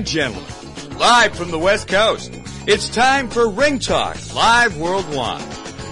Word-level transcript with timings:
And 0.00 0.06
gentlemen, 0.06 0.48
live 0.98 1.36
from 1.36 1.50
the 1.50 1.58
West 1.58 1.86
Coast, 1.86 2.32
it's 2.66 2.88
time 2.88 3.28
for 3.28 3.50
Ring 3.50 3.78
Talk 3.78 4.16
Live 4.34 4.78
Worldwide. 4.78 5.44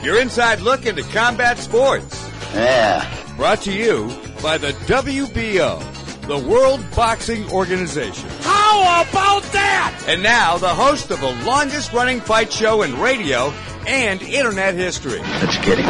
Your 0.02 0.18
inside 0.18 0.60
look 0.60 0.86
into 0.86 1.02
combat 1.02 1.58
sports. 1.58 2.26
Yeah. 2.54 3.06
Brought 3.36 3.60
to 3.62 3.70
you 3.70 4.10
by 4.42 4.56
the 4.56 4.72
WBO, 4.88 5.97
the 6.28 6.38
World 6.38 6.84
Boxing 6.94 7.50
Organization. 7.50 8.28
How 8.40 9.02
about 9.02 9.42
that? 9.54 10.04
And 10.06 10.22
now 10.22 10.58
the 10.58 10.68
host 10.68 11.10
of 11.10 11.20
the 11.20 11.32
longest 11.46 11.94
running 11.94 12.20
fight 12.20 12.52
show 12.52 12.82
in 12.82 13.00
radio 13.00 13.50
and 13.86 14.20
internet 14.20 14.74
history, 14.74 15.20
Let's 15.20 15.56
get 15.64 15.78
him. 15.78 15.86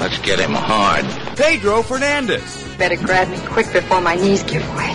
Let's 0.00 0.18
get 0.18 0.40
him 0.40 0.50
hard. 0.52 1.04
Pedro 1.36 1.82
Fernandez. 1.82 2.64
Better 2.76 2.96
grab 2.96 3.28
me 3.28 3.38
quick 3.46 3.72
before 3.72 4.00
my 4.00 4.16
knees 4.16 4.42
give 4.42 4.68
way. 4.74 4.92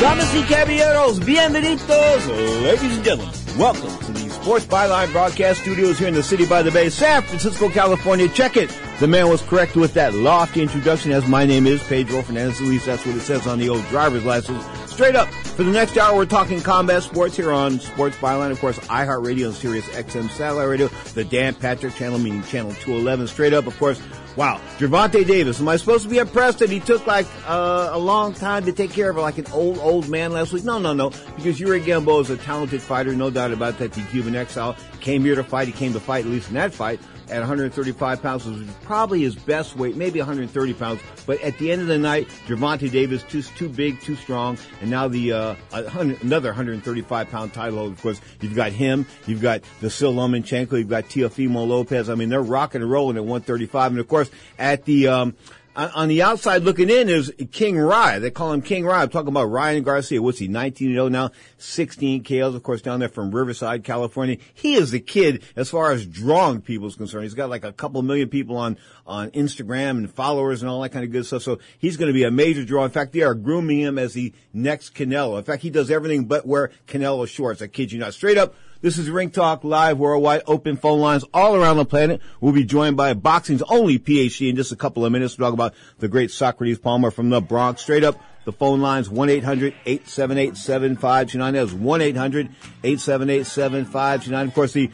Damas 0.00 0.32
y 0.34 0.42
caballeros, 0.48 1.20
bienvenidos, 1.20 2.26
ladies 2.62 2.96
and 2.96 3.04
gentlemen. 3.04 3.34
Welcome 3.58 3.98
to 4.06 4.12
the 4.12 4.30
Sports 4.30 4.64
Byline 4.64 5.12
Broadcast 5.12 5.60
Studios 5.60 5.98
here 5.98 6.08
in 6.08 6.14
the 6.14 6.22
City 6.22 6.46
by 6.46 6.62
the 6.62 6.70
Bay, 6.70 6.88
San 6.88 7.22
Francisco, 7.22 7.68
California. 7.68 8.28
Check 8.28 8.56
it. 8.56 8.70
The 9.00 9.06
man 9.06 9.28
was 9.28 9.42
correct 9.42 9.76
with 9.76 9.94
that 9.94 10.12
lofty 10.12 10.60
introduction 10.60 11.12
as 11.12 11.24
my 11.28 11.46
name 11.46 11.68
is 11.68 11.80
Pedro 11.84 12.20
Fernandez. 12.20 12.60
At 12.60 12.66
least 12.66 12.86
that's 12.86 13.06
what 13.06 13.14
it 13.14 13.20
says 13.20 13.46
on 13.46 13.60
the 13.60 13.68
old 13.68 13.86
driver's 13.86 14.24
license. 14.24 14.64
Straight 14.90 15.14
up, 15.14 15.28
for 15.28 15.62
the 15.62 15.70
next 15.70 15.96
hour, 15.96 16.16
we're 16.16 16.26
talking 16.26 16.60
combat 16.60 17.04
sports 17.04 17.36
here 17.36 17.52
on 17.52 17.78
Sports 17.78 18.16
Byline. 18.16 18.50
Of 18.50 18.58
course, 18.58 18.76
iHeartRadio 18.80 19.46
and 19.46 19.54
Sirius 19.54 19.88
XM 19.90 20.28
Satellite 20.30 20.68
Radio, 20.68 20.88
the 21.14 21.24
Dan 21.24 21.54
Patrick 21.54 21.94
Channel, 21.94 22.18
meaning 22.18 22.42
Channel 22.42 22.72
211. 22.72 23.28
Straight 23.28 23.52
up, 23.52 23.68
of 23.68 23.78
course, 23.78 24.02
Wow, 24.38 24.60
Gervonta 24.78 25.26
Davis. 25.26 25.60
Am 25.60 25.68
I 25.68 25.76
supposed 25.76 26.04
to 26.04 26.08
be 26.08 26.18
impressed 26.18 26.60
that 26.60 26.70
he 26.70 26.78
took 26.78 27.04
like 27.08 27.26
uh, 27.48 27.88
a 27.90 27.98
long 27.98 28.34
time 28.34 28.64
to 28.66 28.72
take 28.72 28.92
care 28.92 29.10
of 29.10 29.16
like 29.16 29.36
an 29.38 29.46
old 29.52 29.78
old 29.78 30.08
man 30.08 30.32
last 30.32 30.52
week? 30.52 30.62
No, 30.62 30.78
no, 30.78 30.92
no. 30.92 31.10
Because 31.34 31.58
Yuri 31.58 31.80
Gamboa 31.80 32.20
is 32.20 32.30
a 32.30 32.36
talented 32.36 32.80
fighter, 32.80 33.16
no 33.16 33.30
doubt 33.30 33.50
about 33.50 33.78
that. 33.78 33.92
The 33.92 34.02
Cuban 34.02 34.36
exile 34.36 34.76
came 35.00 35.22
here 35.22 35.34
to 35.34 35.42
fight. 35.42 35.66
He 35.66 35.72
came 35.72 35.92
to 35.92 35.98
fight, 35.98 36.24
at 36.24 36.30
least 36.30 36.50
in 36.50 36.54
that 36.54 36.72
fight, 36.72 37.00
at 37.30 37.38
135 37.38 38.22
pounds, 38.22 38.44
was 38.44 38.62
probably 38.82 39.22
his 39.22 39.34
best 39.34 39.76
weight, 39.76 39.96
maybe 39.96 40.18
130 40.18 40.74
pounds. 40.74 41.00
But 41.26 41.40
at 41.42 41.58
the 41.58 41.72
end 41.72 41.82
of 41.82 41.88
the 41.88 41.98
night, 41.98 42.28
Gervonta 42.46 42.90
Davis 42.90 43.22
too 43.22 43.42
too 43.42 43.68
big, 43.68 44.00
too 44.00 44.16
strong, 44.16 44.58
and 44.80 44.90
now 44.90 45.08
the 45.08 45.32
uh, 45.32 45.54
another 45.72 46.48
135 46.50 47.30
pound 47.30 47.52
title. 47.52 47.86
Of 47.86 48.00
course, 48.00 48.20
you've 48.40 48.54
got 48.54 48.72
him, 48.72 49.06
you've 49.26 49.42
got 49.42 49.62
Vasil 49.80 50.14
Lomachenko, 50.14 50.78
you've 50.78 50.88
got 50.88 51.04
Teofimo 51.04 51.66
Lopez. 51.66 52.08
I 52.08 52.14
mean, 52.14 52.28
they're 52.28 52.42
rocking 52.42 52.82
and 52.82 52.90
rolling 52.90 53.16
at 53.16 53.24
135, 53.24 53.92
and 53.92 54.00
of 54.00 54.08
course, 54.08 54.30
at 54.58 54.84
the 54.84 55.08
um, 55.08 55.36
on 55.78 56.08
the 56.08 56.22
outside 56.22 56.64
looking 56.64 56.90
in 56.90 57.08
is 57.08 57.32
King 57.52 57.78
Rye. 57.78 58.18
They 58.18 58.30
call 58.30 58.52
him 58.52 58.62
King 58.62 58.84
Rye. 58.84 59.02
I'm 59.02 59.10
talking 59.10 59.28
about 59.28 59.44
Ryan 59.44 59.84
Garcia. 59.84 60.20
What's 60.20 60.38
he, 60.38 60.48
19 60.48 60.92
0 60.92 61.08
now? 61.08 61.30
16 61.58 62.24
KOs, 62.24 62.54
of 62.54 62.62
course, 62.64 62.82
down 62.82 62.98
there 62.98 63.08
from 63.08 63.30
Riverside, 63.30 63.84
California. 63.84 64.38
He 64.54 64.74
is 64.74 64.90
the 64.90 64.98
kid 64.98 65.44
as 65.54 65.70
far 65.70 65.92
as 65.92 66.04
drawing 66.04 66.62
people 66.62 66.88
is 66.88 66.96
concerned. 66.96 67.24
He's 67.24 67.34
got 67.34 67.48
like 67.48 67.64
a 67.64 67.72
couple 67.72 68.02
million 68.02 68.28
people 68.28 68.56
on, 68.56 68.76
on 69.06 69.30
Instagram 69.30 69.90
and 69.90 70.12
followers 70.12 70.62
and 70.62 70.70
all 70.70 70.80
that 70.82 70.90
kind 70.90 71.04
of 71.04 71.12
good 71.12 71.26
stuff. 71.26 71.42
So 71.42 71.60
he's 71.78 71.96
going 71.96 72.08
to 72.08 72.14
be 72.14 72.24
a 72.24 72.30
major 72.30 72.64
draw. 72.64 72.84
In 72.84 72.90
fact, 72.90 73.12
they 73.12 73.22
are 73.22 73.34
grooming 73.34 73.78
him 73.78 73.98
as 73.98 74.14
the 74.14 74.32
next 74.52 74.96
Canelo. 74.96 75.38
In 75.38 75.44
fact, 75.44 75.62
he 75.62 75.70
does 75.70 75.92
everything 75.92 76.24
but 76.24 76.44
wear 76.44 76.72
Canelo 76.88 77.28
shorts. 77.28 77.62
I 77.62 77.68
kid 77.68 77.92
you 77.92 78.00
not. 78.00 78.14
Straight 78.14 78.36
up, 78.36 78.54
this 78.80 78.96
is 78.98 79.10
Ring 79.10 79.30
Talk 79.30 79.64
Live 79.64 79.98
Worldwide, 79.98 80.42
open 80.46 80.76
phone 80.76 81.00
lines 81.00 81.24
all 81.34 81.56
around 81.56 81.78
the 81.78 81.84
planet. 81.84 82.20
We'll 82.40 82.52
be 82.52 82.62
joined 82.64 82.96
by 82.96 83.12
boxing's 83.14 83.62
only 83.62 83.98
PhD 83.98 84.50
in 84.50 84.56
just 84.56 84.70
a 84.70 84.76
couple 84.76 85.04
of 85.04 85.10
minutes 85.12 85.34
to 85.34 85.40
talk 85.40 85.52
about 85.52 85.74
the 85.98 86.06
great 86.08 86.30
Socrates 86.30 86.78
Palmer 86.78 87.10
from 87.10 87.30
the 87.30 87.40
Bronx. 87.40 87.82
Straight 87.82 88.04
up, 88.04 88.22
the 88.44 88.52
phone 88.52 88.80
lines 88.80 89.08
1-800-878-7529. 89.08 91.52
That's 91.52 91.72
1-800-878-7529. 91.72 94.44
Of 94.44 94.54
course, 94.54 94.72
the 94.72 94.92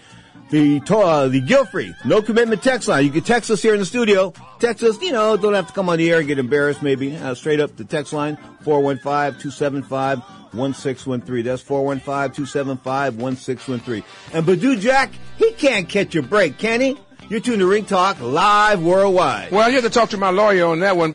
the 0.50 0.82
uh, 0.90 1.28
the 1.28 1.40
guilt 1.40 1.70
free, 1.70 1.94
no 2.04 2.20
commitment 2.22 2.62
text 2.62 2.88
line. 2.88 3.04
You 3.04 3.10
can 3.10 3.22
text 3.22 3.50
us 3.50 3.62
here 3.62 3.72
in 3.74 3.80
the 3.80 3.86
studio. 3.86 4.32
Text 4.58 4.84
us, 4.84 5.00
you 5.02 5.12
know, 5.12 5.36
don't 5.36 5.52
have 5.54 5.68
to 5.68 5.72
come 5.72 5.88
on 5.88 5.98
the 5.98 6.10
air 6.10 6.18
and 6.18 6.28
get 6.28 6.38
embarrassed 6.38 6.82
maybe. 6.82 7.16
Uh, 7.16 7.34
straight 7.34 7.60
up 7.60 7.76
the 7.76 7.84
text 7.84 8.12
line 8.12 8.36
415-275-1613. 8.64 11.44
That's 11.44 11.62
415-275-1613. 11.62 14.04
And 14.32 14.46
Badou 14.46 14.80
Jack, 14.80 15.10
he 15.36 15.52
can't 15.52 15.88
catch 15.88 16.14
a 16.14 16.22
break, 16.22 16.58
can 16.58 16.80
he? 16.80 16.96
You're 17.28 17.40
tuned 17.40 17.58
to 17.60 17.66
Ring 17.66 17.86
Talk 17.86 18.20
live 18.20 18.82
worldwide. 18.82 19.50
Well, 19.50 19.68
you 19.68 19.74
have 19.76 19.84
to 19.84 19.90
talk 19.90 20.10
to 20.10 20.18
my 20.18 20.30
lawyer 20.30 20.66
on 20.66 20.80
that 20.80 20.96
one. 20.96 21.14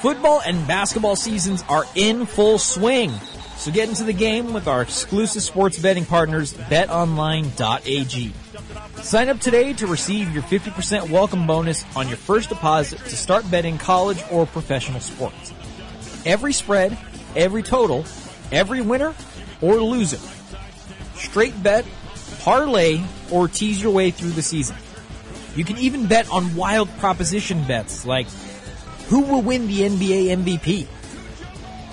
Football 0.00 0.40
and 0.46 0.66
basketball 0.66 1.14
seasons 1.14 1.62
are 1.68 1.84
in 1.94 2.24
full 2.24 2.58
swing. 2.58 3.10
So 3.56 3.70
get 3.70 3.90
into 3.90 4.02
the 4.02 4.14
game 4.14 4.54
with 4.54 4.66
our 4.66 4.80
exclusive 4.80 5.42
sports 5.42 5.78
betting 5.78 6.06
partners, 6.06 6.54
betonline.ag. 6.54 8.32
Sign 9.02 9.28
up 9.28 9.40
today 9.40 9.74
to 9.74 9.86
receive 9.86 10.32
your 10.32 10.42
50% 10.42 11.10
welcome 11.10 11.46
bonus 11.46 11.84
on 11.94 12.08
your 12.08 12.16
first 12.16 12.48
deposit 12.48 12.98
to 13.00 13.14
start 13.14 13.50
betting 13.50 13.76
college 13.76 14.22
or 14.30 14.46
professional 14.46 15.00
sports. 15.00 15.52
Every 16.24 16.54
spread, 16.54 16.96
every 17.36 17.62
total, 17.62 18.06
every 18.50 18.80
winner 18.80 19.14
or 19.60 19.82
loser. 19.82 20.18
Straight 21.14 21.62
bet, 21.62 21.84
parlay, 22.38 23.02
or 23.30 23.48
tease 23.48 23.82
your 23.82 23.92
way 23.92 24.10
through 24.12 24.30
the 24.30 24.40
season. 24.40 24.76
You 25.54 25.64
can 25.64 25.76
even 25.76 26.06
bet 26.06 26.30
on 26.30 26.56
wild 26.56 26.88
proposition 26.96 27.62
bets 27.64 28.06
like 28.06 28.28
who 29.10 29.20
will 29.22 29.42
win 29.42 29.66
the 29.66 29.80
NBA 29.80 30.36
MVP? 30.36 30.86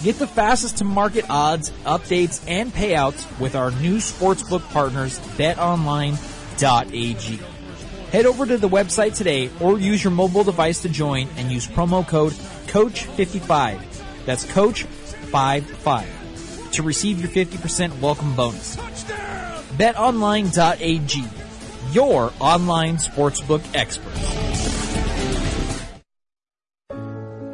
Get 0.04 0.20
the 0.20 0.28
fastest 0.28 0.78
to 0.78 0.84
market 0.84 1.26
odds, 1.32 1.72
updates, 1.84 2.44
and 2.48 2.72
payouts 2.72 3.40
with 3.40 3.56
our 3.56 3.72
new 3.72 3.98
sportsbook 3.98 4.62
partners, 4.70 5.18
betonline.ag. 5.36 7.40
Head 8.12 8.28
over 8.28 8.46
to 8.46 8.60
the 8.60 8.70
website 8.70 9.16
today 9.16 9.50
or 9.60 9.80
use 9.80 10.04
your 10.04 10.12
mobile 10.12 10.44
device 10.44 10.84
to 10.84 10.90
join 10.90 11.28
and 11.38 11.52
use 11.52 11.68
promo 11.68 12.08
code 12.08 12.34
COACH55. 12.68 13.80
That's 14.26 14.46
COACH55 14.46 16.72
to 16.74 16.84
receive 16.84 17.20
your 17.20 17.30
50% 17.30 18.00
welcome 18.00 18.36
bonus. 18.36 18.76
BetOnline.ag, 19.76 21.26
your 21.94 22.32
online 22.40 22.98
sportsbook 22.98 23.64
experts. 23.74 24.47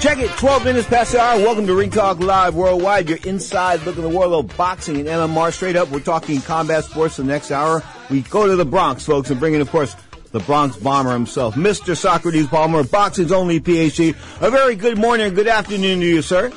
Check 0.00 0.18
it, 0.18 0.30
12 0.38 0.64
minutes 0.64 0.88
past 0.88 1.12
the 1.12 1.20
hour. 1.20 1.38
Welcome 1.40 1.66
to 1.66 1.74
Ring 1.74 1.90
Talk 1.90 2.20
Live 2.20 2.54
Worldwide. 2.54 3.10
You're 3.10 3.18
inside 3.26 3.82
look 3.82 3.98
at 3.98 4.02
the 4.02 4.08
world 4.08 4.32
of 4.32 4.56
boxing 4.56 4.96
and 4.96 5.06
MMA. 5.06 5.52
Straight 5.52 5.76
up, 5.76 5.90
we're 5.90 6.00
talking 6.00 6.40
combat 6.40 6.84
sports 6.84 7.18
the 7.18 7.24
next 7.24 7.50
hour. 7.50 7.82
We 8.08 8.22
go 8.22 8.46
to 8.46 8.56
the 8.56 8.64
Bronx, 8.64 9.04
folks, 9.04 9.30
and 9.30 9.38
bring 9.38 9.52
in, 9.52 9.60
of 9.60 9.70
course, 9.70 9.94
the 10.32 10.40
Bronx 10.40 10.76
Bomber 10.76 11.12
himself, 11.12 11.54
Mr. 11.54 11.96
Socrates 11.96 12.46
Palmer, 12.46 12.84
boxing's 12.84 13.32
only 13.32 13.60
PhD. 13.60 14.10
A 14.40 14.50
very 14.50 14.76
good 14.76 14.98
morning 14.98 15.26
and 15.26 15.34
good 15.34 15.48
afternoon 15.48 16.00
to 16.00 16.06
you, 16.06 16.22
sir. 16.22 16.52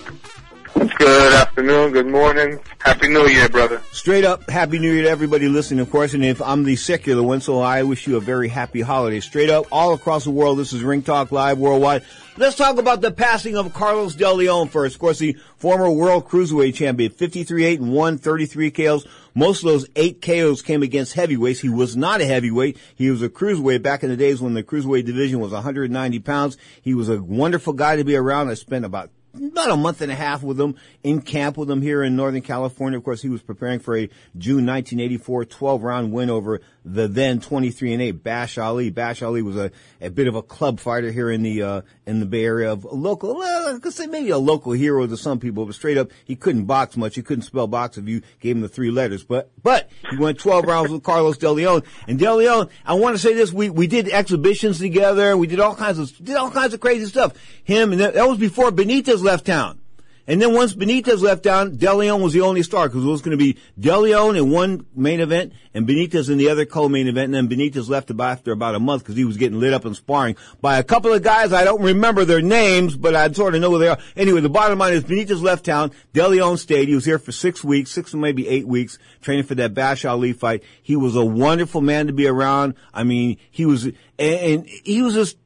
Good 0.74 1.34
afternoon, 1.34 1.92
good 1.92 2.08
morning. 2.08 2.60
Happy 2.80 3.08
New 3.08 3.28
Year, 3.28 3.48
brother. 3.48 3.82
Straight 3.92 4.26
up, 4.26 4.50
Happy 4.50 4.80
New 4.80 4.92
Year 4.92 5.04
to 5.04 5.10
everybody 5.10 5.48
listening, 5.48 5.80
of 5.80 5.92
course. 5.92 6.14
And 6.14 6.26
if 6.26 6.42
I'm 6.42 6.64
the 6.64 6.76
secular 6.76 7.22
one, 7.22 7.42
so 7.42 7.62
I 7.62 7.84
wish 7.84 8.08
you 8.08 8.18
a 8.18 8.20
very 8.20 8.50
happy 8.50 8.82
holiday. 8.82 9.20
Straight 9.20 9.50
up, 9.50 9.66
all 9.72 9.94
across 9.94 10.24
the 10.24 10.32
world, 10.32 10.58
this 10.58 10.74
is 10.74 10.84
Ring 10.84 11.02
Talk 11.02 11.32
Live 11.32 11.60
Worldwide. 11.60 12.04
Let's 12.38 12.56
talk 12.56 12.78
about 12.78 13.02
the 13.02 13.12
passing 13.12 13.56
of 13.56 13.74
Carlos 13.74 14.16
Del 14.16 14.36
Leon 14.36 14.70
first. 14.70 14.96
Of 14.96 15.00
course, 15.00 15.20
the 15.20 15.38
former 15.58 15.90
world 15.90 16.28
cruiserweight 16.28 16.74
champion, 16.74 17.12
53-8 17.12 17.78
and 17.78 17.94
1, 17.94 18.18
33 18.18 18.72
KOs. 18.72 19.06
Most 19.36 19.64
of 19.64 19.70
those 19.70 19.88
eight 19.96 20.22
KOs 20.22 20.62
came 20.62 20.84
against 20.84 21.14
heavyweights. 21.14 21.62
He 21.62 21.70
was 21.70 21.96
not 21.96 22.22
a 22.22 22.26
heavyweight. 22.26 22.78
He 22.96 23.10
was 23.10 23.22
a 23.22 23.30
cruiserweight 23.30 23.82
back 23.82 24.04
in 24.04 24.10
the 24.10 24.18
days 24.18 24.42
when 24.42 24.54
the 24.54 24.64
cruiserweight 24.64 25.06
division 25.06 25.40
was 25.40 25.52
190 25.52 26.20
pounds. 26.20 26.58
He 26.82 26.94
was 26.94 27.10
a 27.10 27.22
wonderful 27.22 27.74
guy 27.74 27.96
to 27.96 28.04
be 28.04 28.16
around. 28.16 28.50
I 28.50 28.54
spent 28.54 28.86
about 28.86 29.10
about 29.36 29.72
a 29.72 29.78
month 29.78 30.02
and 30.02 30.12
a 30.12 30.16
half 30.16 30.44
with 30.44 30.62
him 30.62 30.76
in 31.04 31.20
camp 31.22 31.58
with 31.58 31.70
him 31.70 31.82
here 31.82 32.04
in 32.04 32.16
Northern 32.16 32.42
California. 32.42 33.00
Of 33.00 33.04
course, 33.04 33.22
he 33.22 33.30
was 33.30 33.42
preparing 33.42 33.80
for 33.80 33.98
a 33.98 34.08
June 34.38 34.66
1984 34.66 35.46
12 35.46 35.84
round 35.84 36.12
win 36.12 36.30
over 36.30 36.62
the 36.86 37.08
then 37.08 37.40
23 37.40 37.94
and 37.94 38.02
8 38.02 38.12
Bash 38.24 38.58
Ali. 38.58 38.90
Bash 38.90 39.22
Ali 39.22 39.42
was 39.42 39.56
a, 39.56 39.72
a 40.02 40.10
bit 40.10 40.28
of 40.28 40.36
a 40.36 40.42
club 40.42 40.80
fighter 40.80 41.12
here 41.12 41.30
in 41.30 41.44
the, 41.44 41.62
uh, 41.62 41.82
in 42.06 42.20
the 42.20 42.26
Bay 42.26 42.44
Area 42.44 42.72
of 42.72 42.86
local, 42.86 43.36
well, 43.36 43.76
I 43.76 43.80
could 43.80 43.94
say 43.94 44.08
maybe 44.08 44.30
a 44.30 44.38
local 44.38 44.74
hero 44.74 45.08
to 45.08 45.18
some 45.18 45.40
people, 45.40 45.66
but 45.66 45.76
straight 45.76 45.98
up, 45.98 46.12
he 46.26 46.36
couldn't 46.36 46.66
box 46.66 46.98
much. 46.98 47.16
He 47.16 47.22
couldn't 47.22 47.44
spell 47.44 47.68
box 47.68 47.98
if 47.98 48.08
you 48.08 48.22
gave 48.40 48.56
him 48.56 48.62
the 48.62 48.70
three 48.70 48.92
letters, 48.92 49.24
but, 49.24 49.52
but 49.62 49.90
he 50.10 50.18
went 50.18 50.40
12 50.40 50.66
rounds 50.66 50.92
with 50.92 51.04
Carlos 51.04 51.38
Del 51.38 51.54
Leon. 51.54 51.84
And 52.08 52.20
Del 52.20 52.38
Leon, 52.38 52.70
I 52.86 52.94
want 52.94 53.16
to 53.16 53.22
say 53.22 53.34
this, 53.34 53.54
we, 53.54 53.70
we 53.70 53.88
did 53.88 54.10
exhibitions 54.10 54.80
together. 54.80 55.38
We 55.38 55.48
did 55.48 55.60
all 55.60 55.76
kinds 55.76 56.00
of, 56.00 56.16
did 56.18 56.36
all 56.36 56.52
kinds 56.52 56.74
of 56.74 56.80
crazy 56.80 57.06
stuff. 57.06 57.34
Him, 57.64 57.92
and 57.92 58.02
that, 58.02 58.14
that 58.16 58.28
was 58.28 58.38
before 58.38 58.72
Benitez 58.72 59.24
left 59.24 59.46
town. 59.46 59.80
And 60.26 60.42
then 60.42 60.54
once 60.54 60.74
Benitez 60.74 61.22
left 61.22 61.44
town, 61.44 61.76
De 61.76 61.94
Leon 61.94 62.22
was 62.22 62.32
the 62.32 62.42
only 62.42 62.64
star 62.64 62.88
because 62.88 63.04
it 63.04 63.08
was 63.08 63.22
going 63.22 63.38
to 63.38 63.44
be 63.44 63.58
De 63.78 63.98
Leon 63.98 64.38
in 64.38 64.52
one 64.52 64.86
main 64.96 65.20
event 65.20 65.52
and 65.74 65.86
Benitez 65.86 66.30
in 66.30 66.38
the 66.38 66.50
other 66.50 66.66
co-main 66.66 67.08
event. 67.08 67.34
And 67.34 67.50
then 67.50 67.50
Benitez 67.50 67.90
left 67.90 68.10
after 68.18 68.54
about 68.54 68.76
a 68.76 68.80
month 68.80 69.04
because 69.04 69.18
he 69.18 69.26
was 69.26 69.36
getting 69.36 69.60
lit 69.60 69.74
up 69.74 69.84
and 69.84 69.96
sparring 69.96 70.38
by 70.62 70.78
a 70.78 70.84
couple 70.84 71.12
of 71.14 71.24
guys. 71.24 71.52
I 71.52 71.66
don't 71.66 71.82
remember 71.82 72.24
their 72.24 72.42
names, 72.42 72.96
but 72.96 73.16
I 73.16 73.30
sort 73.32 73.54
of 73.54 73.62
know 73.62 73.72
who 73.72 73.80
they 73.80 73.90
are. 73.90 73.98
Anyway, 74.16 74.40
the 74.40 74.50
bottom 74.50 74.80
line 74.80 74.94
is 74.94 75.04
Benitez 75.04 75.42
left 75.42 75.66
town. 75.66 75.92
De 76.14 76.26
Leon 76.26 76.58
stayed. 76.58 76.88
He 76.88 76.96
was 76.96 77.06
here 77.06 77.20
for 77.20 77.34
six 77.34 77.62
weeks, 77.62 77.92
six 77.92 78.14
or 78.14 78.18
maybe 78.18 78.48
eight 78.48 78.68
weeks, 78.68 78.98
training 79.22 79.44
for 79.44 79.56
that 79.56 79.74
Bash 79.74 80.06
Ali 80.06 80.32
fight. 80.32 80.64
He 80.82 80.96
was 80.96 81.18
a 81.18 81.26
wonderful 81.26 81.82
man 81.82 82.08
to 82.08 82.14
be 82.14 82.28
around. 82.28 82.76
I 82.94 83.04
mean, 83.04 83.38
he 83.52 83.66
was, 83.66 83.84
and, 83.86 83.96
and 84.20 84.66
he 84.68 85.02
was 85.02 85.16
just, 85.16 85.38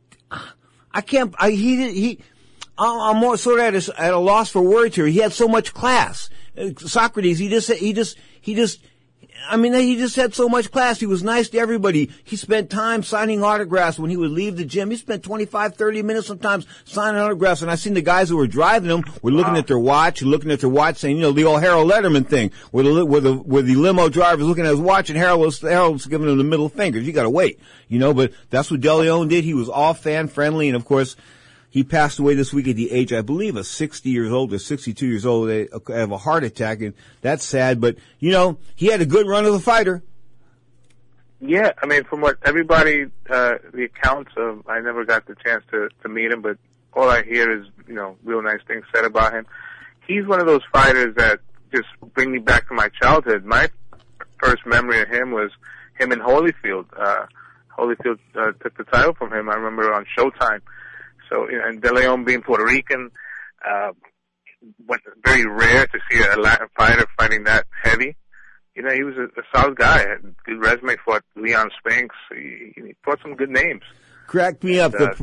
I 0.93 1.01
can't, 1.01 1.33
I, 1.39 1.49
he, 1.49 1.91
he, 1.91 2.19
I'm 2.77 3.17
more 3.17 3.37
sort 3.37 3.59
of 3.59 3.65
at 3.65 3.89
a, 3.89 4.01
at 4.01 4.13
a 4.13 4.19
loss 4.19 4.49
for 4.49 4.61
words 4.61 4.95
here. 4.95 5.07
He 5.07 5.19
had 5.19 5.33
so 5.33 5.47
much 5.47 5.73
class. 5.73 6.29
Uh, 6.57 6.69
Socrates, 6.77 7.39
he 7.39 7.49
just, 7.49 7.71
he 7.71 7.93
just, 7.93 8.17
he 8.41 8.55
just, 8.55 8.79
I 9.49 9.57
mean, 9.57 9.73
he 9.73 9.95
just 9.95 10.15
had 10.15 10.33
so 10.33 10.49
much 10.49 10.71
class. 10.71 10.99
He 10.99 11.05
was 11.05 11.23
nice 11.23 11.49
to 11.49 11.57
everybody. 11.57 12.11
He 12.23 12.35
spent 12.35 12.69
time 12.69 13.03
signing 13.03 13.43
autographs 13.43 13.99
when 13.99 14.09
he 14.09 14.17
would 14.17 14.31
leave 14.31 14.57
the 14.57 14.65
gym. 14.65 14.89
He 14.89 14.97
spent 14.97 15.23
25, 15.23 15.75
30 15.75 16.03
minutes 16.03 16.27
sometimes 16.27 16.65
signing 16.85 17.21
autographs. 17.21 17.61
And 17.61 17.71
I 17.71 17.75
seen 17.75 17.93
the 17.93 18.01
guys 18.01 18.29
who 18.29 18.37
were 18.37 18.47
driving 18.47 18.89
him 18.89 19.03
were 19.21 19.31
looking 19.31 19.53
wow. 19.53 19.59
at 19.59 19.67
their 19.67 19.79
watch, 19.79 20.21
looking 20.21 20.51
at 20.51 20.59
their 20.59 20.69
watch 20.69 20.97
saying, 20.97 21.17
you 21.17 21.21
know, 21.21 21.31
the 21.31 21.45
old 21.45 21.61
Harold 21.61 21.89
Letterman 21.89 22.27
thing 22.27 22.51
where 22.71 22.83
the, 22.83 23.05
where 23.05 23.21
the, 23.21 23.33
where 23.33 23.63
the 23.63 23.75
limo 23.75 24.09
driver 24.09 24.37
was 24.37 24.47
looking 24.47 24.65
at 24.65 24.71
his 24.71 24.79
watch 24.79 25.09
and 25.09 25.17
Harold 25.17 25.41
was, 25.41 25.61
Harold's 25.61 26.05
giving 26.05 26.27
him 26.27 26.37
the 26.37 26.43
middle 26.43 26.69
fingers. 26.69 27.05
You 27.05 27.13
gotta 27.13 27.29
wait, 27.29 27.59
you 27.87 27.99
know, 27.99 28.13
but 28.13 28.33
that's 28.49 28.69
what 28.69 28.81
DeLeon 28.81 29.29
did. 29.29 29.43
He 29.43 29.53
was 29.53 29.69
all 29.69 29.93
fan 29.93 30.27
friendly. 30.27 30.67
And 30.67 30.75
of 30.75 30.85
course, 30.85 31.15
he 31.77 31.83
passed 31.83 32.17
away 32.17 32.33
this 32.33 32.51
week 32.51 32.67
at 32.67 32.75
the 32.75 32.91
age, 32.91 33.13
I 33.13 33.21
believe, 33.21 33.55
of 33.55 33.67
60 33.67 34.09
years 34.09 34.31
old 34.31 34.51
or 34.51 34.57
62 34.57 35.05
years 35.05 35.27
old 35.27 35.47
of 35.47 36.11
a 36.11 36.17
heart 36.17 36.43
attack, 36.43 36.81
and 36.81 36.95
that's 37.21 37.45
sad. 37.45 37.79
But 37.79 37.97
you 38.19 38.31
know, 38.31 38.57
he 38.75 38.87
had 38.87 38.99
a 38.99 39.05
good 39.05 39.27
run 39.27 39.45
as 39.45 39.53
a 39.53 39.59
fighter. 39.59 40.01
Yeah, 41.39 41.73
I 41.79 41.85
mean, 41.85 42.03
from 42.05 42.21
what 42.21 42.39
everybody, 42.43 43.05
uh, 43.29 43.57
the 43.71 43.83
accounts 43.83 44.31
of, 44.37 44.67
I 44.67 44.79
never 44.79 45.05
got 45.05 45.27
the 45.27 45.35
chance 45.35 45.63
to 45.69 45.89
to 46.01 46.09
meet 46.09 46.31
him, 46.31 46.41
but 46.41 46.57
all 46.93 47.07
I 47.07 47.21
hear 47.21 47.61
is, 47.61 47.67
you 47.87 47.93
know, 47.93 48.17
real 48.23 48.41
nice 48.41 48.61
things 48.67 48.83
said 48.91 49.05
about 49.05 49.33
him. 49.33 49.45
He's 50.07 50.25
one 50.25 50.39
of 50.39 50.47
those 50.47 50.63
fighters 50.73 51.13
that 51.17 51.41
just 51.71 51.89
bring 52.15 52.31
me 52.31 52.39
back 52.39 52.67
to 52.69 52.73
my 52.73 52.89
childhood. 52.99 53.45
My 53.45 53.69
first 54.39 54.65
memory 54.65 55.01
of 55.01 55.09
him 55.09 55.29
was 55.29 55.51
him 55.99 56.11
in 56.11 56.21
Holyfield. 56.21 56.85
Uh, 56.97 57.27
Holyfield 57.77 58.17
uh, 58.35 58.53
took 58.63 58.75
the 58.77 58.83
title 58.85 59.13
from 59.13 59.31
him. 59.31 59.47
I 59.47 59.53
remember 59.53 59.93
on 59.93 60.07
Showtime 60.17 60.61
so, 61.29 61.47
and 61.47 61.81
De 61.81 61.93
Leon 61.93 62.23
being 62.23 62.41
Puerto 62.41 62.65
Rican, 62.65 63.11
uh, 63.67 63.91
very 65.25 65.45
rare 65.45 65.85
to 65.87 65.99
see 66.09 66.19
a 66.19 66.35
Latin 66.39 66.67
fighter 66.77 67.05
fighting 67.17 67.43
that 67.43 67.65
heavy. 67.83 68.15
you 68.75 68.83
know, 68.83 68.91
he 68.91 69.03
was 69.03 69.15
a, 69.15 69.25
a 69.39 69.43
solid 69.53 69.75
guy. 69.75 69.99
Had 69.99 70.35
good 70.45 70.59
resume. 70.59 70.95
Fought 71.05 71.23
Leon 71.35 71.71
Spinks. 71.79 72.15
He, 72.31 72.73
he 72.75 72.95
fought 73.03 73.19
some 73.21 73.35
good 73.35 73.49
names. 73.49 73.83
Crack 74.27 74.61
me 74.61 74.79
up. 74.79 74.91
The, 74.91 75.15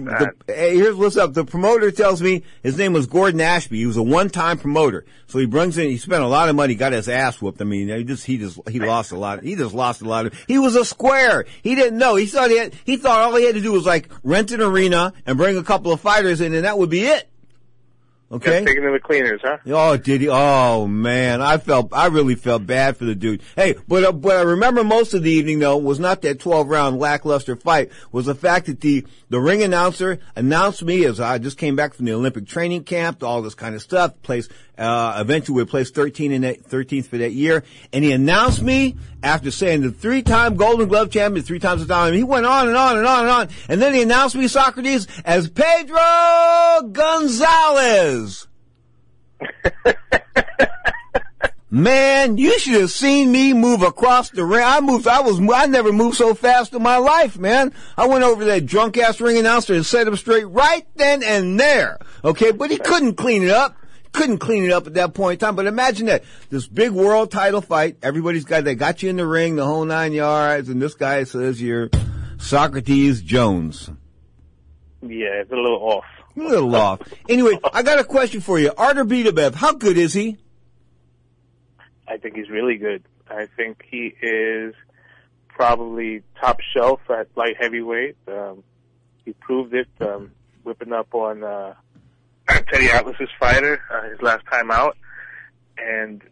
the, 0.46 0.54
hey, 0.54 0.76
here's 0.76 0.96
what's 0.96 1.18
up. 1.18 1.34
The 1.34 1.44
promoter 1.44 1.90
tells 1.90 2.22
me 2.22 2.42
his 2.62 2.78
name 2.78 2.94
was 2.94 3.06
Gordon 3.06 3.40
Ashby. 3.40 3.76
He 3.76 3.86
was 3.86 3.98
a 3.98 4.02
one-time 4.02 4.58
promoter. 4.58 5.04
So 5.26 5.38
he 5.38 5.44
brings 5.44 5.76
in, 5.76 5.90
he 5.90 5.98
spent 5.98 6.24
a 6.24 6.26
lot 6.26 6.48
of 6.48 6.56
money, 6.56 6.74
got 6.74 6.92
his 6.92 7.08
ass 7.08 7.40
whooped. 7.40 7.60
I 7.60 7.64
mean, 7.64 7.88
he 7.88 8.02
just, 8.04 8.24
he 8.24 8.38
just, 8.38 8.58
he 8.68 8.80
lost 8.80 9.12
a 9.12 9.18
lot. 9.18 9.42
He 9.42 9.56
just 9.56 9.74
lost 9.74 10.00
a 10.00 10.08
lot 10.08 10.26
of, 10.26 10.44
he 10.48 10.58
was 10.58 10.74
a 10.74 10.86
square. 10.86 11.44
He 11.62 11.74
didn't 11.74 11.98
know. 11.98 12.14
He 12.14 12.24
thought 12.24 12.50
he 12.50 12.58
had, 12.58 12.74
he 12.86 12.96
thought 12.96 13.20
all 13.20 13.36
he 13.36 13.44
had 13.44 13.54
to 13.56 13.60
do 13.60 13.72
was 13.72 13.84
like 13.84 14.10
rent 14.22 14.50
an 14.52 14.62
arena 14.62 15.12
and 15.26 15.36
bring 15.36 15.58
a 15.58 15.62
couple 15.62 15.92
of 15.92 16.00
fighters 16.00 16.40
in 16.40 16.54
and 16.54 16.64
that 16.64 16.78
would 16.78 16.90
be 16.90 17.04
it. 17.04 17.28
Okay. 18.32 18.50
Just 18.50 18.66
taking 18.66 18.82
to 18.82 18.90
the 18.90 19.00
cleaners, 19.00 19.40
huh? 19.44 19.58
Oh, 19.66 19.96
did 19.96 20.22
he? 20.22 20.28
Oh 20.28 20.86
man, 20.86 21.42
I 21.42 21.58
felt, 21.58 21.92
I 21.92 22.06
really 22.06 22.34
felt 22.34 22.66
bad 22.66 22.96
for 22.96 23.04
the 23.04 23.14
dude. 23.14 23.42
Hey, 23.54 23.76
but 23.86 24.02
uh, 24.02 24.12
but 24.12 24.36
I 24.36 24.42
remember 24.42 24.82
most 24.82 25.14
of 25.14 25.22
the 25.22 25.30
evening 25.30 25.58
though 25.58 25.76
was 25.76 26.00
not 26.00 26.22
that 26.22 26.40
twelve 26.40 26.68
round 26.68 26.98
lackluster 26.98 27.54
fight. 27.54 27.92
Was 28.12 28.26
the 28.26 28.34
fact 28.34 28.66
that 28.66 28.80
the 28.80 29.06
the 29.28 29.40
ring 29.40 29.62
announcer 29.62 30.18
announced 30.34 30.82
me 30.82 31.04
as 31.04 31.20
I 31.20 31.38
just 31.38 31.58
came 31.58 31.76
back 31.76 31.94
from 31.94 32.06
the 32.06 32.14
Olympic 32.14 32.46
training 32.46 32.84
camp, 32.84 33.22
all 33.22 33.42
this 33.42 33.54
kind 33.54 33.74
of 33.74 33.82
stuff. 33.82 34.20
Place 34.22 34.48
uh, 34.78 35.16
eventually 35.18 35.56
we 35.56 35.64
placed 35.64 35.94
13 35.94 36.32
in 36.32 36.42
that, 36.42 36.62
13th 36.64 37.06
for 37.06 37.18
that 37.18 37.32
year, 37.32 37.64
and 37.92 38.04
he 38.04 38.12
announced 38.12 38.62
me 38.62 38.96
after 39.22 39.50
saying 39.50 39.82
the 39.82 39.90
three-time 39.90 40.56
Golden 40.56 40.88
Glove 40.88 41.10
champion, 41.10 41.44
three 41.44 41.58
times 41.58 41.82
a 41.82 41.86
time. 41.86 42.14
He 42.14 42.22
went 42.22 42.46
on 42.46 42.68
and 42.68 42.76
on 42.76 42.98
and 42.98 43.06
on 43.06 43.20
and 43.20 43.30
on, 43.30 43.48
and 43.68 43.80
then 43.80 43.94
he 43.94 44.02
announced 44.02 44.34
me, 44.34 44.48
Socrates, 44.48 45.06
as 45.24 45.48
Pedro 45.48 46.88
Gonzalez. 46.92 48.48
Man, 51.74 52.38
you 52.38 52.56
should 52.60 52.80
have 52.80 52.92
seen 52.92 53.32
me 53.32 53.52
move 53.52 53.82
across 53.82 54.30
the 54.30 54.44
ring. 54.44 54.62
I 54.64 54.80
moved, 54.80 55.08
I 55.08 55.22
was, 55.22 55.40
I 55.52 55.66
never 55.66 55.92
moved 55.92 56.16
so 56.16 56.32
fast 56.32 56.72
in 56.72 56.80
my 56.84 56.98
life, 56.98 57.36
man. 57.36 57.74
I 57.96 58.06
went 58.06 58.22
over 58.22 58.42
to 58.42 58.46
that 58.46 58.64
drunk 58.64 58.96
ass 58.96 59.20
ring 59.20 59.38
announcer 59.38 59.74
and 59.74 59.84
set 59.84 60.06
him 60.06 60.14
straight 60.14 60.44
right 60.44 60.86
then 60.94 61.24
and 61.24 61.58
there. 61.58 61.98
Okay, 62.24 62.52
but 62.52 62.70
he 62.70 62.78
couldn't 62.78 63.16
clean 63.16 63.42
it 63.42 63.50
up. 63.50 63.76
Couldn't 64.14 64.38
clean 64.38 64.64
it 64.64 64.70
up 64.70 64.86
at 64.86 64.94
that 64.94 65.12
point 65.12 65.42
in 65.42 65.46
time. 65.46 65.56
But 65.56 65.66
imagine 65.66 66.06
that. 66.06 66.24
This 66.48 66.66
big 66.66 66.92
world 66.92 67.30
title 67.30 67.60
fight, 67.60 67.98
everybody's 68.02 68.44
got, 68.44 68.64
they 68.64 68.74
got 68.74 69.02
you 69.02 69.10
in 69.10 69.16
the 69.16 69.26
ring, 69.26 69.56
the 69.56 69.66
whole 69.66 69.84
nine 69.84 70.12
yards, 70.12 70.68
and 70.68 70.80
this 70.80 70.94
guy 70.94 71.24
says 71.24 71.60
you're 71.60 71.90
Socrates 72.38 73.20
Jones. 73.20 73.90
Yeah, 75.02 75.40
it's 75.42 75.50
a 75.50 75.56
little 75.56 75.82
off. 75.82 76.04
A 76.36 76.40
little 76.40 76.74
off. 76.74 77.00
Anyway, 77.28 77.58
I 77.72 77.82
got 77.82 77.98
a 77.98 78.04
question 78.04 78.40
for 78.40 78.58
you. 78.58 78.72
Artur 78.76 79.04
Beterbiev, 79.04 79.54
how 79.54 79.72
good 79.72 79.98
is 79.98 80.14
he? 80.14 80.38
I 82.06 82.16
think 82.16 82.36
he's 82.36 82.48
really 82.48 82.76
good. 82.76 83.02
I 83.28 83.46
think 83.56 83.84
he 83.90 84.14
is 84.22 84.74
probably 85.48 86.22
top 86.40 86.60
shelf 86.74 87.00
at 87.10 87.28
light 87.36 87.56
heavyweight. 87.58 88.16
Um, 88.28 88.62
he 89.24 89.32
proved 89.32 89.74
it, 89.74 89.88
um, 90.00 90.32
whipping 90.62 90.92
up 90.92 91.14
on 91.14 91.42
uh, 91.42 91.74
Teddy 92.48 92.90
Atlas's 92.90 93.28
fighter 93.38 93.80
uh, 93.90 94.08
his 94.10 94.20
last 94.20 94.44
time 94.50 94.70
out, 94.70 94.96
and 95.78 96.22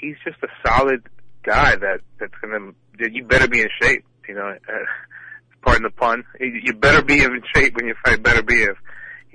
he's 0.00 0.16
just 0.24 0.36
a 0.42 0.48
solid 0.66 1.02
guy 1.42 1.76
that 1.76 2.00
that's 2.18 2.32
gonna. 2.40 2.72
You 2.98 3.24
better 3.24 3.48
be 3.48 3.60
in 3.60 3.68
shape. 3.80 4.04
You 4.28 4.34
know, 4.34 4.48
uh, 4.68 4.72
pardon 5.62 5.84
the 5.84 5.90
pun. 5.90 6.24
You 6.40 6.72
better 6.74 7.02
be 7.02 7.22
in 7.22 7.42
shape 7.54 7.76
when 7.76 7.86
you 7.86 7.94
fight 8.04 8.22
Beterbiev. 8.22 8.74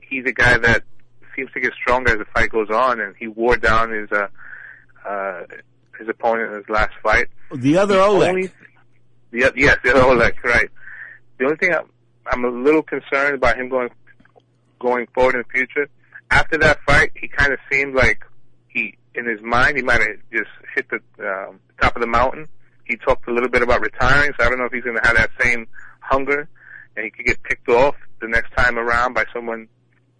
He's 0.02 0.26
a 0.26 0.32
guy 0.32 0.58
that 0.58 0.84
seems 1.36 1.52
to 1.54 1.60
get 1.60 1.74
stronger 1.74 2.12
as 2.14 2.18
the 2.20 2.26
fight 2.34 2.50
goes 2.52 2.70
on, 2.70 3.00
and 3.00 3.16
he 3.18 3.28
wore 3.28 3.58
down 3.58 3.92
his 3.92 4.10
uh, 4.12 4.28
uh, 5.08 5.42
his 5.98 6.08
opponent 6.10 6.52
in 6.52 6.58
his 6.58 6.70
last 6.70 6.94
fight. 7.04 7.28
The 7.54 7.78
other 7.78 7.96
The 7.96 8.04
Oleg. 8.04 8.30
only- 8.30 8.52
the, 9.32 9.54
yes, 9.56 9.78
the 9.84 9.92
other 9.92 10.04
Oleg, 10.06 10.34
right. 10.44 10.70
The 11.38 11.46
only 11.46 11.58
thing 11.58 11.74
I'm, 11.74 11.88
I'm 12.26 12.44
a 12.46 12.50
little 12.50 12.82
concerned 12.82 13.36
about 13.36 13.58
him 13.58 13.70
going 13.70 13.90
going 14.80 15.08
forward 15.14 15.36
in 15.36 15.42
the 15.42 15.48
future. 15.52 15.88
After 16.32 16.58
that 16.60 16.80
fight, 16.86 17.12
he 17.16 17.28
kind 17.28 17.54
of 17.54 17.60
seemed 17.72 17.96
like 17.96 18.24
he, 18.68 18.98
in 19.16 19.26
his 19.26 19.42
mind, 19.42 19.78
he 19.78 19.84
might 19.84 20.02
have 20.02 20.18
just 20.32 20.50
hit 20.76 20.88
the 20.90 21.00
um, 21.28 21.60
top 21.82 21.96
of 21.96 22.02
the 22.02 22.08
mountain. 22.08 22.48
He 22.86 22.98
talked 22.98 23.28
a 23.28 23.34
little 23.34 23.50
bit 23.50 23.62
about 23.62 23.82
retiring, 23.82 24.32
so 24.38 24.46
I 24.46 24.50
don't 24.50 24.60
know 24.60 24.66
if 24.66 24.72
he's 24.72 24.84
going 24.84 24.98
to 24.98 25.08
have 25.08 25.18
that 25.18 25.32
same 25.40 25.68
hunger, 26.00 26.48
and 26.96 27.06
he 27.06 27.12
could 27.12 27.26
get 27.26 27.44
picked 27.44 27.70
off 27.70 27.96
the 28.22 28.28
next 28.28 28.52
time 28.56 28.78
around 28.78 29.14
by 29.14 29.26
someone 29.34 29.68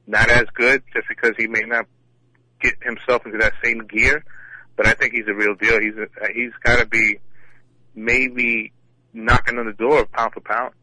not 0.08 0.30
as 0.30 0.46
good, 0.56 0.84
just 0.94 1.08
because 1.08 1.34
he 1.38 1.48
may 1.48 1.62
not 1.62 1.86
get 2.62 2.74
himself 2.82 3.26
into 3.26 3.38
that 3.38 3.54
same 3.64 3.80
gear. 3.88 4.24
But 4.76 4.88
I 4.88 4.94
think 4.94 5.14
he's 5.14 5.28
a 5.28 5.34
real 5.34 5.56
deal. 5.56 5.80
He's 5.80 5.96
a, 5.98 6.34
he's 6.34 6.52
got 6.64 6.80
to 6.80 6.86
be 6.86 7.20
maybe 7.96 8.72
knocking 9.14 9.58
on 9.58 9.66
the 9.66 9.74
door 9.74 10.06
pound 10.06 10.34
for 10.34 10.42
pound. 10.42 10.74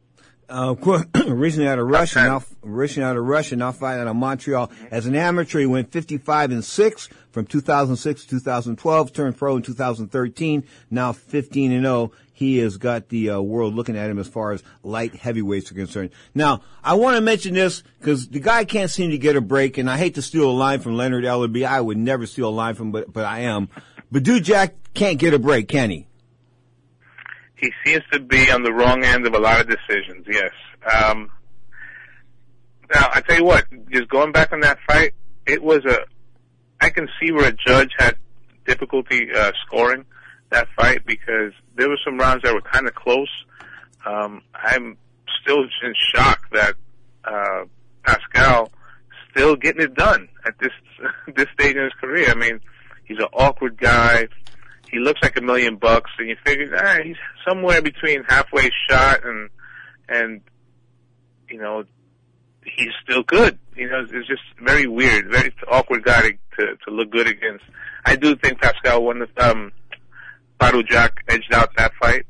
Uh, 0.49 0.71
of 0.71 0.81
course, 0.81 1.05
originally 1.27 1.69
out 1.69 1.79
of 1.79 1.89
Russia, 1.89 2.21
now 2.21 2.43
originally 2.65 3.11
out 3.11 3.17
of 3.17 3.25
Russia, 3.25 3.57
now 3.57 3.73
fighting 3.73 4.03
out 4.03 4.07
of 4.07 4.17
Montreal. 4.17 4.71
As 4.91 5.07
an 5.07 5.17
amateur, 5.17 5.61
he 5.61 5.67
went 5.67 5.91
55 5.91 6.53
and 6.53 6.65
six 6.65 7.09
from 7.31 7.47
2006 7.47 8.23
to 8.23 8.29
2012. 8.29 9.13
Turned 9.13 9.37
pro 9.37 9.57
in 9.57 9.63
2013. 9.63 10.65
Now 10.91 11.13
15 11.13 11.73
and 11.73 11.85
0. 11.85 12.13
He 12.33 12.59
has 12.59 12.77
got 12.77 13.09
the 13.09 13.31
uh, 13.31 13.41
world 13.41 13.75
looking 13.75 13.97
at 13.97 14.11
him 14.11 14.19
as 14.19 14.29
far 14.29 14.53
as 14.53 14.63
light 14.83 15.17
heavyweights 15.17 15.73
are 15.73 15.75
concerned. 15.75 16.11
Now, 16.35 16.61
I 16.85 16.95
want 16.95 17.17
to 17.17 17.23
mention 17.23 17.55
this 17.55 17.83
because 17.99 18.29
the 18.29 18.41
guy 18.41 18.65
can't 18.65 18.91
seem 18.91 19.11
to 19.11 19.19
get 19.19 19.37
a 19.37 19.41
break, 19.41 19.79
and 19.79 19.91
I 19.91 19.97
hate 19.97 20.15
to 20.17 20.23
steal 20.23 20.51
a 20.51 20.53
line 20.53 20.81
from 20.81 20.97
Leonard 20.97 21.25
Ellerbe. 21.25 21.67
I 21.67 21.81
would 21.81 21.97
never 21.97 22.27
steal 22.27 22.51
a 22.51 22.51
line 22.51 22.75
from, 22.75 22.93
but 22.93 23.13
but 23.13 23.25
I 23.25 23.41
am. 23.41 23.69
But 24.13 24.23
Dude 24.23 24.45
Jack 24.45 24.75
can't 24.95 25.19
get 25.19 25.35
a 25.35 25.39
break, 25.39 25.67
can 25.67 25.91
he? 25.91 26.06
He 27.57 27.73
seems 27.85 28.03
to 28.13 28.21
be 28.21 28.51
on 28.51 28.63
the 28.63 28.73
wrong 28.73 29.05
end 29.05 29.27
of 29.27 29.35
a 29.35 29.39
lot 29.39 29.61
of 29.61 29.69
decisions. 29.69 30.27
Yes. 30.29 30.53
Um, 30.95 31.31
now 32.95 33.09
I 33.13 33.21
tell 33.21 33.39
you 33.39 33.45
what, 33.45 33.67
just 33.91 34.09
going 34.09 34.33
back 34.33 34.53
on 34.53 34.61
that 34.61 34.79
fight, 34.87 35.15
it 35.47 35.63
was 35.63 35.85
a. 35.85 35.99
I 36.81 36.91
can 36.91 37.09
see 37.21 37.33
where 37.33 37.49
a 37.49 37.53
judge 37.67 37.91
had 37.99 38.17
difficulty 38.67 39.29
uh, 39.35 39.53
scoring 39.67 40.05
that 40.51 40.69
fight 40.77 41.07
because 41.07 41.53
there 41.77 41.89
were 41.89 41.99
some 42.05 42.19
rounds 42.19 42.43
that 42.43 42.53
were 42.53 42.61
kind 42.61 42.87
of 42.87 42.95
close. 42.95 43.31
Um, 44.05 44.43
I'm 44.55 44.99
still 45.43 45.63
in 45.63 45.95
shock 46.15 46.41
that 46.53 46.75
uh, 47.25 47.65
Pascal 48.05 48.71
still 49.31 49.57
getting 49.57 49.83
it 49.83 49.95
done 49.95 50.29
at 50.47 50.59
this 50.59 50.73
this 51.35 51.47
stage 51.59 51.77
in 51.77 51.85
his 51.85 51.93
career. 51.95 52.29
I 52.29 52.35
mean, 52.35 52.61
he's 53.05 53.19
an 53.19 53.29
awkward 53.33 53.79
guy 53.79 54.29
he 54.97 55.03
looks 55.03 55.21
like 55.23 55.37
a 55.37 55.43
million 55.43 55.77
bucks, 55.77 56.11
and 56.19 56.29
you 56.29 56.37
figure, 56.45 56.75
ah, 56.79 56.99
he's 57.05 57.17
somewhere 57.47 57.83
between 57.83 58.25
halfway 58.25 58.71
shot 58.89 59.25
and 59.25 59.51
and 60.09 60.41
you 61.51 61.59
know 61.61 61.85
he's 62.65 62.93
still 63.03 63.23
good. 63.23 63.59
You 63.77 63.91
know, 63.91 64.01
it's 64.11 64.27
just 64.29 64.43
very 64.63 64.87
weird, 64.87 65.31
very 65.31 65.53
awkward 65.71 66.03
guy 66.05 66.23
to 66.23 66.33
to, 66.59 66.77
to 66.87 66.91
look 66.91 67.11
good 67.11 67.27
against. 67.27 67.65
I 68.07 68.17
do 68.17 68.35
think 68.37 68.61
Pascal 68.61 69.05
won 69.05 69.19
the 69.19 69.51
um, 69.51 69.73
Badou 70.59 70.87
Jack 70.89 71.23
edged 71.29 71.53
out 71.53 71.71
that 71.77 71.93
fight, 72.01 72.25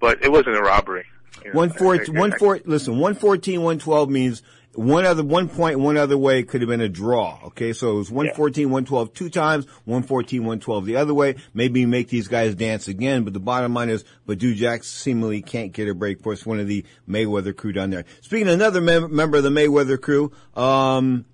but 0.00 0.22
it 0.24 0.30
wasn't 0.30 0.56
a 0.56 0.62
robbery. 0.62 1.04
You 1.44 1.52
know, 1.52 1.56
One 1.58 1.70
four, 1.70 1.94
I- 1.96 1.98
I- 2.06 2.10
one 2.18 2.32
four. 2.38 2.60
Listen, 2.64 2.98
one 2.98 3.14
fourteen, 3.14 3.62
one 3.62 3.78
twelve 3.78 4.08
means 4.08 4.42
one 4.76 5.04
other 5.04 5.24
one 5.24 5.48
point, 5.48 5.78
one 5.80 5.96
other 5.96 6.18
way 6.18 6.42
could 6.42 6.60
have 6.60 6.68
been 6.68 6.80
a 6.80 6.88
draw. 6.88 7.38
Okay, 7.46 7.72
so 7.72 7.92
it 7.92 7.94
was 7.94 8.10
one 8.10 8.30
fourteen, 8.34 8.70
one 8.70 8.84
twelve 8.84 9.12
two 9.14 9.30
times, 9.30 9.66
one 9.84 10.02
fourteen, 10.02 10.44
one 10.44 10.60
twelve 10.60 10.84
the 10.84 10.96
other 10.96 11.14
way. 11.14 11.36
Maybe 11.54 11.86
make 11.86 12.08
these 12.08 12.28
guys 12.28 12.54
dance 12.54 12.86
again. 12.88 13.24
But 13.24 13.32
the 13.32 13.40
bottom 13.40 13.74
line 13.74 13.88
is, 13.88 14.04
Badou 14.28 14.54
Jack 14.54 14.84
seemingly 14.84 15.42
can't 15.42 15.72
get 15.72 15.88
a 15.88 15.94
break 15.94 16.22
for 16.22 16.32
us. 16.32 16.44
One 16.44 16.60
of 16.60 16.68
the 16.68 16.84
Mayweather 17.08 17.56
crew 17.56 17.72
down 17.72 17.90
there. 17.90 18.04
Speaking 18.20 18.48
of 18.48 18.54
another 18.54 18.80
mem- 18.80 19.14
member 19.14 19.38
of 19.38 19.44
the 19.44 19.50
Mayweather 19.50 20.00
crew, 20.00 20.32
um, 20.54 21.24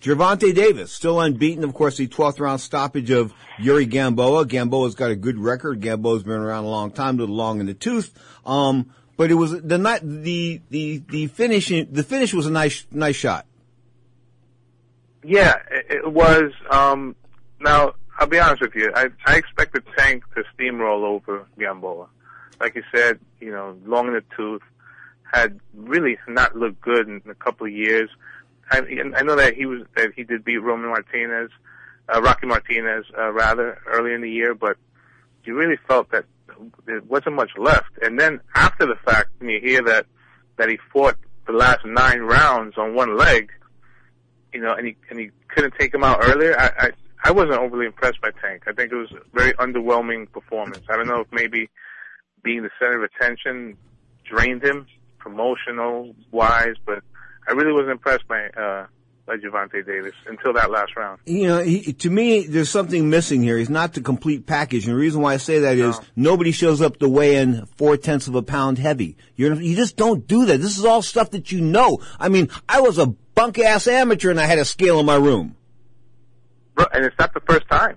Gervonta 0.00 0.54
Davis, 0.54 0.92
still 0.92 1.20
unbeaten. 1.20 1.64
Of 1.64 1.74
course, 1.74 1.96
the 1.96 2.06
12th 2.08 2.40
round 2.40 2.60
stoppage 2.60 3.10
of 3.10 3.32
Yuri 3.58 3.86
Gamboa. 3.86 4.46
Gamboa's 4.46 4.94
got 4.94 5.10
a 5.10 5.16
good 5.16 5.38
record. 5.38 5.80
Gamboa's 5.80 6.22
been 6.22 6.34
around 6.34 6.64
a 6.64 6.68
long 6.68 6.90
time, 6.90 7.16
a 7.16 7.20
little 7.20 7.34
long 7.34 7.60
in 7.60 7.66
the 7.66 7.74
tooth. 7.74 8.12
Um, 8.44 8.90
but 9.18 9.32
it 9.32 9.34
was 9.34 9.50
the 9.50 10.00
the, 10.02 10.60
the, 10.70 11.02
the 11.08 11.26
finish, 11.26 11.68
the 11.68 12.04
finish 12.04 12.32
was 12.32 12.46
a 12.46 12.52
nice, 12.52 12.86
nice 12.92 13.16
shot. 13.16 13.46
Yeah, 15.24 15.56
it, 15.70 16.10
was. 16.12 16.52
Um, 16.70 17.16
now, 17.60 17.94
I'll 18.16 18.28
be 18.28 18.38
honest 18.38 18.62
with 18.62 18.76
you. 18.76 18.92
I, 18.94 19.08
I 19.26 19.36
expected 19.36 19.82
Tank 19.98 20.22
to 20.36 20.44
steamroll 20.56 21.02
over 21.02 21.46
Gamboa. 21.58 22.06
Like 22.60 22.76
you 22.76 22.84
said, 22.94 23.18
you 23.40 23.50
know, 23.50 23.76
long 23.84 24.06
in 24.06 24.14
the 24.14 24.22
tooth, 24.36 24.62
had 25.24 25.58
really 25.74 26.16
not 26.28 26.56
looked 26.56 26.80
good 26.80 27.08
in 27.08 27.20
a 27.28 27.34
couple 27.34 27.66
of 27.66 27.72
years. 27.72 28.08
I, 28.70 28.78
I 29.16 29.22
know 29.22 29.34
that 29.34 29.54
he 29.54 29.66
was 29.66 29.82
that 29.96 30.12
he 30.14 30.22
did 30.22 30.44
beat 30.44 30.58
Roman 30.58 30.90
Martinez, 30.90 31.50
uh, 32.08 32.22
Rocky 32.22 32.46
Martinez, 32.46 33.04
uh, 33.18 33.32
rather 33.32 33.82
early 33.88 34.14
in 34.14 34.20
the 34.20 34.30
year, 34.30 34.54
but 34.54 34.76
you 35.42 35.56
really 35.56 35.78
felt 35.88 36.12
that 36.12 36.24
there 36.86 37.00
wasn't 37.02 37.36
much 37.36 37.50
left. 37.56 37.90
And 38.02 38.18
then 38.18 38.40
after 38.54 38.86
the 38.86 38.96
fact, 39.04 39.30
when 39.38 39.50
you 39.50 39.60
hear 39.60 39.82
that 39.84 40.06
that 40.56 40.68
he 40.68 40.78
fought 40.92 41.16
the 41.46 41.52
last 41.52 41.84
nine 41.84 42.20
rounds 42.20 42.76
on 42.76 42.94
one 42.94 43.16
leg, 43.16 43.50
you 44.52 44.60
know, 44.60 44.72
and 44.74 44.86
he 44.86 44.96
and 45.10 45.18
he 45.18 45.30
couldn't 45.48 45.74
take 45.78 45.92
him 45.94 46.04
out 46.04 46.18
earlier. 46.22 46.58
I, 46.58 46.86
I 46.86 46.90
I 47.24 47.30
wasn't 47.32 47.58
overly 47.58 47.86
impressed 47.86 48.20
by 48.20 48.30
Tank. 48.42 48.64
I 48.66 48.72
think 48.72 48.92
it 48.92 48.96
was 48.96 49.12
a 49.12 49.36
very 49.36 49.52
underwhelming 49.54 50.30
performance. 50.30 50.84
I 50.88 50.96
don't 50.96 51.08
know 51.08 51.20
if 51.20 51.28
maybe 51.32 51.68
being 52.42 52.62
the 52.62 52.70
center 52.78 53.04
of 53.04 53.10
attention 53.14 53.76
drained 54.24 54.62
him 54.62 54.86
promotional 55.18 56.14
wise, 56.30 56.74
but 56.86 57.02
I 57.48 57.52
really 57.52 57.72
wasn't 57.72 57.92
impressed 57.92 58.28
by 58.28 58.48
uh 58.50 58.86
by 59.28 59.36
Gervonta 59.36 59.84
Davis 59.86 60.14
until 60.26 60.54
that 60.54 60.70
last 60.70 60.96
round. 60.96 61.20
You 61.26 61.46
know, 61.46 61.62
he, 61.62 61.92
to 61.92 62.10
me, 62.10 62.46
there's 62.46 62.70
something 62.70 63.10
missing 63.10 63.42
here. 63.42 63.58
He's 63.58 63.68
not 63.70 63.92
the 63.92 64.00
complete 64.00 64.46
package. 64.46 64.86
And 64.86 64.94
the 64.94 64.98
reason 64.98 65.20
why 65.20 65.34
I 65.34 65.36
say 65.36 65.60
that 65.60 65.76
is 65.76 65.98
No. 65.98 66.04
nobody 66.16 66.50
shows 66.50 66.80
up 66.80 66.96
to 66.98 67.08
weigh 67.08 67.36
in 67.36 67.66
four 67.76 67.96
tenths 67.98 68.26
of 68.26 68.34
a 68.34 68.42
pound 68.42 68.78
heavy. 68.78 69.16
You're, 69.36 69.54
you 69.60 69.76
just 69.76 69.96
don't 69.96 70.26
do 70.26 70.46
that. 70.46 70.58
This 70.58 70.78
is 70.78 70.84
all 70.84 71.02
stuff 71.02 71.30
that 71.32 71.52
you 71.52 71.60
know. 71.60 72.00
I 72.18 72.28
mean, 72.30 72.48
I 72.68 72.80
was 72.80 72.98
a 72.98 73.06
bunk 73.06 73.58
ass 73.58 73.86
amateur 73.86 74.30
and 74.30 74.40
I 74.40 74.46
had 74.46 74.58
a 74.58 74.64
scale 74.64 74.98
in 74.98 75.06
my 75.06 75.16
room. 75.16 75.54
And 76.92 77.04
it's 77.04 77.18
not 77.18 77.34
the 77.34 77.40
first 77.40 77.68
time. 77.68 77.96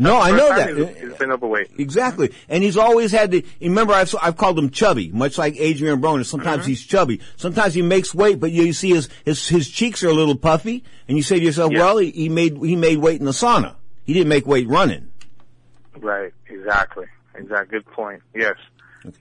No, 0.00 0.16
I 0.20 0.30
know 0.30 0.48
that. 0.48 0.96
He's, 0.96 1.14
been 1.14 1.32
overweight. 1.32 1.72
Exactly. 1.76 2.32
And 2.48 2.62
he's 2.62 2.76
always 2.76 3.10
had 3.10 3.32
the, 3.32 3.44
remember 3.60 3.92
I've, 3.92 4.14
I've 4.22 4.36
called 4.36 4.56
him 4.56 4.70
chubby, 4.70 5.10
much 5.10 5.36
like 5.38 5.56
Adrian 5.58 6.00
Broner. 6.00 6.24
Sometimes 6.24 6.60
Mm-hmm. 6.62 6.68
he's 6.68 6.84
chubby. 6.86 7.20
Sometimes 7.36 7.74
he 7.74 7.82
makes 7.82 8.14
weight, 8.14 8.38
but 8.38 8.52
you, 8.52 8.62
you 8.62 8.72
see 8.72 8.90
his, 8.90 9.08
his, 9.24 9.48
his 9.48 9.68
cheeks 9.68 10.04
are 10.04 10.08
a 10.08 10.12
little 10.14 10.36
puffy, 10.36 10.84
and 11.08 11.16
you 11.16 11.22
say 11.24 11.40
to 11.40 11.44
yourself, 11.44 11.72
Yeah. 11.72 11.80
well, 11.80 11.98
he, 11.98 12.10
he 12.12 12.28
made, 12.28 12.56
he 12.58 12.76
made 12.76 12.98
weight 12.98 13.18
in 13.18 13.24
the 13.26 13.32
sauna. 13.32 13.74
He 14.04 14.12
didn't 14.12 14.28
make 14.28 14.46
weight 14.46 14.68
running. 14.68 15.10
Right. 15.96 16.32
Exactly. 16.48 17.06
Exactly. 17.34 17.78
Good 17.78 17.86
point. 17.86 18.22
Yes. 18.34 18.54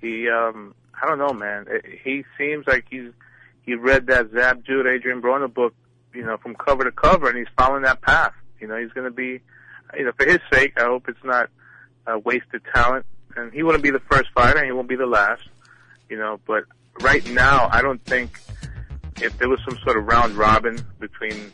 He. 0.02 0.30
Um. 0.30 0.74
I 1.00 1.06
don't 1.08 1.20
know, 1.20 1.34
man. 1.34 1.68
It, 1.70 1.86
he 2.04 2.24
seems 2.38 2.66
like 2.66 2.86
he's 2.90 3.12
he 3.64 3.76
read 3.76 4.08
that 4.08 4.32
Zab 4.32 4.66
Judah 4.66 4.90
Adrian 4.92 5.22
Broner 5.22 5.54
book, 5.54 5.76
you 6.14 6.24
know, 6.26 6.38
from 6.38 6.56
cover 6.56 6.84
to 6.86 6.92
cover, 6.92 7.30
and 7.30 7.38
he's 7.38 7.48
following 7.58 7.84
that 7.84 8.02
path. 8.02 8.34
You 8.60 8.68
know, 8.68 8.78
he's 8.78 8.92
going 8.94 9.06
to 9.06 9.12
be, 9.12 9.42
you 9.96 10.06
know, 10.06 10.12
for 10.18 10.26
his 10.26 10.40
sake. 10.52 10.74
I 10.78 10.86
hope 10.86 11.08
it's 11.08 11.24
not 11.24 11.50
uh, 12.06 12.20
wasted 12.24 12.62
talent, 12.74 13.06
and 13.36 13.54
he 13.54 13.64
wouldn't 13.64 13.84
be 13.84 13.92
the 13.92 14.00
first 14.00 14.30
fighter, 14.34 14.58
and 14.58 14.66
he 14.66 14.72
won't 14.72 14.90
be 14.90 14.96
the 14.96 15.06
last. 15.06 15.44
You 16.10 16.18
know, 16.18 16.40
but 16.46 16.64
right 17.02 17.28
now, 17.32 17.70
I 17.72 17.82
don't 17.82 18.04
think 18.06 18.40
if 19.22 19.38
there 19.38 19.50
was 19.50 19.60
some 19.68 19.78
sort 19.84 19.98
of 19.98 20.06
round 20.06 20.34
robin 20.34 20.80
between 21.00 21.52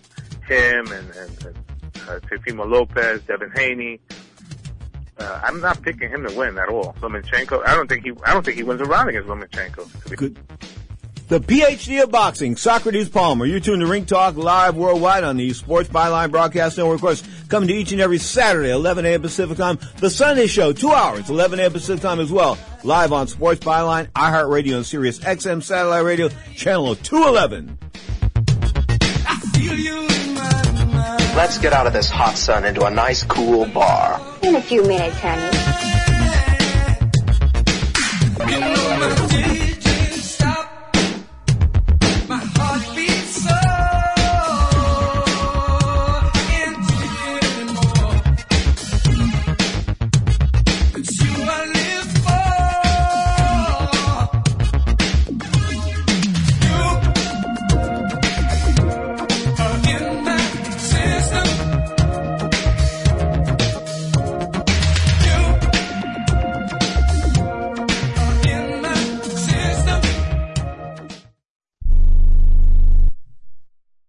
him 0.47 0.91
and, 0.91 1.09
and, 1.15 1.45
and 1.45 1.57
uh, 2.07 2.19
Teofimo 2.19 2.69
Lopez, 2.69 3.21
Devin 3.23 3.51
Haney. 3.55 3.99
Uh, 5.17 5.41
I'm 5.43 5.61
not 5.61 5.81
picking 5.81 6.09
him 6.09 6.27
to 6.27 6.35
win 6.35 6.57
at 6.57 6.69
all. 6.69 6.95
Lomachenko, 6.99 7.65
I 7.65 7.75
don't 7.75 7.87
think 7.87 8.03
he, 8.03 8.11
I 8.25 8.33
don't 8.33 8.43
think 8.43 8.57
he 8.57 8.63
wins 8.63 8.81
a 8.81 8.85
round 8.85 9.09
against 9.09 9.29
Lomachenko. 9.29 10.15
Good. 10.15 10.37
The 11.33 11.39
PhD 11.39 12.03
of 12.03 12.11
boxing, 12.11 12.55
Socrates 12.55 13.09
Palmer. 13.09 13.47
You're 13.47 13.59
tuned 13.59 13.81
to 13.81 13.87
Ring 13.87 14.05
Talk 14.05 14.35
live 14.37 14.75
worldwide 14.75 15.23
on 15.23 15.35
the 15.35 15.51
Sports 15.53 15.89
Byline 15.89 16.29
Broadcast 16.29 16.77
Network. 16.77 16.97
Of 16.97 17.01
course, 17.01 17.23
coming 17.49 17.69
to 17.69 17.73
each 17.73 17.91
and 17.91 17.99
every 17.99 18.19
Saturday, 18.19 18.69
11 18.69 19.03
a.m. 19.03 19.23
Pacific 19.23 19.57
Time. 19.57 19.79
The 19.97 20.11
Sunday 20.11 20.45
Show, 20.45 20.73
two 20.73 20.91
hours, 20.91 21.31
11 21.31 21.59
a.m. 21.59 21.71
Pacific 21.71 22.03
Time 22.03 22.19
as 22.19 22.31
well. 22.31 22.59
Live 22.83 23.11
on 23.11 23.27
Sports 23.27 23.61
Byline, 23.61 24.11
iHeartRadio, 24.11 24.75
and 24.75 24.85
Sirius 24.85 25.17
XM 25.21 25.63
Satellite 25.63 26.05
Radio, 26.05 26.29
channel 26.53 26.93
211. 26.97 27.79
Let's 31.35 31.57
get 31.57 31.73
out 31.73 31.87
of 31.87 31.93
this 31.93 32.11
hot 32.11 32.37
sun 32.37 32.63
into 32.63 32.85
a 32.85 32.91
nice 32.91 33.23
cool 33.23 33.65
bar. 33.65 34.21
In 34.43 34.55
a 34.55 34.61
few 34.61 34.83
minutes, 34.83 35.19
honey. 35.19 35.53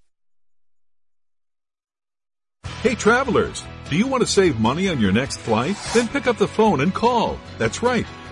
Hey 2.81 2.95
travelers, 2.95 3.63
do 3.89 3.97
you 3.97 4.07
want 4.07 4.21
to 4.21 4.27
save 4.27 4.59
money 4.59 4.89
on 4.89 4.99
your 4.99 5.11
next 5.11 5.37
flight? 5.37 5.75
Then 5.93 6.07
pick 6.07 6.27
up 6.27 6.37
the 6.37 6.47
phone 6.47 6.81
and 6.81 6.93
call. 6.93 7.39
That's 7.57 7.81
right, 7.81 8.05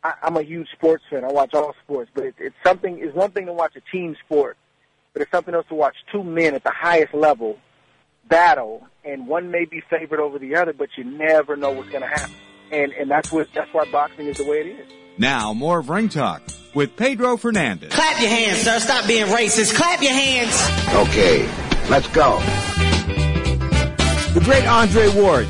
I, 0.05 0.13
I'm 0.21 0.37
a 0.37 0.43
huge 0.43 0.67
sports 0.71 1.03
fan. 1.09 1.23
I 1.23 1.31
watch 1.31 1.53
all 1.55 1.73
sports, 1.83 2.11
but 2.13 2.25
it, 2.25 2.35
it's 2.37 2.55
something. 2.63 2.99
It's 3.01 3.15
one 3.15 3.31
thing 3.31 3.47
to 3.47 3.53
watch 3.53 3.75
a 3.75 3.81
team 3.91 4.15
sport, 4.25 4.55
but 5.13 5.23
it's 5.23 5.31
something 5.31 5.55
else 5.55 5.65
to 5.69 5.75
watch 5.75 5.95
two 6.11 6.23
men 6.23 6.53
at 6.53 6.63
the 6.63 6.71
highest 6.71 7.13
level 7.13 7.57
battle, 8.29 8.87
and 9.03 9.27
one 9.27 9.49
may 9.49 9.65
be 9.65 9.81
favored 9.89 10.19
over 10.19 10.37
the 10.37 10.55
other, 10.55 10.73
but 10.73 10.89
you 10.97 11.03
never 11.03 11.55
know 11.55 11.71
what's 11.71 11.89
going 11.89 12.01
to 12.01 12.07
happen. 12.07 12.35
And 12.71 12.91
and 12.93 13.09
that's 13.09 13.31
what 13.31 13.47
that's 13.53 13.71
why 13.73 13.85
boxing 13.91 14.27
is 14.27 14.37
the 14.37 14.45
way 14.45 14.57
it 14.57 14.67
is. 14.67 14.91
Now 15.17 15.53
more 15.53 15.79
of 15.79 15.89
Ring 15.89 16.09
Talk 16.09 16.41
with 16.73 16.95
Pedro 16.95 17.37
Fernandez. 17.37 17.91
Clap 17.93 18.19
your 18.19 18.29
hands, 18.29 18.59
sir. 18.59 18.79
Stop 18.79 19.07
being 19.07 19.25
racist. 19.27 19.75
Clap 19.75 20.01
your 20.01 20.13
hands. 20.13 20.53
Okay, 21.09 21.47
let's 21.89 22.07
go. 22.09 22.39
The 24.33 24.41
great 24.43 24.65
Andre 24.67 25.07
Ward, 25.09 25.47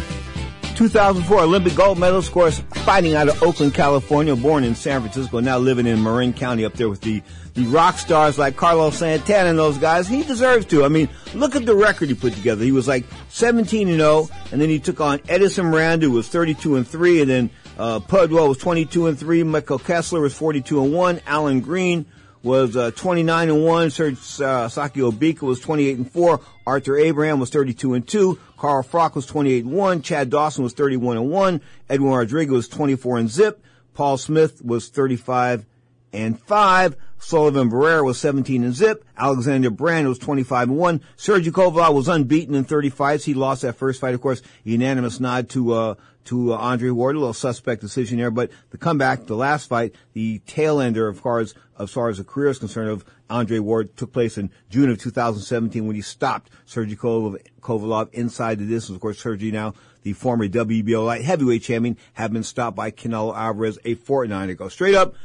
2004 0.76 1.40
Olympic 1.40 1.74
gold 1.74 1.98
medalist, 1.98 2.28
of 2.28 2.34
course, 2.34 2.60
fighting 2.84 3.16
out 3.16 3.30
of 3.30 3.42
Oakland, 3.42 3.74
California, 3.74 4.36
born 4.36 4.66
in 4.66 4.76
San 4.76 5.00
Francisco, 5.00 5.40
now 5.40 5.58
living 5.58 5.88
in 5.88 6.04
Marin 6.04 6.34
County 6.34 6.66
up 6.66 6.74
there 6.74 6.90
with 6.90 7.00
the, 7.00 7.24
the 7.54 7.64
rock 7.68 7.98
stars 7.98 8.38
like 8.38 8.58
Carlos 8.58 8.98
Santana 8.98 9.50
and 9.50 9.58
those 9.58 9.78
guys. 9.78 10.06
He 10.08 10.24
deserves 10.24 10.66
to. 10.68 10.84
I 10.84 10.90
mean, 10.90 11.08
look 11.34 11.56
at 11.56 11.66
the 11.66 11.76
record 11.76 12.10
he 12.10 12.16
put 12.16 12.34
together. 12.34 12.66
He 12.66 12.74
was 12.74 12.90
like 12.90 13.06
17 13.30 13.88
and 13.88 14.00
0, 14.00 14.30
and 14.52 14.60
then 14.60 14.68
he 14.68 14.80
took 14.80 15.00
on 15.00 15.22
Edison 15.30 15.68
Miranda, 15.68 16.08
who 16.08 16.12
was 16.12 16.28
32 16.28 16.76
and 16.76 16.86
3, 16.86 17.22
and 17.22 17.30
then 17.30 17.50
uh, 17.78 18.00
Pudwell 18.02 18.50
was 18.50 18.58
22 18.58 19.08
and 19.08 19.18
3, 19.18 19.44
Michael 19.44 19.80
Kessler 19.80 20.20
was 20.20 20.34
42 20.34 20.84
and 20.84 20.94
1, 20.94 21.22
Alan 21.26 21.62
Green 21.62 22.06
was 22.46 22.78
uh, 22.78 22.92
29 22.92 23.50
and 23.50 23.66
1. 23.66 23.90
Serge 23.90 24.14
uh, 24.14 24.70
Sakio 24.70 25.12
Bika 25.12 25.42
was 25.42 25.60
28 25.60 25.98
and 25.98 26.12
4. 26.12 26.40
Arthur 26.68 26.98
Abraham 26.98 27.40
was 27.40 27.50
32 27.50 27.96
and 27.96 28.08
2. 28.08 28.40
Carl 28.58 28.84
Froch 28.84 29.16
was 29.16 29.26
28 29.26 29.66
and 29.66 29.74
1. 29.74 30.02
Chad 30.02 30.30
Dawson 30.30 30.64
was 30.64 30.74
31 30.74 31.18
and 31.18 31.30
1. 31.30 31.62
Edwin 31.90 32.12
Rodriguez 32.12 32.54
was 32.54 32.68
24 32.68 33.18
and 33.18 33.30
zip. 33.30 33.64
Paul 33.94 34.18
Smith 34.18 34.64
was 34.64 34.90
35 34.90 35.66
and 36.14 36.40
5. 36.40 36.96
Sullivan 37.26 37.72
Barrera 37.72 38.06
was 38.06 38.20
17 38.20 38.64
and 38.64 38.76
zip. 38.76 39.04
Alexander 39.18 39.72
Brand 39.72 40.08
was 40.08 40.20
25 40.20 40.70
and 40.70 40.78
1. 40.78 41.02
Sergey 41.18 41.50
Kovalev 41.50 41.96
was 41.96 42.08
unbeaten 42.08 42.54
in 42.54 42.66
30 42.66 42.92
fights. 42.92 43.26
He 43.26 43.34
lost 43.34 43.64
that 43.64 43.78
first 43.78 44.00
fight, 44.00 44.14
of 44.14 44.22
course, 44.22 44.44
unanimous 44.64 45.20
nod 45.20 45.50
to, 45.50 45.74
uh, 45.74 45.96
to 46.26 46.54
uh, 46.54 46.58
Andre 46.58 46.92
Ward, 46.92 47.16
a 47.16 47.20
little 47.20 47.34
suspect 47.34 47.82
decision 47.82 48.20
there, 48.20 48.30
but 48.30 48.52
the 48.70 48.78
comeback, 48.78 49.26
the 49.26 49.36
last 49.36 49.68
fight, 49.68 49.96
the 50.14 50.38
tail 50.46 50.80
ender, 50.80 51.08
of 51.08 51.24
course, 51.24 51.56
as 51.80 51.90
far 51.90 52.10
as 52.10 52.20
the 52.20 52.24
career 52.24 52.50
is 52.50 52.60
concerned, 52.60 52.92
of 52.92 53.04
Andre 53.28 53.58
Ward 53.58 53.98
took 53.98 54.14
place 54.14 54.38
in 54.38 54.52
June 54.70 54.92
of 54.92 55.00
2017 55.00 55.88
when 55.88 55.96
he 55.96 56.04
stopped 56.04 56.52
Sergey 56.68 56.96
Kovalev 56.96 58.14
inside 58.14 58.60
the 58.60 58.68
distance. 58.68 58.98
Of 58.98 59.02
course, 59.02 59.18
Sergey 59.18 59.50
now, 59.50 59.74
the 60.04 60.14
former 60.14 60.48
WBO 60.48 61.04
light 61.04 61.24
heavyweight 61.24 61.64
champion, 61.64 61.98
had 62.14 62.32
been 62.32 62.44
stopped 62.44 62.78
by 62.78 62.92
Canelo 62.92 63.36
Alvarez 63.36 63.80
a 63.84 63.96
fortnight 63.96 64.52
ago. 64.52 64.70
Straight 64.70 64.94
up, 64.94 65.16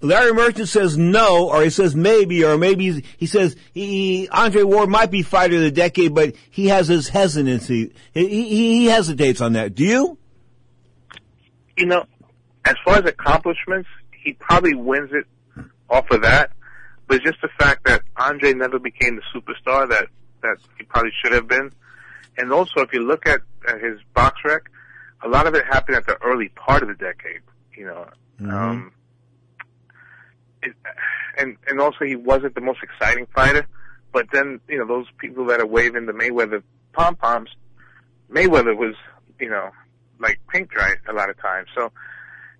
Larry 0.00 0.32
Merchant 0.32 0.68
says 0.68 0.96
no, 0.96 1.48
or 1.50 1.62
he 1.62 1.70
says 1.70 1.96
maybe, 1.96 2.44
or 2.44 2.56
maybe 2.56 3.04
he 3.16 3.26
says 3.26 3.56
he, 3.74 4.28
Andre 4.30 4.62
Ward 4.62 4.88
might 4.88 5.10
be 5.10 5.22
fighter 5.22 5.56
of 5.56 5.62
the 5.62 5.70
decade, 5.72 6.14
but 6.14 6.34
he 6.50 6.68
has 6.68 6.86
his 6.88 7.08
hesitancy. 7.08 7.92
He, 8.14 8.28
he, 8.28 8.44
he 8.48 8.84
hesitates 8.86 9.40
on 9.40 9.54
that. 9.54 9.74
Do 9.74 9.84
you? 9.84 10.18
you 11.76 11.86
know, 11.86 12.04
as 12.64 12.74
far 12.84 12.96
as 12.96 13.04
accomplishments, 13.04 13.88
he 14.12 14.32
probably 14.34 14.74
wins 14.74 15.10
it 15.12 15.24
off 15.88 16.10
of 16.10 16.22
that. 16.22 16.50
But 17.06 17.22
just 17.22 17.40
the 17.40 17.48
fact 17.58 17.84
that 17.86 18.02
Andre 18.16 18.52
never 18.52 18.78
became 18.78 19.16
the 19.16 19.22
superstar 19.34 19.88
that 19.88 20.08
that 20.42 20.58
he 20.76 20.84
probably 20.84 21.10
should 21.22 21.32
have 21.32 21.48
been, 21.48 21.72
and 22.36 22.52
also 22.52 22.80
if 22.80 22.92
you 22.92 23.00
look 23.00 23.26
at, 23.26 23.40
at 23.66 23.80
his 23.80 23.98
BoxRec, 24.14 24.60
a 25.24 25.28
lot 25.28 25.46
of 25.48 25.54
it 25.54 25.64
happened 25.66 25.96
at 25.96 26.06
the 26.06 26.16
early 26.22 26.48
part 26.50 26.82
of 26.82 26.88
the 26.88 26.94
decade. 26.94 27.40
You 27.76 27.86
know, 27.86 28.06
Mm-hmm. 28.40 28.54
um, 28.54 28.92
and 31.36 31.56
and 31.66 31.80
also 31.80 32.04
he 32.04 32.16
wasn't 32.16 32.54
the 32.54 32.60
most 32.60 32.80
exciting 32.82 33.26
fighter. 33.34 33.66
But 34.12 34.26
then 34.32 34.60
you 34.68 34.78
know 34.78 34.86
those 34.86 35.06
people 35.18 35.46
that 35.46 35.60
are 35.60 35.66
waving 35.66 36.06
the 36.06 36.12
Mayweather 36.12 36.62
pom 36.92 37.16
poms, 37.16 37.50
Mayweather 38.30 38.76
was 38.76 38.94
you 39.38 39.48
know 39.50 39.70
like 40.20 40.40
paint 40.52 40.68
dry 40.68 40.94
a 41.08 41.12
lot 41.12 41.30
of 41.30 41.40
times. 41.40 41.68
So, 41.74 41.92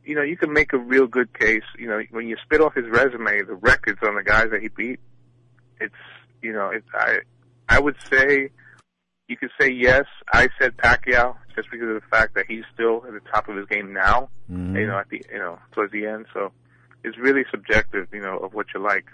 you 0.05 0.15
know, 0.15 0.23
you 0.23 0.37
can 0.37 0.53
make 0.53 0.73
a 0.73 0.79
real 0.79 1.07
good 1.07 1.37
case. 1.39 1.65
You 1.79 1.89
know, 1.89 2.01
when 2.11 2.29
you 2.29 2.37
spit 2.43 2.61
off 2.61 2.75
his 2.75 2.87
resume, 2.89 3.43
the 3.43 3.55
records 3.55 4.01
on 4.03 4.15
the 4.15 4.23
guys 4.23 4.51
that 4.51 4.63
he 4.63 4.69
beat, 4.69 5.01
it's, 5.81 5.95
you 6.43 6.53
know, 6.53 6.71
it's, 6.71 6.87
I, 6.95 7.19
I 7.69 7.81
would 7.81 7.97
say, 8.11 8.51
you 9.29 9.37
could 9.37 9.51
say 9.61 9.71
yes. 9.71 10.05
I 10.33 10.49
said 10.59 10.77
Pacquiao 10.77 11.37
just 11.55 11.71
because 11.71 11.89
of 11.89 11.95
the 11.95 12.09
fact 12.11 12.35
that 12.35 12.47
he's 12.49 12.65
still 12.73 13.05
at 13.07 13.13
the 13.13 13.21
top 13.31 13.49
of 13.49 13.57
his 13.57 13.67
game 13.67 13.93
now. 13.93 14.31
Mhm. 14.51 14.79
You 14.79 14.87
know, 14.87 14.99
at 14.99 15.09
the, 15.11 15.23
you 15.31 15.39
know, 15.39 15.59
towards 15.73 15.93
the 15.93 16.07
end. 16.07 16.27
So, 16.33 16.53
it's 17.05 17.19
really 17.19 17.45
subjective, 17.51 18.09
you 18.13 18.21
know, 18.21 18.39
of 18.39 18.55
what 18.55 18.67
you 18.75 18.81
like. 18.81 19.07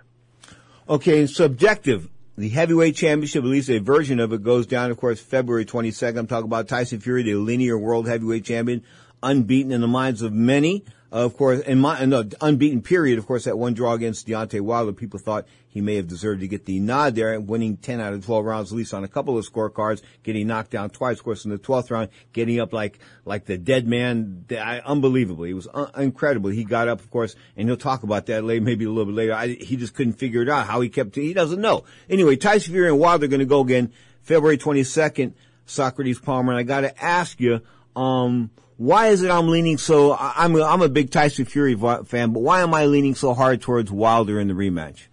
Okay, 0.89 1.27
subjective. 1.27 2.09
The 2.37 2.49
heavyweight 2.49 2.97
championship, 2.97 3.45
at 3.45 3.49
least 3.49 3.71
a 3.71 3.79
version 3.79 4.19
of 4.19 4.33
it, 4.33 4.43
goes 4.43 4.67
down, 4.67 4.91
of 4.91 4.97
course, 4.97 5.21
February 5.21 5.65
22nd. 5.65 6.19
I'm 6.19 6.27
talking 6.27 6.47
about 6.47 6.67
Tyson 6.67 6.99
Fury, 6.99 7.23
the 7.23 7.37
linear 7.37 7.79
world 7.79 8.09
heavyweight 8.09 8.45
champion, 8.45 8.83
unbeaten 9.23 9.71
in 9.71 9.81
the 9.81 9.89
minds 9.89 10.21
of 10.21 10.33
many. 10.33 10.85
Of 11.15 11.37
course, 11.37 11.61
in 11.61 11.79
my, 11.79 12.05
no, 12.07 12.25
unbeaten 12.41 12.83
period, 12.83 13.21
of 13.21 13.27
course, 13.29 13.45
that 13.45 13.57
one 13.57 13.73
draw 13.73 13.93
against 13.93 14.27
Deontay 14.27 14.61
Wilder, 14.61 14.93
people 14.93 15.21
thought 15.21 15.47
he 15.69 15.81
may 15.81 15.95
have 15.95 16.09
deserved 16.09 16.41
to 16.41 16.49
get 16.49 16.65
the 16.65 16.81
nod 16.81 17.15
there, 17.15 17.39
winning 17.41 17.77
10 17.77 18.01
out 18.01 18.13
of 18.13 18.27
12 18.27 18.45
rounds, 18.45 18.73
at 18.73 18.77
least 18.77 18.93
on 18.93 19.05
a 19.05 19.09
couple 19.09 19.39
of 19.39 19.49
scorecards, 19.49 20.03
getting 20.25 20.49
knocked 20.49 20.73
down 20.73 20.91
twice, 20.91 21.19
of 21.19 21.25
course, 21.25 21.45
in 21.45 21.53
the 21.53 21.59
12th 21.59 21.93
round, 21.93 22.09
getting 22.33 22.59
up 22.59 22.73
like, 22.73 22.99
like 23.25 23.45
the 23.45 23.57
dead 23.57 23.87
man, 23.87 24.45
I- 24.51 24.81
unbelievable. 24.85 25.45
He 25.45 25.55
was 25.55 25.69
un- 25.73 25.89
incredible. 25.97 26.51
He 26.51 26.65
got 26.65 26.89
up, 26.89 26.99
of 26.99 27.09
course, 27.13 27.37
and 27.57 27.69
he'll 27.69 27.77
talk 27.77 28.03
about 28.03 28.27
that 28.27 28.43
later, 28.43 28.65
maybe 28.65 28.85
a 28.85 28.91
little 28.91 29.05
bit 29.05 29.15
later. 29.15 29.35
I, 29.35 29.47
he 29.51 29.77
just 29.77 29.95
couldn't 29.95 30.15
figure 30.15 30.43
it 30.43 30.49
out, 30.49 30.67
how 30.67 30.81
he 30.81 30.89
kept, 30.89 31.15
he 31.15 31.33
doesn't 31.33 31.61
know. 31.61 31.85
Anyway, 32.11 32.35
Tyson 32.35 32.73
Fury 32.73 32.89
and 32.89 32.99
Wilder 32.99 33.27
are 33.27 33.29
going 33.29 33.39
to 33.39 33.47
go 33.47 33.61
again 33.61 33.93
February 34.23 34.59
22nd, 34.59 35.35
Socrates 35.65 36.19
Palmer, 36.19 36.51
and 36.51 36.59
I 36.59 36.65
got 36.65 36.81
to 36.81 37.01
ask 37.05 37.39
you, 37.39 37.61
um, 37.95 38.51
why 38.77 39.09
is 39.09 39.23
it 39.23 39.31
I'm 39.31 39.49
leaning 39.49 39.79
so? 39.79 40.17
I'm 40.19 40.57
I'm 40.57 40.83
a 40.83 40.89
big 40.89 41.11
Tyson 41.11 41.45
Fury 41.45 41.77
fan, 41.77 42.33
but 42.33 42.41
why 42.41 42.63
am 42.63 42.75
I 42.75 42.87
leaning 42.87 43.15
so 43.15 43.35
hard 43.35 43.61
towards 43.61 43.91
Wilder 43.91 44.41
in 44.41 44.49
the 44.49 44.55
rematch? 44.55 45.07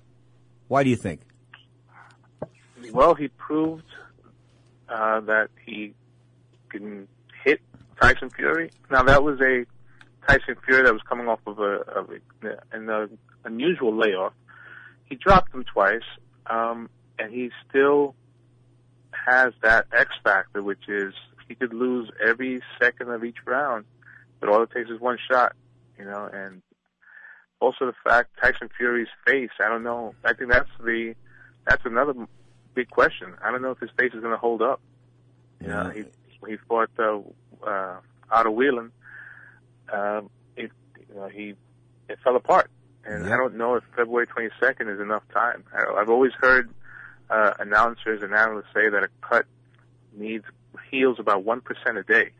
Why 0.67 0.83
do 0.83 0.89
you 0.89 0.95
think? 0.95 1.21
Well, 2.91 3.13
he 3.13 3.27
proved 3.27 3.83
uh, 4.89 5.21
that 5.21 5.49
he 5.65 5.93
can 6.69 7.07
hit 7.43 7.61
Tyson 8.01 8.29
Fury. 8.31 8.71
Now 8.89 9.03
that 9.03 9.23
was 9.23 9.39
a 9.41 9.65
Tyson 10.27 10.55
Fury 10.65 10.83
that 10.83 10.93
was 10.93 11.01
coming 11.07 11.27
off 11.27 11.39
of 11.45 11.59
a, 11.59 11.81
of 11.91 12.09
a 12.09 12.57
an 12.71 12.89
uh, 12.89 13.07
unusual 13.45 13.95
layoff. 13.95 14.33
He 15.05 15.15
dropped 15.15 15.53
him 15.53 15.65
twice, 15.71 16.01
um, 16.47 16.89
and 17.19 17.31
he 17.31 17.51
still 17.69 18.15
has 19.11 19.53
that 19.61 19.85
X 19.93 20.11
factor, 20.23 20.63
which 20.63 20.87
is 20.87 21.13
he 21.51 21.55
could 21.55 21.73
lose 21.73 22.09
every 22.25 22.61
second 22.81 23.09
of 23.09 23.25
each 23.25 23.35
round, 23.45 23.83
but 24.39 24.47
all 24.47 24.63
it 24.63 24.71
takes 24.71 24.89
is 24.89 25.01
one 25.01 25.17
shot, 25.29 25.53
you 25.99 26.05
know. 26.05 26.29
And 26.31 26.61
also 27.59 27.85
the 27.85 27.93
fact 28.05 28.29
Tyson 28.41 28.69
Fury's 28.77 29.09
face, 29.25 29.49
I 29.59 29.67
don't 29.67 29.83
know. 29.83 30.15
I 30.23 30.31
think 30.33 30.49
that's 30.49 30.69
the 30.79 31.13
that's 31.67 31.83
another 31.83 32.13
big 32.73 32.89
question. 32.89 33.33
I 33.43 33.51
don't 33.51 33.61
know 33.61 33.71
if 33.71 33.79
his 33.79 33.89
face 33.99 34.13
is 34.13 34.21
going 34.21 34.31
to 34.31 34.37
hold 34.37 34.61
up. 34.61 34.79
You 35.59 35.67
know, 35.67 35.89
he 35.89 36.03
he 36.47 36.55
fought 36.69 36.89
uh, 36.97 37.19
uh, 37.67 37.97
Otto 38.31 38.51
Wallin. 38.51 38.91
Um, 39.91 40.29
it 40.55 40.71
you 41.09 41.15
know 41.15 41.27
he 41.27 41.55
it 42.07 42.17
fell 42.23 42.37
apart, 42.37 42.71
and 43.03 43.25
I 43.25 43.35
don't 43.35 43.57
know 43.57 43.75
if 43.75 43.83
February 43.93 44.27
22nd 44.27 44.93
is 44.93 45.01
enough 45.01 45.23
time. 45.33 45.65
I, 45.73 45.99
I've 45.99 46.09
always 46.09 46.31
heard 46.39 46.69
uh, 47.29 47.55
announcers 47.59 48.23
and 48.23 48.33
analysts 48.33 48.71
say 48.73 48.87
that 48.87 49.03
a 49.03 49.09
cut 49.19 49.45
needs 50.13 50.45
heals 50.89 51.19
about 51.19 51.43
one 51.43 51.61
percent 51.61 51.97
a 51.97 52.03
day. 52.03 52.31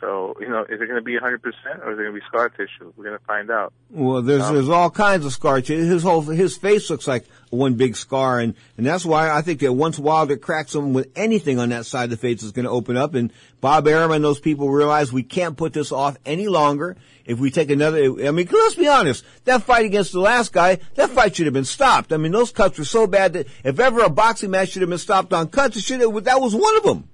So, 0.00 0.34
you 0.40 0.48
know, 0.48 0.62
is 0.62 0.80
it 0.80 0.86
going 0.86 0.96
to 0.96 1.02
be 1.02 1.18
100% 1.18 1.22
or 1.22 1.92
is 1.92 1.98
it 1.98 2.02
going 2.02 2.06
to 2.06 2.12
be 2.12 2.20
scar 2.26 2.48
tissue? 2.50 2.92
We're 2.96 3.04
going 3.04 3.18
to 3.18 3.24
find 3.24 3.50
out. 3.50 3.72
Well, 3.90 4.20
there's 4.20 4.42
um, 4.42 4.54
there's 4.54 4.68
all 4.68 4.90
kinds 4.90 5.24
of 5.24 5.32
scar 5.32 5.60
tissue. 5.60 5.84
His 5.84 6.02
whole 6.02 6.20
his 6.20 6.56
face 6.56 6.90
looks 6.90 7.06
like 7.06 7.24
one 7.50 7.74
big 7.74 7.96
scar, 7.96 8.40
and 8.40 8.54
and 8.76 8.84
that's 8.84 9.06
why 9.06 9.30
I 9.30 9.40
think 9.40 9.60
that 9.60 9.72
once 9.72 9.98
Wilder 9.98 10.36
cracks 10.36 10.74
him 10.74 10.92
with 10.92 11.10
anything 11.16 11.58
on 11.58 11.70
that 11.70 11.86
side 11.86 12.04
of 12.04 12.10
the 12.10 12.16
face, 12.16 12.42
is 12.42 12.52
going 12.52 12.64
to 12.64 12.70
open 12.70 12.96
up. 12.96 13.14
And 13.14 13.32
Bob 13.60 13.88
Arum 13.88 14.12
and 14.12 14.22
those 14.22 14.40
people 14.40 14.70
realize 14.70 15.12
we 15.12 15.22
can't 15.22 15.56
put 15.56 15.72
this 15.72 15.92
off 15.92 16.16
any 16.26 16.48
longer. 16.48 16.96
If 17.24 17.38
we 17.38 17.50
take 17.50 17.70
another, 17.70 17.98
I 17.98 18.30
mean, 18.30 18.48
let's 18.50 18.74
be 18.74 18.88
honest. 18.88 19.24
That 19.44 19.62
fight 19.62 19.86
against 19.86 20.12
the 20.12 20.20
last 20.20 20.52
guy, 20.52 20.78
that 20.94 21.10
fight 21.10 21.34
should 21.34 21.46
have 21.46 21.54
been 21.54 21.64
stopped. 21.64 22.12
I 22.12 22.18
mean, 22.18 22.32
those 22.32 22.52
cuts 22.52 22.78
were 22.78 22.84
so 22.84 23.06
bad 23.06 23.32
that 23.32 23.48
if 23.64 23.80
ever 23.80 24.00
a 24.00 24.10
boxing 24.10 24.50
match 24.50 24.70
should 24.70 24.82
have 24.82 24.90
been 24.90 24.98
stopped 24.98 25.32
on 25.32 25.48
cuts, 25.48 25.76
it 25.76 25.82
should 25.82 26.00
have. 26.00 26.24
That 26.24 26.40
was 26.40 26.54
one 26.54 26.76
of 26.76 26.82
them 26.82 27.08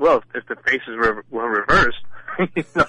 well, 0.00 0.22
if 0.34 0.46
the 0.46 0.56
faces 0.66 0.96
were, 0.96 1.24
were 1.30 1.48
reversed, 1.48 2.00
you 2.56 2.64
know, 2.74 2.84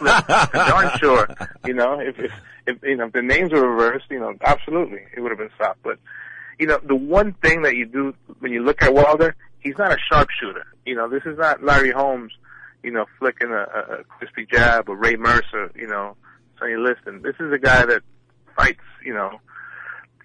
darn 0.53 0.97
sure, 0.97 1.27
you 1.65 1.73
know, 1.73 1.99
if, 1.99 2.17
if, 2.17 2.31
if, 2.65 2.83
you 2.83 2.95
know, 2.95 3.07
if 3.07 3.13
the 3.13 3.21
names 3.21 3.51
were 3.51 3.69
reversed, 3.69 4.05
you 4.09 4.19
know, 4.19 4.33
absolutely, 4.41 5.01
it 5.15 5.19
would 5.19 5.31
have 5.31 5.37
been 5.37 5.51
stopped. 5.55 5.83
But, 5.83 5.99
you 6.57 6.67
know, 6.67 6.79
the 6.83 6.95
one 6.95 7.33
thing 7.33 7.63
that 7.63 7.75
you 7.75 7.85
do 7.85 8.15
when 8.39 8.53
you 8.53 8.63
look 8.63 8.81
at 8.81 8.93
Wilder, 8.93 9.35
he's 9.59 9.77
not 9.77 9.91
a 9.91 9.97
sharpshooter. 10.09 10.65
You 10.85 10.95
know, 10.95 11.09
this 11.09 11.23
is 11.25 11.37
not 11.37 11.61
Larry 11.63 11.91
Holmes, 11.91 12.31
you 12.81 12.91
know, 12.91 13.05
flicking 13.19 13.51
a, 13.51 13.63
a 13.63 14.03
crispy 14.05 14.47
jab 14.51 14.87
or 14.89 14.95
Ray 14.95 15.17
Mercer, 15.17 15.71
you 15.75 15.87
know, 15.87 16.15
Sonny 16.57 16.77
Liston. 16.77 17.21
This 17.21 17.35
is 17.39 17.51
a 17.51 17.59
guy 17.59 17.85
that 17.85 18.01
fights, 18.55 18.79
you 19.05 19.13
know, 19.13 19.41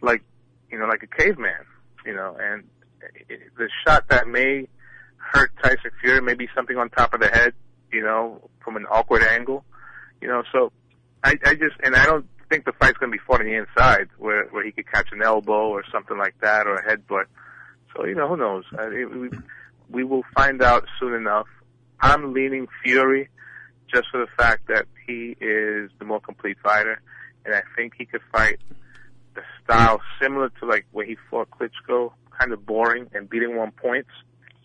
like, 0.02 0.22
you 0.70 0.78
know, 0.78 0.86
like 0.86 1.02
a 1.02 1.06
caveman, 1.08 1.64
you 2.04 2.14
know, 2.14 2.36
and 2.38 2.64
the 3.56 3.68
shot 3.84 4.08
that 4.08 4.28
may 4.28 4.68
hurt 5.32 5.52
Tyson 5.62 5.90
Fury, 6.00 6.20
maybe 6.20 6.48
something 6.54 6.76
on 6.76 6.90
top 6.90 7.14
of 7.14 7.20
the 7.20 7.28
head, 7.28 7.54
you 7.92 8.02
know, 8.02 8.48
from 8.62 8.76
an 8.76 8.86
awkward 8.86 9.22
angle, 9.22 9.64
you 10.20 10.28
know. 10.28 10.42
So 10.52 10.72
I, 11.22 11.34
I 11.44 11.54
just, 11.54 11.76
and 11.82 11.94
I 11.94 12.06
don't 12.06 12.26
think 12.48 12.64
the 12.64 12.72
fight's 12.72 12.98
going 12.98 13.10
to 13.10 13.16
be 13.16 13.22
fought 13.26 13.40
on 13.40 13.46
the 13.46 13.54
inside 13.54 14.08
where 14.18 14.46
where 14.46 14.64
he 14.64 14.72
could 14.72 14.90
catch 14.90 15.08
an 15.12 15.22
elbow 15.22 15.68
or 15.68 15.84
something 15.92 16.16
like 16.16 16.34
that 16.40 16.66
or 16.66 16.76
a 16.76 16.84
headbutt. 16.84 17.24
So 17.94 18.04
you 18.04 18.14
know, 18.14 18.28
who 18.28 18.36
knows? 18.36 18.64
I, 18.78 18.88
we 18.88 19.30
we 19.88 20.04
will 20.04 20.24
find 20.34 20.62
out 20.62 20.84
soon 21.00 21.14
enough. 21.14 21.46
I'm 22.00 22.34
leaning 22.34 22.68
Fury 22.82 23.28
just 23.92 24.08
for 24.10 24.18
the 24.18 24.26
fact 24.36 24.68
that 24.68 24.86
he 25.06 25.36
is 25.40 25.90
the 25.98 26.04
more 26.04 26.20
complete 26.20 26.58
fighter, 26.62 27.00
and 27.44 27.54
I 27.54 27.62
think 27.76 27.94
he 27.96 28.04
could 28.04 28.20
fight 28.32 28.58
the 29.34 29.42
style 29.62 30.00
similar 30.20 30.50
to 30.60 30.66
like 30.66 30.86
when 30.92 31.06
he 31.06 31.16
fought 31.30 31.48
Klitschko, 31.50 32.12
kind 32.38 32.52
of 32.52 32.66
boring 32.66 33.08
and 33.14 33.28
beating 33.28 33.56
one 33.56 33.70
points 33.70 34.10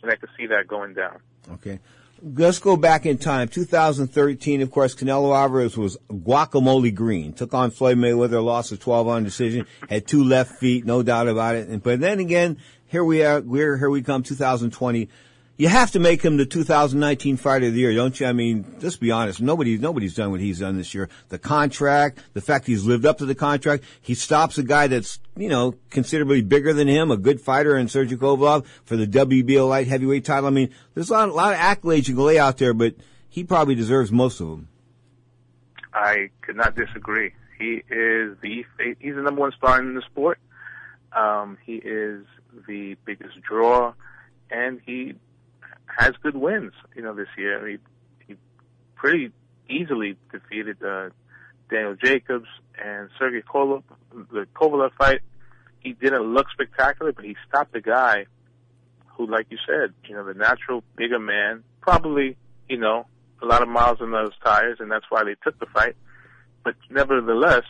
and 0.02 0.12
I 0.12 0.16
could 0.16 0.30
see 0.38 0.48
that 0.48 0.68
going 0.68 0.94
down. 0.94 1.20
Okay. 1.54 1.80
Let's 2.24 2.60
go 2.60 2.78
back 2.78 3.08
in 3.08 3.18
time. 3.18 3.48
2013, 3.48 4.62
of 4.62 4.70
course, 4.70 4.94
Canelo 4.94 5.36
Alvarez 5.36 5.76
was 5.76 5.98
guacamole 6.08 6.94
green. 6.94 7.34
Took 7.34 7.54
on 7.56 7.72
Floyd 7.72 7.98
Mayweather, 7.98 8.44
lost 8.44 8.72
a 8.72 8.78
12 8.78 9.08
on 9.08 9.24
decision, 9.24 9.66
had 9.90 10.06
two 10.06 10.24
left 10.24 10.60
feet, 10.60 10.86
no 10.86 11.02
doubt 11.02 11.28
about 11.28 11.56
it. 11.56 11.68
And, 11.68 11.82
but 11.82 12.00
then 12.00 12.20
again, 12.20 12.58
here 12.86 13.04
we 13.04 13.24
are, 13.24 13.42
we're, 13.42 13.76
here 13.78 13.90
we 13.90 14.04
come 14.04 14.22
2020 14.22 15.10
you 15.58 15.68
have 15.68 15.92
to 15.92 16.00
make 16.00 16.22
him 16.24 16.38
the 16.38 16.46
2019 16.46 17.38
fighter 17.38 17.68
of 17.68 17.74
the 17.74 17.80
year, 17.80 17.94
don't 17.94 18.20
you? 18.20 18.26
I 18.26 18.34
mean, 18.34 18.66
let's 18.82 18.96
be 18.96 19.12
honest. 19.12 19.42
Nobody, 19.42 19.78
nobody's 19.78 20.16
done 20.16 20.32
what 20.32 20.40
he's 20.40 20.60
done 20.60 20.78
this 20.78 20.94
year. 20.94 21.10
The 21.30 21.38
contract, 21.38 22.20
the 22.34 22.42
fact 22.42 22.66
he's 22.66 22.86
lived 22.86 23.06
up 23.06 23.20
to 23.20 23.26
the 23.26 23.36
contract. 23.36 23.84
He 24.02 24.16
stops 24.16 24.58
a 24.58 24.64
guy 24.64 24.88
that's, 24.88 25.20
you 25.36 25.50
know, 25.50 25.76
considerably 25.90 26.42
bigger 26.42 26.74
than 26.74 26.88
him, 26.88 27.12
a 27.12 27.18
good 27.18 27.42
fighter 27.42 27.78
in 27.78 27.88
Sergey 27.88 28.16
Kovalev 28.16 28.66
for 28.86 28.96
the 28.96 29.06
WBO 29.06 29.70
light 29.70 29.88
heavyweight 29.88 30.26
title. 30.26 30.48
I 30.48 30.52
mean, 30.52 30.70
there's 30.96 31.10
a 31.10 31.14
lot, 31.14 31.30
a 31.30 31.34
lot 31.34 31.54
of 31.54 31.60
accolades 31.60 32.08
you 32.08 32.16
can 32.16 32.24
lay 32.24 32.40
out 32.40 32.58
there, 32.58 32.74
but 32.74 32.96
he 33.30 33.44
probably 33.44 33.76
deserves 33.76 34.12
most 34.12 34.40
of 34.40 34.48
them. 34.48 34.68
I 35.94 36.30
could 36.42 36.56
not 36.56 36.76
disagree. 36.76 37.34
He 37.60 37.84
is 37.90 38.38
the, 38.42 38.66
he's 39.00 39.16
the 39.16 39.22
number 39.22 39.42
one 39.42 39.52
star 39.52 39.80
in 39.80 39.94
the 39.94 40.02
sport. 40.02 40.40
Um, 41.12 41.58
he 41.66 41.76
is 41.76 42.26
the 42.68 42.96
biggest 43.06 43.40
draw 43.42 43.94
and 44.52 44.82
he 44.86 45.16
has 46.02 46.14
good 46.24 46.36
wins. 46.36 46.74
You 46.96 47.04
know, 47.04 47.14
this 47.14 47.28
year 47.38 47.68
he 47.68 47.78
he 48.28 48.36
pretty 48.96 49.32
easily 49.70 50.18
defeated 50.32 50.78
uh, 50.84 51.10
Daniel 51.70 51.96
Jacobs 51.96 52.48
and 52.84 53.10
Sergey 53.18 53.42
Kovalev. 53.42 53.84
The 54.14 54.48
Kovalev 54.56 54.92
fight, 54.98 55.22
he 55.80 55.94
didn't 55.94 56.34
look 56.34 56.48
spectacular, 56.52 57.12
but 57.12 57.26
he 57.26 57.36
stopped 57.48 57.76
a 57.76 57.82
guy 57.82 58.26
who, 59.08 59.28
like 59.28 59.48
you 59.50 59.58
said, 59.66 59.94
you 60.08 60.16
know, 60.16 60.26
the 60.26 60.34
natural 60.34 60.84
bigger 60.96 61.20
man, 61.20 61.64
probably, 61.82 62.36
you 62.68 62.78
know, 62.78 63.06
a 63.42 63.46
lot 63.46 63.62
of 63.62 63.70
miles 63.70 64.00
on 64.02 64.12
those 64.12 64.32
tires, 64.44 64.78
and 64.80 64.92
that's 64.92 65.06
why 65.10 65.24
they 65.24 65.36
took 65.44 65.60
the 65.60 65.66
fight. 65.68 65.96
But 66.64 66.76
nevertheless, 66.90 67.64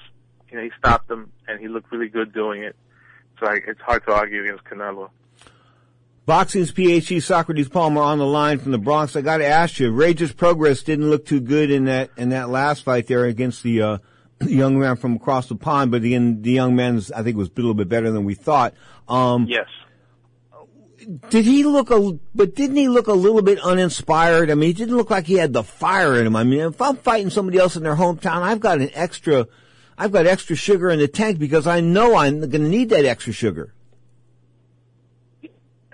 you 0.50 0.58
know, 0.58 0.64
he 0.64 0.72
stopped 0.78 1.10
him, 1.10 1.32
and 1.48 1.60
he 1.60 1.68
looked 1.68 1.92
really 1.92 2.10
good 2.10 2.34
doing 2.34 2.64
it. 2.64 2.76
So 3.40 3.48
I, 3.48 3.56
it's 3.66 3.80
hard 3.82 4.06
to 4.06 4.14
argue 4.14 4.44
against 4.44 4.64
Canelo. 4.66 5.10
Boxing's 6.32 6.72
PhD 6.72 7.22
Socrates 7.22 7.68
Palmer 7.68 8.00
on 8.00 8.18
the 8.18 8.26
line 8.26 8.58
from 8.58 8.72
the 8.72 8.78
Bronx. 8.78 9.18
I 9.18 9.22
got 9.22 9.40
to 9.40 9.46
ask 9.46 9.82
you, 9.82 9.92
Regis 9.92 10.32
Prograis 10.32 10.82
didn't 10.82 11.10
look 11.10 11.26
too 11.26 11.42
good 11.42 11.70
in 11.70 11.84
that 11.86 12.10
in 12.16 12.30
that 12.30 12.48
last 12.48 12.86
fight 12.86 13.08
there 13.08 13.26
against 13.26 13.64
the 13.64 13.82
uh, 13.82 13.98
young 14.48 14.80
man 14.80 14.96
from 14.96 15.18
across 15.18 15.50
the 15.50 15.58
pond. 15.58 15.92
But 15.92 16.04
again, 16.06 16.42
the 16.42 16.52
young 16.52 16.74
man's 16.74 17.12
I 17.12 17.22
think, 17.22 17.36
was 17.36 17.50
a 17.50 17.52
little 17.58 17.74
bit 17.74 17.90
better 17.90 18.12
than 18.12 18.24
we 18.24 18.34
thought. 18.34 18.76
Um, 19.10 19.46
yes. 19.50 19.68
Did 21.30 21.44
he 21.44 21.66
look 21.66 21.92
a? 21.92 22.18
But 22.34 22.56
didn't 22.56 22.78
he 22.78 22.88
look 22.88 23.08
a 23.08 23.14
little 23.14 23.42
bit 23.42 23.60
uninspired? 23.60 24.50
I 24.50 24.56
mean, 24.56 24.68
he 24.68 24.74
didn't 24.74 24.96
look 24.96 25.10
like 25.10 25.26
he 25.26 25.34
had 25.34 25.52
the 25.52 25.64
fire 25.64 26.18
in 26.18 26.26
him. 26.26 26.38
I 26.38 26.46
mean, 26.46 26.62
if 26.62 26.82
I'm 26.82 26.96
fighting 26.96 27.30
somebody 27.30 27.58
else 27.58 27.76
in 27.76 27.84
their 27.84 27.98
hometown, 27.98 28.42
I've 28.42 28.62
got 28.62 28.80
an 28.80 28.90
extra, 28.94 29.48
I've 29.98 30.14
got 30.14 30.28
extra 30.28 30.56
sugar 30.56 30.92
in 30.92 31.00
the 31.00 31.10
tank 31.10 31.40
because 31.40 31.68
I 31.68 31.82
know 31.82 32.16
I'm 32.16 32.40
going 32.40 32.52
to 32.52 32.70
need 32.70 32.88
that 32.92 33.04
extra 33.04 33.34
sugar. 33.34 33.74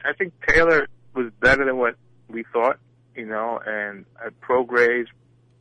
I 0.05 0.13
think 0.13 0.33
Taylor 0.47 0.87
was 1.13 1.31
better 1.41 1.65
than 1.65 1.77
what 1.77 1.95
we 2.29 2.43
thought, 2.53 2.79
you 3.15 3.25
know, 3.25 3.59
and 3.65 4.05
at 4.23 4.39
Prograis, 4.41 5.07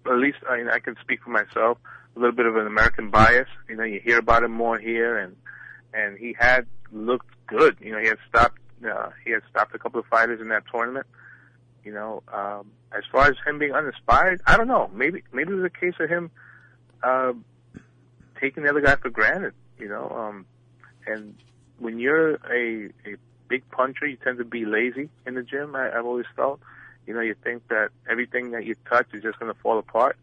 at 0.06 0.16
least 0.16 0.38
I, 0.48 0.58
mean, 0.58 0.68
I 0.68 0.78
can 0.78 0.96
speak 1.00 1.22
for 1.22 1.30
myself, 1.30 1.78
a 2.14 2.18
little 2.18 2.34
bit 2.34 2.46
of 2.46 2.56
an 2.56 2.66
American 2.66 3.10
bias. 3.10 3.48
You 3.68 3.76
know, 3.76 3.84
you 3.84 4.00
hear 4.00 4.18
about 4.18 4.42
him 4.42 4.52
more 4.52 4.78
here, 4.78 5.18
and 5.18 5.36
and 5.92 6.18
he 6.18 6.34
had 6.38 6.66
looked 6.92 7.28
good. 7.46 7.76
You 7.80 7.92
know, 7.92 7.98
he 7.98 8.08
had 8.08 8.18
stopped 8.28 8.58
uh, 8.84 9.10
he 9.24 9.30
had 9.30 9.42
stopped 9.50 9.74
a 9.74 9.78
couple 9.78 10.00
of 10.00 10.06
fighters 10.06 10.40
in 10.40 10.48
that 10.48 10.64
tournament. 10.72 11.06
You 11.84 11.92
know, 11.92 12.22
um, 12.32 12.70
as 12.92 13.04
far 13.10 13.26
as 13.26 13.36
him 13.46 13.58
being 13.58 13.72
uninspired, 13.72 14.40
I 14.46 14.56
don't 14.56 14.68
know. 14.68 14.90
Maybe 14.92 15.22
maybe 15.32 15.52
it 15.52 15.56
was 15.56 15.64
a 15.64 15.80
case 15.80 15.94
of 16.00 16.08
him 16.08 16.30
uh, 17.02 17.32
taking 18.40 18.64
the 18.64 18.70
other 18.70 18.80
guy 18.80 18.96
for 18.96 19.10
granted. 19.10 19.54
You 19.78 19.88
know, 19.88 20.08
um, 20.10 20.46
and 21.06 21.36
when 21.78 21.98
you're 21.98 22.34
a, 22.34 22.90
a 23.06 23.16
big 23.48 23.68
puncher, 23.70 24.06
you 24.06 24.16
tend 24.16 24.38
to 24.38 24.44
be 24.44 24.64
lazy 24.64 25.08
in 25.26 25.34
the 25.34 25.42
gym. 25.42 25.74
I, 25.74 25.90
I've 25.96 26.06
always 26.06 26.26
felt, 26.34 26.60
you 27.06 27.14
know, 27.14 27.20
you 27.20 27.34
think 27.42 27.66
that 27.68 27.90
everything 28.10 28.50
that 28.52 28.64
you 28.64 28.74
touch 28.88 29.06
is 29.12 29.22
just 29.22 29.38
going 29.38 29.52
to 29.52 29.60
fall 29.60 29.78
apart. 29.78 30.16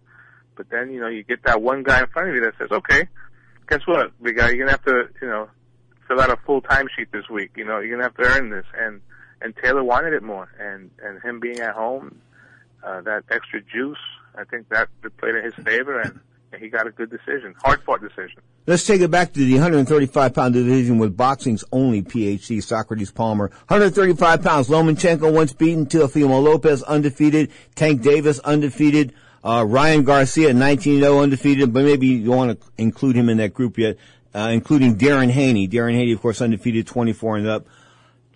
But 0.55 0.69
then, 0.69 0.91
you 0.91 0.99
know, 0.99 1.07
you 1.07 1.23
get 1.23 1.43
that 1.43 1.61
one 1.61 1.83
guy 1.83 2.01
in 2.01 2.07
front 2.07 2.29
of 2.29 2.35
you 2.35 2.41
that 2.41 2.53
says, 2.59 2.69
okay, 2.71 3.07
guess 3.67 3.81
what, 3.85 4.11
big 4.21 4.37
guy, 4.37 4.49
you're 4.49 4.65
going 4.65 4.67
to 4.67 4.71
have 4.71 4.85
to, 4.85 5.09
you 5.21 5.27
know, 5.27 5.49
fill 6.07 6.21
out 6.21 6.29
a 6.29 6.37
full 6.45 6.61
timesheet 6.61 7.11
this 7.11 7.29
week. 7.29 7.51
You 7.55 7.65
know, 7.65 7.79
you're 7.79 7.97
going 7.97 7.99
to 7.99 8.03
have 8.03 8.17
to 8.17 8.37
earn 8.37 8.49
this. 8.49 8.65
And, 8.77 9.01
and 9.41 9.55
Taylor 9.55 9.83
wanted 9.83 10.13
it 10.13 10.23
more. 10.23 10.49
And, 10.59 10.91
and 11.03 11.21
him 11.21 11.39
being 11.39 11.59
at 11.59 11.73
home, 11.73 12.21
uh, 12.85 13.01
that 13.01 13.23
extra 13.31 13.61
juice, 13.61 13.97
I 14.35 14.43
think 14.43 14.69
that 14.69 14.89
played 15.17 15.35
in 15.35 15.43
his 15.45 15.55
favor. 15.55 15.99
And 15.99 16.19
he 16.59 16.69
got 16.69 16.87
a 16.87 16.91
good 16.91 17.09
decision, 17.09 17.55
hard 17.61 17.83
fought 17.83 18.01
decision. 18.01 18.41
Let's 18.65 18.85
take 18.85 19.01
it 19.01 19.11
back 19.11 19.33
to 19.33 19.39
the 19.39 19.53
135 19.53 20.33
pound 20.33 20.53
division 20.53 20.97
with 20.97 21.17
boxing's 21.17 21.63
only 21.71 22.01
PhD, 22.01 22.63
Socrates 22.63 23.11
Palmer. 23.11 23.49
135 23.67 24.41
pounds, 24.41 24.69
Lomachenko 24.69 25.33
once 25.33 25.53
beaten, 25.53 25.85
Teofimo 25.85 26.41
Lopez 26.41 26.83
undefeated, 26.83 27.51
Tank 27.75 28.01
Davis 28.01 28.39
undefeated, 28.39 29.13
uh, 29.43 29.65
Ryan 29.67 30.03
Garcia 30.03 30.53
19-0 30.53 31.21
undefeated, 31.21 31.73
but 31.73 31.83
maybe 31.83 32.07
you 32.07 32.31
want 32.31 32.59
to 32.59 32.67
include 32.77 33.15
him 33.15 33.29
in 33.29 33.37
that 33.37 33.53
group 33.53 33.77
yet, 33.77 33.97
uh, 34.33 34.49
including 34.51 34.97
Darren 34.97 35.29
Haney. 35.29 35.67
Darren 35.67 35.93
Haney, 35.93 36.13
of 36.13 36.21
course, 36.21 36.41
undefeated 36.41 36.87
24 36.87 37.37
and 37.37 37.47
up. 37.47 37.67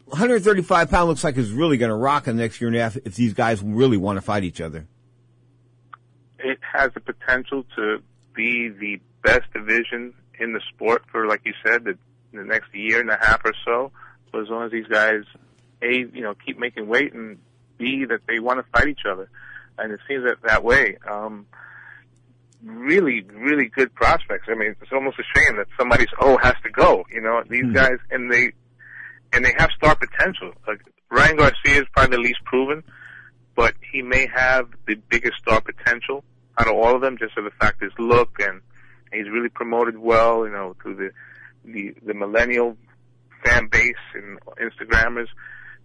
135 0.06 0.90
pound 0.90 1.10
looks 1.10 1.24
like 1.24 1.38
it's 1.38 1.50
really 1.50 1.78
going 1.78 1.90
to 1.90 1.96
rock 1.96 2.28
in 2.28 2.38
the 2.38 2.44
next 2.44 2.62
year 2.62 2.70
and 2.70 2.78
a 2.78 2.82
half 2.82 2.96
if 2.98 3.16
these 3.16 3.34
guys 3.34 3.62
really 3.62 3.98
want 3.98 4.18
to 4.18 4.22
fight 4.22 4.44
each 4.44 4.62
other. 4.62 4.88
Has 6.74 6.92
the 6.94 7.00
potential 7.00 7.66
to 7.76 8.02
be 8.34 8.70
the 8.70 9.00
best 9.24 9.52
division 9.54 10.14
in 10.40 10.54
the 10.54 10.62
sport 10.74 11.04
for, 11.12 11.28
like 11.28 11.42
you 11.46 11.54
said, 11.66 11.84
the, 11.84 11.98
the 12.34 12.44
next 12.44 12.74
year 12.74 13.02
and 13.02 13.10
a 13.10 13.18
half 13.20 13.42
or 13.44 13.54
so. 13.66 13.92
As 14.40 14.50
long 14.50 14.66
as 14.66 14.72
these 14.72 14.86
guys, 14.86 15.24
a, 15.82 15.96
you 16.14 16.22
know, 16.22 16.36
keep 16.46 16.60
making 16.60 16.88
weight, 16.88 17.12
and 17.14 17.40
b, 17.78 18.06
that 18.06 18.20
they 18.28 18.40
want 18.40 18.60
to 18.60 18.66
fight 18.72 18.88
each 18.88 19.06
other, 19.10 19.30
and 19.80 19.92
it 19.92 20.00
seems 20.08 20.26
that 20.26 20.38
that 20.44 20.64
way. 20.64 20.98
Um, 21.10 21.48
really, 22.64 23.22
really 23.22 23.66
good 23.66 23.94
prospects. 23.96 24.46
I 24.48 24.56
mean, 24.56 24.76
it's 24.80 24.92
almost 24.92 25.18
a 25.20 25.24
shame 25.36 25.58
that 25.58 25.68
somebody's 25.78 26.08
oh 26.20 26.38
has 26.42 26.54
to 26.64 26.70
go. 26.70 27.04
You 27.12 27.22
know, 27.22 27.42
these 27.50 27.64
mm-hmm. 27.64 27.74
guys, 27.74 27.98
and 28.12 28.32
they, 28.32 28.52
and 29.34 29.44
they 29.44 29.54
have 29.58 29.70
star 29.76 29.96
potential. 29.96 30.52
Like 30.68 30.82
Ryan 31.10 31.38
Garcia 31.38 31.82
is 31.82 31.88
probably 31.94 32.18
the 32.18 32.22
least 32.22 32.44
proven, 32.46 32.84
but 33.56 33.74
he 33.92 34.02
may 34.02 34.28
have 34.34 34.68
the 34.88 34.96
biggest 35.10 35.38
star 35.40 35.62
potential 35.62 36.24
out 36.58 36.68
of 36.68 36.74
all 36.74 36.96
of 36.96 37.02
them, 37.02 37.18
just 37.18 37.34
for 37.34 37.44
the 37.44 37.52
fact 37.52 37.82
his 37.82 37.92
look 38.00 38.40
and 38.40 38.62
he's 39.12 39.30
really 39.30 39.50
promoted 39.50 39.98
well, 39.98 40.46
you 40.46 40.52
know, 40.52 40.76
through 40.82 40.96
the 40.96 41.12
the, 41.66 41.94
the 42.06 42.14
millennial 42.14 42.78
fan 43.44 43.68
base 43.68 43.94
and 44.14 44.40
Instagrammers. 44.56 45.28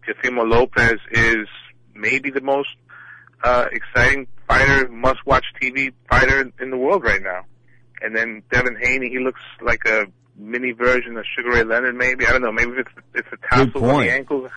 Teofimo 0.07 0.49
Lopez 0.49 0.99
is 1.11 1.49
maybe 1.95 2.31
the 2.31 2.41
most 2.41 2.69
uh, 3.45 3.67
exciting 3.73 4.27
fighter, 4.49 4.89
must-watch 4.89 5.45
TV 5.61 5.93
fighter 6.09 6.53
in 6.61 6.71
the 6.71 6.77
world 6.77 7.03
right 7.03 7.23
now. 7.23 7.45
And 8.01 8.17
then 8.17 8.43
Devin 8.51 8.77
Haney, 8.81 9.09
he 9.11 9.19
looks 9.19 9.41
like 9.61 9.85
a 9.87 10.07
mini 10.37 10.73
version 10.73 11.17
of 11.17 11.25
Sugar 11.37 11.51
Ray 11.51 11.65
Leonard, 11.65 11.95
maybe. 11.95 12.27
I 12.27 12.33
don't 12.33 12.43
know. 12.43 12.53
Maybe 12.53 12.73
it's 12.79 12.91
it's 13.15 13.29
a 13.33 13.37
tassel 13.49 13.85
on 13.85 14.03
the 14.03 14.11
ankles. 14.11 14.51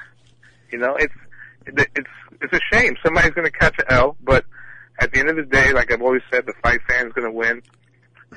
You 0.71 0.79
know, 0.79 0.95
it's 0.95 1.13
it's 1.67 2.09
it's 2.41 2.53
a 2.53 2.59
shame. 2.71 2.95
Somebody's 3.03 3.31
going 3.31 3.45
to 3.45 3.57
catch 3.57 3.75
an 3.79 3.85
L, 3.89 4.17
but 4.23 4.45
at 4.99 5.11
the 5.11 5.19
end 5.19 5.29
of 5.29 5.35
the 5.35 5.43
day, 5.43 5.73
like 5.73 5.91
I've 5.91 6.01
always 6.01 6.21
said, 6.31 6.45
the 6.45 6.53
fight 6.63 6.79
fan's 6.87 7.13
going 7.13 7.25
to 7.25 7.31
win. 7.31 7.61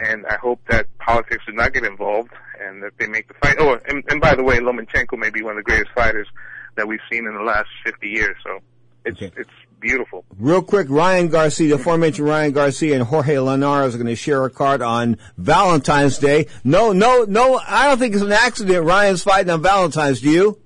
And 0.01 0.27
I 0.27 0.37
hope 0.37 0.61
that 0.69 0.87
politics 0.99 1.43
do 1.47 1.53
not 1.53 1.73
get 1.73 1.85
involved 1.85 2.31
and 2.61 2.83
that 2.83 2.93
they 2.99 3.09
make 3.09 3.27
the 3.29 3.35
fight. 3.35 3.57
Oh, 3.59 3.79
and, 3.89 4.05
and 4.09 4.21
by 4.21 4.35
the 4.35 4.45
way, 4.45 4.59
Lomachenko 4.59 5.19
may 5.19 5.31
be 5.31 5.43
one 5.43 5.53
of 5.53 5.65
the 5.65 5.69
greatest 5.69 5.91
fighters 5.95 6.29
that 6.77 6.87
we've 6.87 7.01
seen 7.11 7.27
in 7.27 7.35
the 7.35 7.43
last 7.43 7.69
50 7.85 8.07
years. 8.07 8.37
So 8.45 8.59
it's 9.05 9.21
Okay. 9.21 9.33
it's 9.37 9.51
beautiful. 9.81 10.25
Real 10.39 10.63
quick, 10.63 10.87
Ryan 10.91 11.29
Garcia, 11.29 11.69
the 11.69 11.75
aforementioned 11.81 12.29
Ryan 12.29 12.53
Garcia 12.53 12.95
and 12.95 13.03
Jorge 13.05 13.39
Linares 13.39 13.95
are 13.95 13.99
going 13.99 14.07
to 14.09 14.15
share 14.17 14.45
a 14.45 14.51
card 14.51 14.83
on 14.83 15.17
Valentine's 15.37 16.19
Day. 16.19 16.47
No, 16.65 16.93
no, 16.93 17.25
no, 17.29 17.59
I 17.67 17.89
don't 17.89 17.99
think 17.99 18.15
it's 18.15 18.23
an 18.23 18.31
accident 18.33 18.85
Ryan's 18.85 19.23
fighting 19.23 19.51
on 19.51 19.63
Valentine's, 19.63 20.21
do 20.21 20.31
you? 20.31 20.59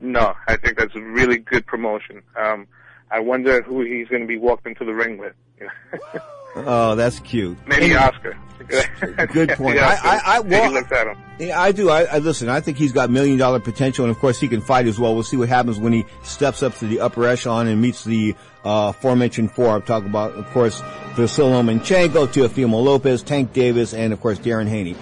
No, 0.00 0.34
I 0.48 0.56
think 0.56 0.78
that's 0.78 0.94
a 0.94 1.00
really 1.00 1.38
good 1.38 1.66
promotion. 1.66 2.22
Um, 2.36 2.66
I 3.10 3.20
wonder 3.20 3.62
who 3.62 3.82
he's 3.82 4.08
going 4.08 4.22
to 4.22 4.28
be 4.28 4.38
walked 4.38 4.66
into 4.66 4.84
the 4.84 4.94
ring 4.94 5.18
with. 5.18 5.34
Oh, 6.56 6.96
that's 6.96 7.20
cute. 7.20 7.56
Maybe 7.66 7.92
And- 7.92 8.04
Oscar. 8.04 8.36
Good 9.32 9.50
point. 9.50 9.76
Yeah, 9.76 9.98
I, 10.02 10.16
I, 10.16 10.36
I, 10.36 10.40
well, 10.40 10.70
looks 10.70 10.92
at 10.92 11.06
him. 11.06 11.16
Yeah, 11.38 11.60
I 11.60 11.72
do. 11.72 11.88
I, 11.88 12.02
I 12.04 12.18
listen. 12.18 12.48
I 12.48 12.60
think 12.60 12.76
he's 12.76 12.92
got 12.92 13.08
million 13.08 13.38
dollar 13.38 13.58
potential, 13.58 14.04
and 14.04 14.14
of 14.14 14.18
course 14.20 14.38
he 14.38 14.48
can 14.48 14.60
fight 14.60 14.86
as 14.86 14.98
well. 14.98 15.14
We'll 15.14 15.22
see 15.22 15.36
what 15.38 15.48
happens 15.48 15.78
when 15.78 15.92
he 15.92 16.04
steps 16.22 16.62
up 16.62 16.74
to 16.76 16.86
the 16.86 17.00
upper 17.00 17.26
echelon 17.26 17.68
and 17.68 17.80
meets 17.80 18.04
the 18.04 18.34
uh, 18.64 18.92
aforementioned 18.94 19.50
four. 19.52 19.68
I'm 19.68 19.82
talking 19.82 20.10
about, 20.10 20.32
of 20.32 20.46
course, 20.50 20.80
Vasily 21.14 21.50
Lomachenko, 21.52 22.26
Teofimo 22.28 22.82
Lopez, 22.84 23.22
Tank 23.22 23.52
Davis, 23.52 23.94
and 23.94 24.12
of 24.12 24.20
course 24.20 24.38
Devin 24.38 24.66
Haney. 24.66 24.94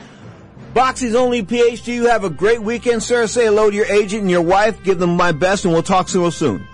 Boxing's 0.72 1.14
only 1.14 1.42
PhD. 1.42 1.94
You 1.94 2.06
have 2.06 2.24
a 2.24 2.30
great 2.30 2.62
weekend, 2.62 3.02
sir. 3.02 3.26
Say 3.26 3.46
hello 3.46 3.70
to 3.70 3.76
your 3.76 3.86
agent 3.86 4.22
and 4.22 4.30
your 4.30 4.42
wife. 4.42 4.82
Give 4.84 4.98
them 4.98 5.16
my 5.16 5.32
best, 5.32 5.64
and 5.64 5.74
we'll 5.74 5.82
talk 5.82 6.12
real 6.14 6.30
soon. 6.30 6.66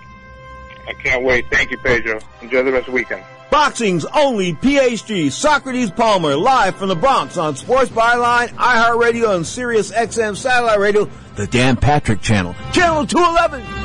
I 0.87 0.93
can't 0.93 1.23
wait. 1.23 1.49
Thank 1.49 1.71
you, 1.71 1.77
Pedro. 1.77 2.19
Enjoy 2.41 2.63
the 2.63 2.71
rest 2.71 2.87
of 2.87 2.93
the 2.93 2.97
weekend. 2.99 3.23
Boxing's 3.51 4.05
only 4.05 4.53
PhD, 4.53 5.31
Socrates 5.31 5.91
Palmer, 5.91 6.35
live 6.35 6.75
from 6.75 6.89
the 6.89 6.95
Bronx 6.95 7.37
on 7.37 7.55
Sports 7.55 7.89
Byline, 7.89 8.49
iHeartRadio, 8.49 9.35
and 9.35 9.47
Sirius 9.47 9.91
XM 9.91 10.35
Satellite 10.35 10.79
Radio, 10.79 11.09
the 11.35 11.47
Dan 11.47 11.77
Patrick 11.77 12.21
Channel, 12.21 12.53
Channel 12.73 13.05
211. 13.05 13.84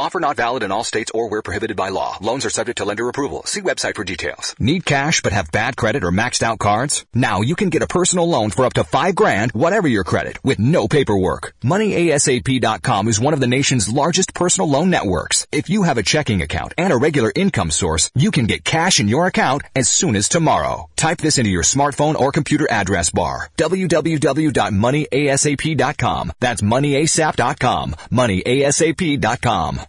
Offer 0.00 0.20
not 0.20 0.36
valid 0.38 0.62
in 0.62 0.72
all 0.72 0.82
states 0.82 1.10
or 1.14 1.28
where 1.28 1.42
prohibited 1.42 1.76
by 1.76 1.90
law. 1.90 2.16
Loans 2.22 2.46
are 2.46 2.50
subject 2.50 2.78
to 2.78 2.86
lender 2.86 3.06
approval. 3.10 3.42
See 3.44 3.60
website 3.60 3.96
for 3.96 4.02
details. 4.02 4.54
Need 4.58 4.86
cash 4.86 5.20
but 5.20 5.34
have 5.34 5.52
bad 5.52 5.76
credit 5.76 6.04
or 6.04 6.10
maxed 6.10 6.42
out 6.42 6.58
cards? 6.58 7.04
Now 7.12 7.42
you 7.42 7.54
can 7.54 7.68
get 7.68 7.82
a 7.82 7.86
personal 7.86 8.26
loan 8.26 8.48
for 8.48 8.64
up 8.64 8.72
to 8.74 8.84
five 8.84 9.14
grand, 9.14 9.52
whatever 9.52 9.88
your 9.88 10.04
credit, 10.04 10.42
with 10.42 10.58
no 10.58 10.88
paperwork. 10.88 11.52
MoneyASAP.com 11.62 13.08
is 13.08 13.20
one 13.20 13.34
of 13.34 13.40
the 13.40 13.46
nation's 13.46 13.92
largest 13.92 14.32
personal 14.32 14.70
loan 14.70 14.88
networks. 14.88 15.46
If 15.52 15.68
you 15.68 15.82
have 15.82 15.98
a 15.98 16.02
checking 16.02 16.40
account 16.40 16.72
and 16.78 16.94
a 16.94 16.96
regular 16.96 17.30
income 17.36 17.70
source, 17.70 18.10
you 18.14 18.30
can 18.30 18.46
get 18.46 18.64
cash 18.64 19.00
in 19.00 19.08
your 19.08 19.26
account 19.26 19.64
as 19.76 19.90
soon 19.90 20.16
as 20.16 20.30
tomorrow. 20.30 20.88
Type 20.96 21.18
this 21.18 21.36
into 21.36 21.50
your 21.50 21.62
smartphone 21.62 22.14
or 22.14 22.32
computer 22.32 22.66
address 22.70 23.10
bar. 23.10 23.50
www.moneyasap.com. 23.58 26.32
That's 26.40 26.62
moneyasap.com. 26.62 27.96
Moneyasap.com. 28.10 29.80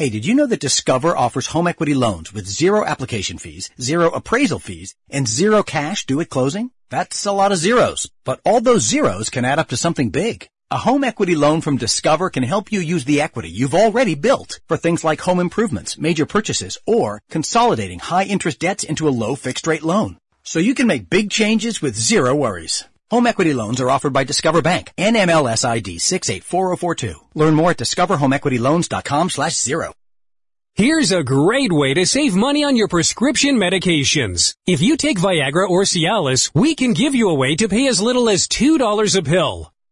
Hey, 0.00 0.08
did 0.08 0.24
you 0.24 0.34
know 0.34 0.46
that 0.46 0.60
Discover 0.60 1.14
offers 1.14 1.48
home 1.48 1.66
equity 1.66 1.92
loans 1.92 2.32
with 2.32 2.46
zero 2.46 2.86
application 2.86 3.36
fees, 3.36 3.68
zero 3.78 4.08
appraisal 4.08 4.58
fees, 4.58 4.94
and 5.10 5.28
zero 5.28 5.62
cash 5.62 6.06
due 6.06 6.22
at 6.22 6.30
closing? 6.30 6.70
That's 6.88 7.26
a 7.26 7.32
lot 7.32 7.52
of 7.52 7.58
zeros, 7.58 8.10
but 8.24 8.40
all 8.42 8.62
those 8.62 8.80
zeros 8.80 9.28
can 9.28 9.44
add 9.44 9.58
up 9.58 9.68
to 9.68 9.76
something 9.76 10.08
big. 10.08 10.48
A 10.70 10.78
home 10.78 11.04
equity 11.04 11.34
loan 11.36 11.60
from 11.60 11.76
Discover 11.76 12.30
can 12.30 12.44
help 12.44 12.72
you 12.72 12.80
use 12.80 13.04
the 13.04 13.20
equity 13.20 13.50
you've 13.50 13.74
already 13.74 14.14
built 14.14 14.60
for 14.68 14.78
things 14.78 15.04
like 15.04 15.20
home 15.20 15.38
improvements, 15.38 15.98
major 15.98 16.24
purchases, 16.24 16.78
or 16.86 17.20
consolidating 17.28 17.98
high 17.98 18.24
interest 18.24 18.60
debts 18.60 18.84
into 18.84 19.06
a 19.06 19.12
low 19.22 19.34
fixed 19.34 19.66
rate 19.66 19.82
loan. 19.82 20.16
So 20.42 20.60
you 20.60 20.74
can 20.74 20.86
make 20.86 21.10
big 21.10 21.28
changes 21.28 21.82
with 21.82 21.94
zero 21.94 22.34
worries. 22.34 22.84
Home 23.10 23.26
equity 23.26 23.52
loans 23.52 23.80
are 23.80 23.90
offered 23.90 24.12
by 24.12 24.22
Discover 24.22 24.62
Bank, 24.62 24.92
NMLS 24.96 25.64
ID 25.64 25.98
684042. 25.98 27.14
Learn 27.34 27.54
more 27.54 27.72
at 27.72 27.78
discoverhomeequityloans.com 27.78 29.30
slash 29.30 29.56
zero. 29.56 29.92
Here's 30.76 31.10
a 31.10 31.24
great 31.24 31.72
way 31.72 31.92
to 31.94 32.06
save 32.06 32.36
money 32.36 32.62
on 32.62 32.76
your 32.76 32.86
prescription 32.86 33.56
medications. 33.56 34.54
If 34.64 34.80
you 34.80 34.96
take 34.96 35.18
Viagra 35.18 35.68
or 35.68 35.82
Cialis, 35.82 36.52
we 36.54 36.76
can 36.76 36.92
give 36.92 37.16
you 37.16 37.30
a 37.30 37.34
way 37.34 37.56
to 37.56 37.68
pay 37.68 37.88
as 37.88 38.00
little 38.00 38.28
as 38.28 38.46
$2 38.46 39.18
a 39.18 39.22
pill. 39.22 39.72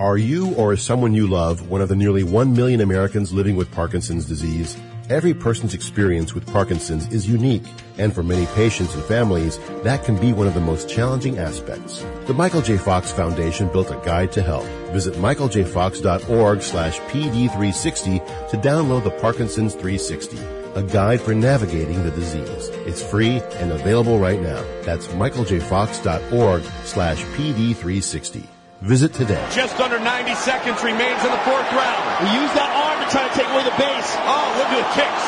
Are 0.00 0.16
you 0.16 0.54
or 0.54 0.74
is 0.74 0.82
someone 0.82 1.12
you 1.12 1.26
love 1.26 1.70
one 1.70 1.80
of 1.80 1.88
the 1.88 1.96
nearly 1.96 2.22
1 2.22 2.54
million 2.54 2.80
Americans 2.82 3.32
living 3.32 3.56
with 3.56 3.72
Parkinson's 3.72 4.26
disease? 4.26 4.76
Every 5.10 5.34
person's 5.34 5.74
experience 5.74 6.34
with 6.34 6.46
Parkinson's 6.46 7.08
is 7.08 7.26
unique, 7.26 7.64
and 7.96 8.14
for 8.14 8.22
many 8.22 8.46
patients 8.54 8.94
and 8.94 9.02
families, 9.02 9.58
that 9.82 10.04
can 10.04 10.16
be 10.16 10.32
one 10.32 10.46
of 10.46 10.54
the 10.54 10.60
most 10.60 10.88
challenging 10.88 11.38
aspects. 11.38 12.04
The 12.26 12.34
Michael 12.34 12.60
J. 12.60 12.76
Fox 12.76 13.10
Foundation 13.10 13.72
built 13.72 13.90
a 13.90 14.00
guide 14.04 14.30
to 14.32 14.42
help. 14.42 14.66
Visit 14.92 15.14
michaeljfox.org 15.14 16.62
slash 16.62 17.00
PD360 17.00 18.50
to 18.50 18.56
download 18.58 19.02
the 19.02 19.10
Parkinson's 19.10 19.72
360, 19.72 20.38
a 20.76 20.82
guide 20.84 21.20
for 21.20 21.34
navigating 21.34 22.04
the 22.04 22.12
disease. 22.12 22.68
It's 22.86 23.02
free 23.02 23.40
and 23.56 23.72
available 23.72 24.20
right 24.20 24.40
now. 24.40 24.62
That's 24.82 25.08
michaeljfox.org 25.08 26.62
slash 26.84 27.24
PD360. 27.24 28.46
Visit 28.80 29.10
today. 29.10 29.42
Just 29.50 29.74
under 29.82 29.98
90 29.98 30.38
seconds 30.38 30.78
remains 30.86 31.18
in 31.26 31.30
the 31.34 31.42
fourth 31.42 31.66
round. 31.74 32.02
We 32.22 32.30
use 32.38 32.52
that 32.54 32.70
arm 32.70 33.02
to 33.02 33.06
try 33.10 33.26
to 33.26 33.34
take 33.34 33.50
away 33.50 33.66
the 33.66 33.74
base. 33.74 34.10
Oh, 34.22 34.46
look 34.54 34.70
at 34.70 34.78
the 34.78 34.90
kicks. 34.94 35.24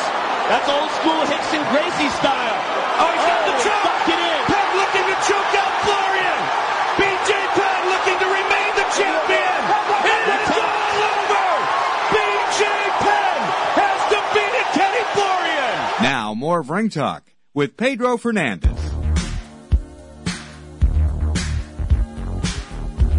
That's 0.47 0.67
old 0.71 0.91
school 1.03 1.19
Rickson 1.27 1.59
Gracie 1.67 2.11
style. 2.15 2.57
Oh, 2.95 3.11
he's 3.11 3.27
got 3.27 3.43
the 3.43 3.55
oh, 3.59 3.63
choke. 3.67 3.83
Lock 3.83 4.07
it 4.07 4.19
in. 4.23 4.39
Penn 4.47 4.69
looking 4.79 5.03
to 5.03 5.17
choke 5.27 5.51
out 5.59 5.73
Florian. 5.83 6.39
BJ 6.95 7.31
Penn 7.59 7.81
looking 7.91 8.17
to 8.23 8.27
remain 8.31 8.71
the 8.79 8.87
champion. 8.95 9.59
It 9.99 10.23
is 10.31 10.47
all 10.55 10.95
over. 11.11 11.47
BJ 12.15 12.63
Penn 13.03 13.39
has 13.83 13.99
defeated 14.15 14.67
Kenny 14.79 15.03
Florian. 15.11 15.75
Now, 15.99 16.31
more 16.31 16.63
of 16.63 16.71
Ring 16.71 16.87
Talk 16.87 17.27
with 17.51 17.75
Pedro 17.75 18.15
Fernandez. 18.15 18.80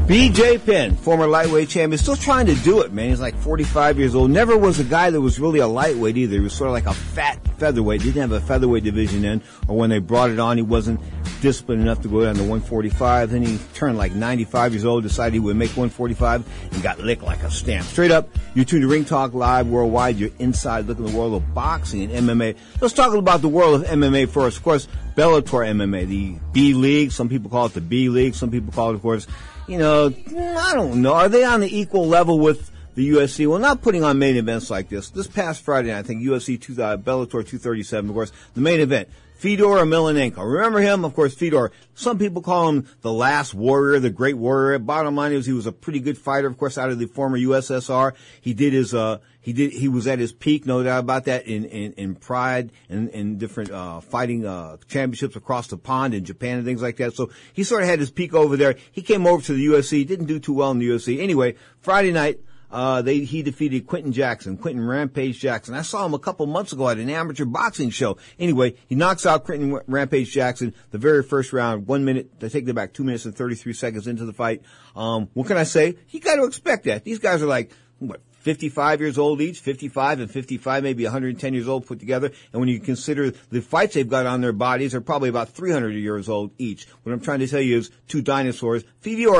BJ 0.06 0.62
Penn, 0.66 0.96
former 0.96 1.28
lightweight 1.28 1.68
champion, 1.68 1.96
still 1.96 2.16
trying 2.16 2.46
to 2.46 2.54
do 2.56 2.80
it, 2.80 2.92
man. 2.92 3.10
He's 3.10 3.20
like 3.20 3.36
45 3.36 3.98
years 3.98 4.16
old. 4.16 4.30
Never 4.30 4.58
was 4.58 4.80
a 4.80 4.84
guy 4.84 5.10
that 5.10 5.20
was 5.20 5.38
really 5.38 5.60
a 5.60 5.66
lightweight 5.66 6.16
either. 6.16 6.34
He 6.34 6.40
was 6.40 6.52
sort 6.52 6.68
of 6.68 6.72
like 6.72 6.86
a 6.86 6.92
fat 6.92 7.38
featherweight. 7.58 8.02
Didn't 8.02 8.20
have 8.20 8.32
a 8.32 8.40
featherweight 8.40 8.82
division 8.82 9.22
then, 9.22 9.42
or 9.68 9.76
when 9.76 9.90
they 9.90 10.00
brought 10.00 10.30
it 10.30 10.40
on, 10.40 10.56
he 10.56 10.62
wasn't 10.62 11.00
disciplined 11.40 11.82
enough 11.82 12.00
to 12.02 12.08
go 12.08 12.24
down 12.24 12.34
to 12.34 12.40
145. 12.40 13.30
Then 13.30 13.42
he 13.42 13.58
turned 13.74 13.96
like 13.96 14.12
95 14.12 14.72
years 14.72 14.84
old, 14.84 15.04
decided 15.04 15.34
he 15.34 15.38
would 15.38 15.56
make 15.56 15.70
145, 15.70 16.72
and 16.72 16.82
got 16.82 16.98
licked 16.98 17.22
like 17.22 17.44
a 17.44 17.50
stamp. 17.50 17.86
Straight 17.86 18.10
up, 18.10 18.28
you 18.54 18.64
tune 18.64 18.80
to 18.80 18.88
Ring 18.88 19.04
Talk 19.04 19.34
Live 19.34 19.68
worldwide. 19.68 20.16
You're 20.16 20.30
inside 20.40 20.86
looking 20.86 21.06
at 21.06 21.12
the 21.12 21.16
world 21.16 21.34
of 21.34 21.54
boxing 21.54 22.10
and 22.10 22.28
MMA. 22.28 22.56
Let's 22.80 22.92
talk 22.92 23.14
about 23.14 23.40
the 23.40 23.48
world 23.48 23.82
of 23.82 23.88
MMA 23.88 24.28
first. 24.28 24.58
Of 24.58 24.64
course, 24.64 24.88
Bellator 25.16 25.66
MMA, 25.66 26.06
the 26.06 26.34
B 26.52 26.74
League. 26.74 27.12
Some 27.12 27.28
people 27.28 27.50
call 27.50 27.66
it 27.66 27.74
the 27.74 27.80
B 27.80 28.08
League. 28.08 28.34
Some 28.34 28.50
people 28.50 28.72
call 28.72 28.90
it, 28.90 28.94
of 28.94 29.02
course, 29.02 29.26
you 29.66 29.78
know, 29.78 30.06
I 30.06 30.72
don't 30.74 31.02
know. 31.02 31.14
Are 31.14 31.28
they 31.28 31.44
on 31.44 31.60
the 31.60 31.78
equal 31.78 32.06
level 32.06 32.38
with 32.38 32.70
the 32.94 33.10
UFC? 33.10 33.46
Well, 33.46 33.58
not 33.58 33.82
putting 33.82 34.04
on 34.04 34.18
main 34.18 34.36
events 34.36 34.70
like 34.70 34.88
this. 34.88 35.10
This 35.10 35.26
past 35.26 35.62
Friday, 35.64 35.96
I 35.96 36.02
think 36.02 36.22
UFC 36.22 36.60
2, 36.60 36.82
uh, 36.82 36.96
Bellator 36.96 37.30
237, 37.30 38.10
of 38.10 38.14
course, 38.14 38.32
the 38.54 38.60
main 38.60 38.80
event. 38.80 39.08
Fedor 39.42 39.64
Emelianenko. 39.64 40.38
Remember 40.38 40.78
him? 40.78 41.04
Of 41.04 41.14
course, 41.14 41.34
Fedor. 41.34 41.72
Some 41.94 42.16
people 42.16 42.42
call 42.42 42.68
him 42.68 42.88
the 43.00 43.12
last 43.12 43.54
warrior, 43.54 43.98
the 43.98 44.08
great 44.08 44.36
warrior. 44.36 44.78
Bottom 44.78 45.16
line 45.16 45.32
is 45.32 45.46
he 45.46 45.52
was 45.52 45.66
a 45.66 45.72
pretty 45.72 45.98
good 45.98 46.16
fighter, 46.16 46.46
of 46.46 46.56
course, 46.56 46.78
out 46.78 46.90
of 46.90 47.00
the 47.00 47.06
former 47.06 47.36
USSR. 47.36 48.12
He 48.40 48.54
did 48.54 48.72
his, 48.72 48.94
uh, 48.94 49.18
he 49.42 49.52
did, 49.52 49.72
he 49.72 49.88
was 49.88 50.06
at 50.06 50.18
his 50.18 50.32
peak, 50.32 50.64
no 50.64 50.82
doubt 50.82 51.00
about 51.00 51.24
that, 51.24 51.46
in, 51.46 51.64
in, 51.66 51.92
in 51.94 52.14
pride 52.14 52.72
and 52.88 53.10
in 53.10 53.38
different, 53.38 53.70
uh, 53.70 54.00
fighting, 54.00 54.46
uh, 54.46 54.78
championships 54.88 55.36
across 55.36 55.66
the 55.66 55.76
pond 55.76 56.14
in 56.14 56.24
Japan 56.24 56.58
and 56.58 56.64
things 56.64 56.80
like 56.80 56.96
that. 56.96 57.14
So 57.14 57.30
he 57.52 57.64
sort 57.64 57.82
of 57.82 57.88
had 57.88 57.98
his 57.98 58.10
peak 58.10 58.34
over 58.34 58.56
there. 58.56 58.76
He 58.92 59.02
came 59.02 59.26
over 59.26 59.42
to 59.42 59.52
the 59.52 59.66
UFC, 59.66 60.06
didn't 60.06 60.26
do 60.26 60.38
too 60.38 60.54
well 60.54 60.70
in 60.70 60.78
the 60.78 60.88
UFC. 60.88 61.20
Anyway, 61.20 61.56
Friday 61.80 62.12
night, 62.12 62.38
uh, 62.72 63.02
they, 63.02 63.18
he 63.18 63.42
defeated 63.42 63.86
Quinton 63.86 64.12
Jackson, 64.12 64.56
Quinton 64.56 64.86
Rampage 64.86 65.38
Jackson. 65.38 65.74
I 65.74 65.82
saw 65.82 66.06
him 66.06 66.14
a 66.14 66.18
couple 66.18 66.46
months 66.46 66.72
ago 66.72 66.88
at 66.88 66.96
an 66.96 67.10
amateur 67.10 67.44
boxing 67.44 67.90
show. 67.90 68.16
Anyway, 68.38 68.76
he 68.86 68.94
knocks 68.94 69.26
out 69.26 69.44
Quinton 69.44 69.78
Rampage 69.86 70.32
Jackson 70.32 70.74
the 70.90 70.98
very 70.98 71.22
first 71.22 71.52
round, 71.52 71.86
one 71.86 72.04
minute, 72.04 72.40
they 72.40 72.48
take 72.48 72.66
it 72.66 72.74
back 72.74 72.94
two 72.94 73.04
minutes 73.04 73.26
and 73.26 73.36
33 73.36 73.74
seconds 73.74 74.06
into 74.06 74.24
the 74.24 74.32
fight. 74.32 74.62
Um, 74.96 75.28
what 75.34 75.48
can 75.48 75.58
I 75.58 75.64
say? 75.64 75.96
You 76.08 76.20
gotta 76.20 76.44
expect 76.44 76.84
that. 76.84 77.04
These 77.04 77.18
guys 77.18 77.42
are 77.42 77.46
like, 77.46 77.72
what, 77.98 78.22
55 78.42 79.00
years 79.00 79.18
old 79.18 79.40
each, 79.40 79.60
55 79.60 80.20
and 80.20 80.30
55, 80.30 80.82
maybe 80.82 81.04
110 81.04 81.54
years 81.54 81.68
old 81.68 81.86
put 81.86 82.00
together. 82.00 82.30
And 82.52 82.60
when 82.60 82.68
you 82.68 82.80
consider 82.80 83.30
the 83.30 83.62
fights 83.62 83.94
they've 83.94 84.08
got 84.08 84.26
on 84.26 84.40
their 84.40 84.52
bodies, 84.52 84.92
they're 84.92 85.00
probably 85.00 85.28
about 85.28 85.50
300 85.50 85.90
years 85.90 86.28
old 86.28 86.50
each. 86.58 86.86
What 87.02 87.12
I'm 87.12 87.20
trying 87.20 87.38
to 87.38 87.46
tell 87.46 87.60
you 87.60 87.78
is 87.78 87.90
two 88.08 88.20
dinosaurs, 88.20 88.82
Fedor, 89.00 89.32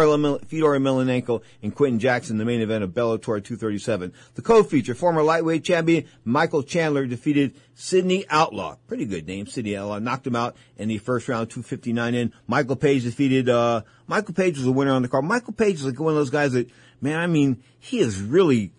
Fedor 0.47 0.79
Emelianenko 0.79 1.43
and 1.63 1.75
Quinton 1.75 1.99
Jackson, 1.99 2.39
the 2.39 2.45
main 2.45 2.61
event 2.61 2.85
of 2.85 2.91
Bellator 2.91 3.43
237. 3.43 4.13
The 4.35 4.43
co-feature, 4.43 4.95
former 4.95 5.23
lightweight 5.23 5.65
champion 5.65 6.05
Michael 6.25 6.63
Chandler 6.63 7.07
defeated 7.07 7.55
Sidney 7.75 8.25
Outlaw. 8.29 8.77
Pretty 8.87 9.07
good 9.07 9.27
name, 9.27 9.47
Sidney 9.47 9.77
Outlaw. 9.77 9.99
Knocked 9.99 10.27
him 10.27 10.37
out 10.37 10.57
in 10.77 10.89
the 10.89 10.99
first 10.99 11.29
round, 11.29 11.51
259 11.51 12.15
in. 12.15 12.33
Michael 12.47 12.77
Page 12.77 13.03
defeated, 13.03 13.49
uh, 13.49 13.83
Michael 14.07 14.35
Page 14.35 14.59
was 14.59 14.67
a 14.67 14.73
winner 14.73 14.93
on 14.93 15.03
the 15.03 15.09
card. 15.09 15.25
Michael 15.25 15.53
Page 15.55 15.77
is 15.77 15.87
like 15.87 15.99
one 15.99 16.13
of 16.13 16.17
those 16.17 16.31
guys 16.31 16.53
that, 16.53 16.71
man, 17.01 17.19
I 17.19 17.27
mean, 17.27 17.63
he 17.79 17.99
is 17.99 18.21
really, 18.21 18.73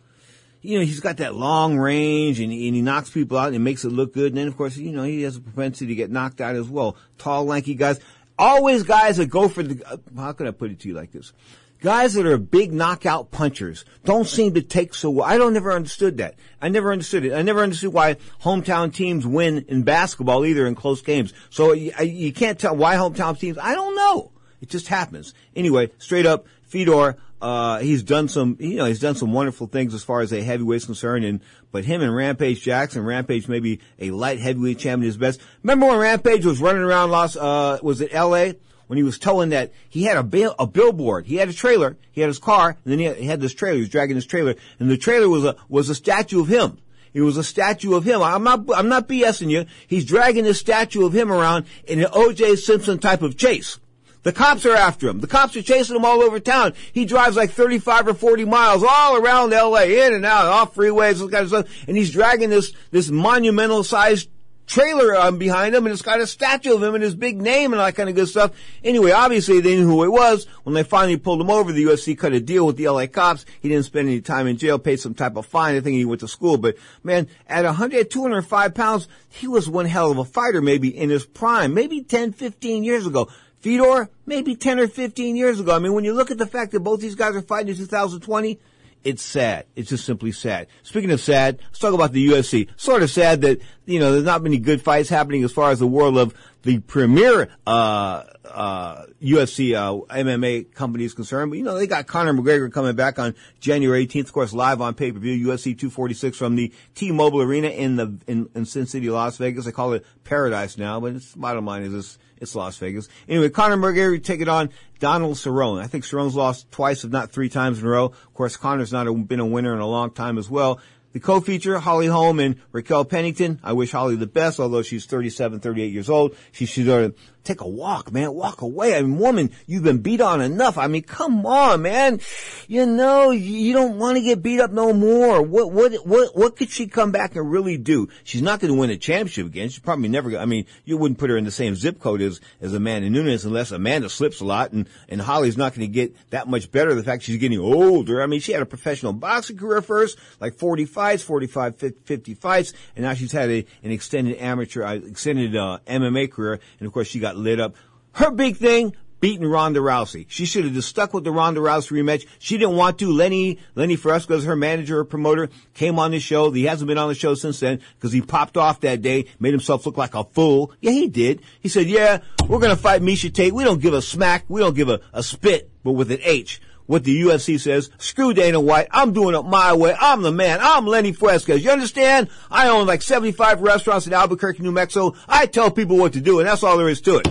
you 0.64 0.80
know, 0.80 0.86
he's 0.86 1.02
got 1.02 1.18
that 1.18 1.36
long 1.36 1.78
range 1.78 2.40
and, 2.40 2.52
and, 2.52 2.76
he 2.76 2.82
knocks 2.82 3.10
people 3.10 3.38
out 3.38 3.54
and 3.54 3.64
makes 3.64 3.84
it 3.84 3.90
look 3.90 4.14
good. 4.14 4.32
And 4.32 4.38
then, 4.38 4.48
of 4.48 4.56
course, 4.58 4.78
you 4.78 4.94
know, 4.94 5.04
he 5.04 5.22
has 5.24 5.36
a 5.36 5.42
propensity 5.42 5.88
to 5.88 5.96
get 5.96 6.10
knocked 6.10 6.40
out 6.40 6.56
as 6.56 6.70
well. 6.70 6.96
Tall, 7.18 7.46
lanky 7.46 7.76
guys. 7.76 8.00
Always 8.40 8.84
guys 8.84 9.18
that 9.18 9.28
go 9.28 9.50
for 9.50 9.62
the, 9.62 9.84
uh, 9.86 9.98
how 10.16 10.32
can 10.32 10.48
I 10.48 10.52
put 10.52 10.72
it 10.72 10.80
to 10.80 10.88
you 10.88 10.96
like 10.96 11.12
this? 11.12 11.34
Guys 11.82 12.14
that 12.14 12.26
are 12.26 12.38
big 12.38 12.72
knockout 12.72 13.30
punchers 13.30 13.84
don't 14.06 14.26
seem 14.26 14.54
to 14.54 14.62
take 14.62 14.96
so 14.96 15.10
well. 15.10 15.26
I 15.26 15.38
don't 15.38 15.54
never 15.54 15.74
understood 15.74 16.18
that. 16.18 16.36
I 16.62 16.70
never 16.70 16.94
understood 16.94 17.26
it. 17.26 17.34
I 17.34 17.42
never 17.42 17.62
understood 17.62 17.92
why 17.92 18.16
hometown 18.42 18.94
teams 18.94 19.28
win 19.28 19.66
in 19.68 19.84
basketball 19.84 20.46
either 20.46 20.66
in 20.66 20.76
close 20.76 21.02
games. 21.02 21.34
So 21.50 21.74
you, 21.74 21.92
you 22.02 22.32
can't 22.32 22.58
tell 22.58 22.74
why 22.74 22.96
hometown 22.96 23.38
teams, 23.38 23.58
I 23.58 23.76
don't 23.76 23.98
know. 23.98 24.32
It 24.62 24.70
just 24.70 24.88
happens. 24.88 25.34
Anyway, 25.58 25.92
straight 25.98 26.26
up, 26.26 26.48
Fedor, 26.64 27.18
uh, 27.44 27.80
he's 27.80 28.04
done 28.04 28.30
some, 28.30 28.56
you 28.62 28.78
know, 28.78 28.86
he's 28.86 29.02
done 29.02 29.16
some 29.16 29.34
wonderful 29.34 29.68
things 29.68 29.94
as 29.94 30.02
far 30.02 30.22
as 30.22 30.32
a 30.32 30.42
heavyweight's 30.42 30.86
concerned. 30.86 31.26
And 31.26 31.42
but 31.74 31.84
him 31.84 32.02
and 32.02 32.16
Rampage 32.16 32.62
Jackson, 32.62 33.04
Rampage 33.04 33.50
maybe 33.50 33.82
a 34.00 34.12
light 34.12 34.40
heavyweight 34.40 34.80
champion 34.80 35.10
is 35.10 35.18
best. 35.18 35.42
Remember 35.62 35.88
when 35.88 35.98
Rampage 35.98 36.46
was 36.46 36.62
running 36.62 36.82
around 36.82 37.12
Los, 37.12 37.36
uh, 37.36 37.80
was 37.84 38.00
it 38.00 38.12
L.A. 38.14 38.56
when 38.88 38.96
he 38.96 39.04
was 39.04 39.20
towing 39.20 39.50
that 39.50 39.74
he 39.90 40.04
had 40.04 40.16
a 40.16 40.24
bill, 40.24 40.56
a 40.58 40.66
billboard, 40.66 41.26
he 41.26 41.36
had 41.36 41.50
a 41.50 41.54
trailer, 41.54 41.98
he 42.14 42.22
had 42.22 42.30
his 42.30 42.40
car, 42.40 42.78
and 42.86 42.92
then 42.92 43.00
he 43.00 43.06
had, 43.06 43.18
he 43.18 43.26
had 43.26 43.42
this 43.42 43.54
trailer, 43.54 43.76
he 43.76 43.82
was 43.82 43.90
dragging 43.90 44.16
his 44.16 44.26
trailer, 44.26 44.56
and 44.80 44.90
the 44.90 44.98
trailer 44.98 45.28
was 45.28 45.44
a 45.44 45.58
was 45.68 45.90
a 45.90 45.96
statue 45.96 46.40
of 46.40 46.48
him. 46.48 46.78
It 47.14 47.22
was 47.24 47.36
a 47.36 47.44
statue 47.44 47.94
of 47.94 48.06
him. 48.06 48.24
I'm 48.24 48.44
not, 48.44 48.64
I'm 48.74 48.88
not 48.88 49.08
BSing 49.08 49.52
you. 49.52 49.66
He's 49.86 50.06
dragging 50.06 50.46
this 50.46 50.60
statue 50.60 51.06
of 51.06 51.14
him 51.14 51.32
around 51.32 51.66
in 51.86 52.00
an 52.00 52.08
O.J. 52.12 52.56
Simpson 52.56 52.98
type 52.98 53.22
of 53.22 53.38
chase. 53.38 53.78
The 54.24 54.34
cops 54.34 54.66
are 54.66 54.76
after 54.76 55.08
him. 55.08 55.20
The 55.20 55.28
cops 55.28 55.56
are 55.56 55.62
chasing 55.62 55.96
him 55.96 56.06
all 56.06 56.22
over 56.22 56.40
town. 56.40 56.74
He 56.94 57.06
drives 57.06 57.36
like 57.36 57.52
35 57.52 58.08
or 58.08 58.14
40 58.14 58.46
miles 58.46 58.84
all 58.88 59.18
around 59.18 59.52
LA, 59.52 59.84
in 59.84 60.14
and 60.14 60.26
out, 60.26 60.48
off 60.48 60.76
freeways, 60.76 61.20
this 61.20 61.30
kind 61.30 61.44
of 61.44 61.50
stuff. 61.50 61.68
And 61.88 61.98
he's 61.98 62.12
dragging 62.12 62.50
this, 62.50 62.74
this 62.92 63.10
monumental 63.10 63.84
sized 63.84 64.30
trailer 64.66 65.16
um, 65.16 65.38
behind 65.38 65.76
him 65.76 65.86
and 65.86 65.94
it's 65.94 66.02
got 66.02 66.22
a 66.22 66.28
statue 66.28 66.74
of 66.74 66.82
him 66.82 66.96
and 66.96 67.04
his 67.04 67.16
big 67.16 67.42
name 67.42 67.74
and 67.74 67.80
all 67.80 67.86
that 67.86 67.96
kind 67.96 68.10
of 68.10 68.16
good 68.16 68.28
stuff. 68.28 68.52
Anyway, 68.84 69.12
obviously 69.12 69.60
they 69.60 69.76
knew 69.76 69.86
who 69.86 70.04
it 70.04 70.12
was. 70.12 70.46
When 70.64 70.74
they 70.74 70.84
finally 70.84 71.18
pulled 71.18 71.42
him 71.42 71.50
over, 71.50 71.72
the 71.72 71.84
UFC 71.84 72.18
cut 72.18 72.34
a 72.34 72.40
deal 72.40 72.66
with 72.66 72.78
the 72.78 72.88
LA 72.88 73.08
cops. 73.08 73.46
He 73.60 73.70
didn't 73.70 73.86
spend 73.86 74.08
any 74.08 74.22
time 74.22 74.48
in 74.48 74.58
jail, 74.58 74.80
paid 74.80 75.00
some 75.00 75.14
type 75.14 75.36
of 75.36 75.46
fine. 75.46 75.76
I 75.76 75.82
think 75.82 75.96
he 75.96 76.06
went 76.06 76.22
to 76.22 76.28
school. 76.28 76.58
But 76.58 76.76
man, 77.04 77.28
at 77.48 77.66
100, 77.66 78.10
205 78.10 78.74
pounds, 78.74 79.08
he 79.30 79.48
was 79.48 79.70
one 79.70 79.86
hell 79.86 80.12
of 80.12 80.18
a 80.18 80.26
fighter 80.26 80.62
maybe 80.62 80.96
in 80.96 81.10
his 81.10 81.26
prime, 81.26 81.74
maybe 81.74 82.02
10, 82.02 82.32
15 82.32 82.84
years 82.84 83.06
ago. 83.06 83.30
Fedor, 83.64 84.10
maybe 84.26 84.58
10 84.58 84.78
or 84.78 84.88
15 84.90 85.38
years 85.38 85.62
ago. 85.62 85.74
I 85.74 85.80
mean, 85.80 85.94
when 85.94 86.04
you 86.04 86.14
look 86.14 86.32
at 86.32 86.38
the 86.38 86.46
fact 86.46 86.74
that 86.74 86.82
both 86.82 87.00
these 87.00 87.16
guys 87.16 87.34
are 87.34 87.42
fighting 87.42 87.70
in 87.70 87.76
2020, 87.78 88.60
it's 89.06 89.24
sad. 89.24 89.66
It's 89.76 89.90
just 89.90 90.06
simply 90.06 90.34
sad. 90.34 90.68
Speaking 90.84 91.12
of 91.12 91.22
sad, 91.22 91.60
let's 91.68 91.80
talk 91.80 91.94
about 91.94 92.12
the 92.12 92.28
UFC. 92.28 92.68
Sort 92.76 93.04
of 93.04 93.10
sad 93.10 93.42
that, 93.42 93.60
you 93.86 94.00
know, 94.00 94.12
there's 94.12 94.26
not 94.26 94.44
many 94.44 94.58
good 94.58 94.82
fights 94.82 95.08
happening 95.08 95.46
as 95.46 95.54
far 95.54 95.72
as 95.72 95.80
the 95.80 95.88
world 95.88 96.18
of 96.18 96.34
the 96.64 96.80
premier, 96.80 97.50
uh, 97.66 98.24
uh, 98.46 99.06
UFC, 99.22 99.76
uh, 99.76 100.06
MMA 100.14 100.74
company 100.74 101.06
is 101.06 101.14
concerned. 101.14 101.52
But, 101.52 101.58
you 101.58 101.64
know, 101.64 101.76
they 101.76 101.88
got 101.88 102.06
Conor 102.06 102.34
McGregor 102.34 102.72
coming 102.72 102.96
back 102.96 103.18
on 103.18 103.34
January 103.62 104.06
18th, 104.06 104.26
of 104.26 104.34
course, 104.34 104.54
live 104.54 104.82
on 104.82 104.94
pay-per-view, 104.94 105.48
UFC 105.48 105.78
246 105.78 106.38
from 106.38 106.56
the 106.56 106.74
T-Mobile 106.96 107.42
Arena 107.42 107.70
in 107.70 107.96
the, 107.96 108.18
in, 108.28 108.50
in 108.56 108.66
Sin 108.66 108.88
City, 108.88 109.10
Las 109.10 109.38
Vegas. 109.38 109.64
They 109.66 109.72
call 109.72 109.94
it 109.94 110.06
Paradise 110.26 110.78
now, 110.78 111.00
but 111.00 111.16
it's, 111.16 111.34
bottom 111.34 111.66
line 111.66 111.84
is 111.84 111.94
this, 111.94 112.18
it's 112.44 112.56
Las 112.56 112.78
Vegas. 112.78 113.10
Anyway, 113.28 113.50
Conor 113.50 113.78
McGregor 113.78 114.24
taking 114.24 114.48
on 114.48 114.70
Donald 115.00 115.36
Cerrone. 115.36 115.82
I 115.82 115.88
think 115.88 116.04
Cerrone's 116.04 116.36
lost 116.36 116.70
twice, 116.72 117.04
if 117.04 117.12
not 117.12 117.32
three 117.32 117.50
times 117.50 117.80
in 117.80 117.86
a 117.86 117.90
row. 117.90 118.06
Of 118.06 118.34
course, 118.34 118.56
Conor's 118.58 118.92
not 118.92 119.08
a, 119.08 119.14
been 119.14 119.40
a 119.40 119.46
winner 119.46 119.74
in 119.74 119.80
a 119.80 119.88
long 119.88 120.12
time 120.12 120.38
as 120.38 120.50
well. 120.50 120.80
The 121.14 121.20
co-feature, 121.20 121.80
Holly 121.80 122.08
Holm 122.08 122.40
and 122.40 122.56
Raquel 122.72 123.06
Pennington. 123.06 123.60
I 123.64 123.74
wish 123.74 123.92
Holly 123.92 124.16
the 124.16 124.28
best, 124.28 124.60
although 124.60 124.82
she's 124.82 125.06
37, 125.06 125.60
38 125.60 125.94
years 125.94 126.10
old. 126.10 126.36
She 126.52 126.66
should 126.66 126.88
have 126.88 127.14
take 127.44 127.62
a 127.62 127.68
walk, 127.68 128.12
man. 128.12 128.34
Walk 128.34 128.62
away. 128.62 128.96
I 128.96 129.02
mean, 129.02 129.18
woman, 129.18 129.52
you've 129.66 129.84
been 129.84 130.00
beat 130.00 130.22
on 130.22 130.42
enough. 130.42 130.78
I 130.78 130.88
mean, 130.88 131.04
come 131.04 131.46
on, 131.46 131.82
man. 131.82 132.20
You 132.68 132.86
know, 132.86 133.32
you 133.32 133.74
don't 133.74 133.98
want 133.98 134.18
to 134.18 134.24
get 134.24 134.44
beat 134.44 134.60
up 134.60 134.72
no 134.72 134.94
more. 134.94 135.42
What, 135.42 135.72
what, 135.72 135.94
what, 136.06 136.36
what 136.36 136.56
could 136.56 136.70
she 136.70 136.88
come 136.88 137.12
back 137.12 137.36
and 137.36 137.50
really 137.50 137.78
do? 137.78 138.10
She's 138.24 138.42
not 138.42 138.60
going 138.60 138.74
to 138.74 138.80
win 138.80 138.90
a 138.90 138.98
championship 138.98 139.48
again. 139.48 139.70
She's 139.70 139.80
probably 139.80 140.10
never 140.10 140.30
going 140.30 140.44
I 140.44 140.46
mean, 140.46 140.66
you 140.84 140.98
wouldn't 140.98 141.20
put 141.20 141.30
her 141.30 141.38
in 141.38 141.46
the 141.46 141.52
same 141.52 141.76
zip 141.76 142.00
code 142.00 142.22
as, 142.22 142.42
as 142.60 142.74
Amanda 142.74 143.10
Nunes 143.10 143.46
unless 143.46 143.72
Amanda 143.72 144.10
slips 144.10 144.42
a 144.42 144.46
lot 144.46 144.74
and, 144.74 144.90
and 145.08 145.22
Holly's 145.22 145.58
not 145.58 145.74
going 145.74 145.88
to 145.88 145.94
get 145.94 146.16
that 146.32 146.48
much 146.48 146.70
better. 146.70 146.94
The 146.94 147.04
fact 147.04 147.24
she's 147.24 147.38
getting 147.38 147.60
older. 147.60 148.22
I 148.22 148.28
mean, 148.28 148.42
she 148.42 148.52
had 148.52 148.62
a 148.62 148.66
professional 148.66 149.14
boxing 149.14 149.58
career 149.58 149.82
first, 149.82 150.18
like 150.40 150.56
40 150.56 150.86
fights, 150.86 151.24
45, 151.24 151.78
50 152.04 152.34
fights, 152.34 152.74
and 152.96 153.06
now 153.06 153.14
she's 153.14 153.32
had 153.32 153.50
a, 153.50 153.66
an 153.84 153.92
extended 153.92 154.38
amateur, 154.38 154.84
uh, 154.84 154.96
extended, 154.96 155.56
uh, 155.56 155.80
MMA 155.88 156.32
career. 156.32 156.60
And 156.80 156.88
of 156.88 156.94
course, 156.94 157.08
she 157.08 157.20
got 157.20 157.33
lit 157.38 157.60
up. 157.60 157.76
Her 158.14 158.32
big 158.32 158.58
thing, 158.58 158.96
beating 159.24 159.48
Ronda 159.48 159.80
Rousey. 159.80 160.26
She 160.28 160.46
should 160.46 160.66
have 160.66 160.74
just 160.74 160.90
stuck 160.90 161.14
with 161.14 161.24
the 161.24 161.32
Ronda 161.32 161.62
Rousey 161.62 161.92
rematch. 161.92 162.28
She 162.40 162.58
didn't 162.58 162.76
want 162.76 163.00
to. 163.00 163.10
Lenny, 163.10 163.58
Lenny 163.74 163.96
Fresco, 163.96 164.40
her 164.42 164.56
manager 164.56 165.00
or 165.00 165.06
promoter, 165.06 165.50
came 165.74 165.98
on 165.98 166.12
the 166.12 166.20
show. 166.20 166.52
He 166.52 166.66
hasn't 166.66 166.90
been 166.90 166.98
on 166.98 167.08
the 167.08 167.16
show 167.16 167.34
since 167.34 167.62
then 167.62 167.80
because 167.96 168.12
he 168.12 168.22
popped 168.22 168.58
off 168.58 168.82
that 168.82 169.02
day, 169.02 169.28
made 169.40 169.54
himself 169.54 169.86
look 169.86 169.96
like 169.96 170.14
a 170.14 170.26
fool. 170.26 170.74
Yeah, 170.82 170.92
he 170.92 171.08
did. 171.08 171.42
He 171.62 171.70
said, 171.70 171.88
yeah, 171.88 172.20
we're 172.50 172.60
going 172.60 172.76
to 172.76 172.82
fight 172.82 173.02
Miesha 173.02 173.34
Tate. 173.34 173.54
We 173.54 173.64
don't 173.64 173.82
give 173.82 173.94
a 173.94 174.02
smack. 174.02 174.44
We 174.50 174.60
don't 174.60 174.76
give 174.76 174.90
a, 174.90 175.00
a 175.14 175.24
spit, 175.24 175.72
but 175.84 175.94
with 175.94 176.12
an 176.12 176.20
H 176.22 176.60
what 176.86 177.04
the 177.04 177.22
UFC 177.22 177.60
says. 177.60 177.90
Screw 177.98 178.34
Dana 178.34 178.60
White. 178.60 178.88
I'm 178.92 179.14
doing 179.14 179.36
it 179.36 179.44
my 179.44 179.74
way. 179.74 179.96
I'm 180.00 180.22
the 180.22 180.32
man. 180.32 180.60
I'm 180.62 180.86
Lenny 180.86 181.14
Fresquez. 181.14 181.64
You 181.64 181.72
understand? 181.72 182.30
I 182.52 182.68
own 182.70 182.88
like 182.88 183.02
75 183.02 183.62
restaurants 183.62 184.08
in 184.08 184.14
Albuquerque, 184.14 184.64
New 184.64 184.72
Mexico. 184.72 185.16
I 185.28 185.46
tell 185.46 185.72
people 185.72 185.98
what 185.98 186.14
to 186.14 186.22
do, 186.22 186.40
and 186.40 186.48
that's 186.48 186.64
all 186.64 186.78
there 186.78 186.90
is 186.90 187.02
to 187.02 187.18
it. 187.18 187.28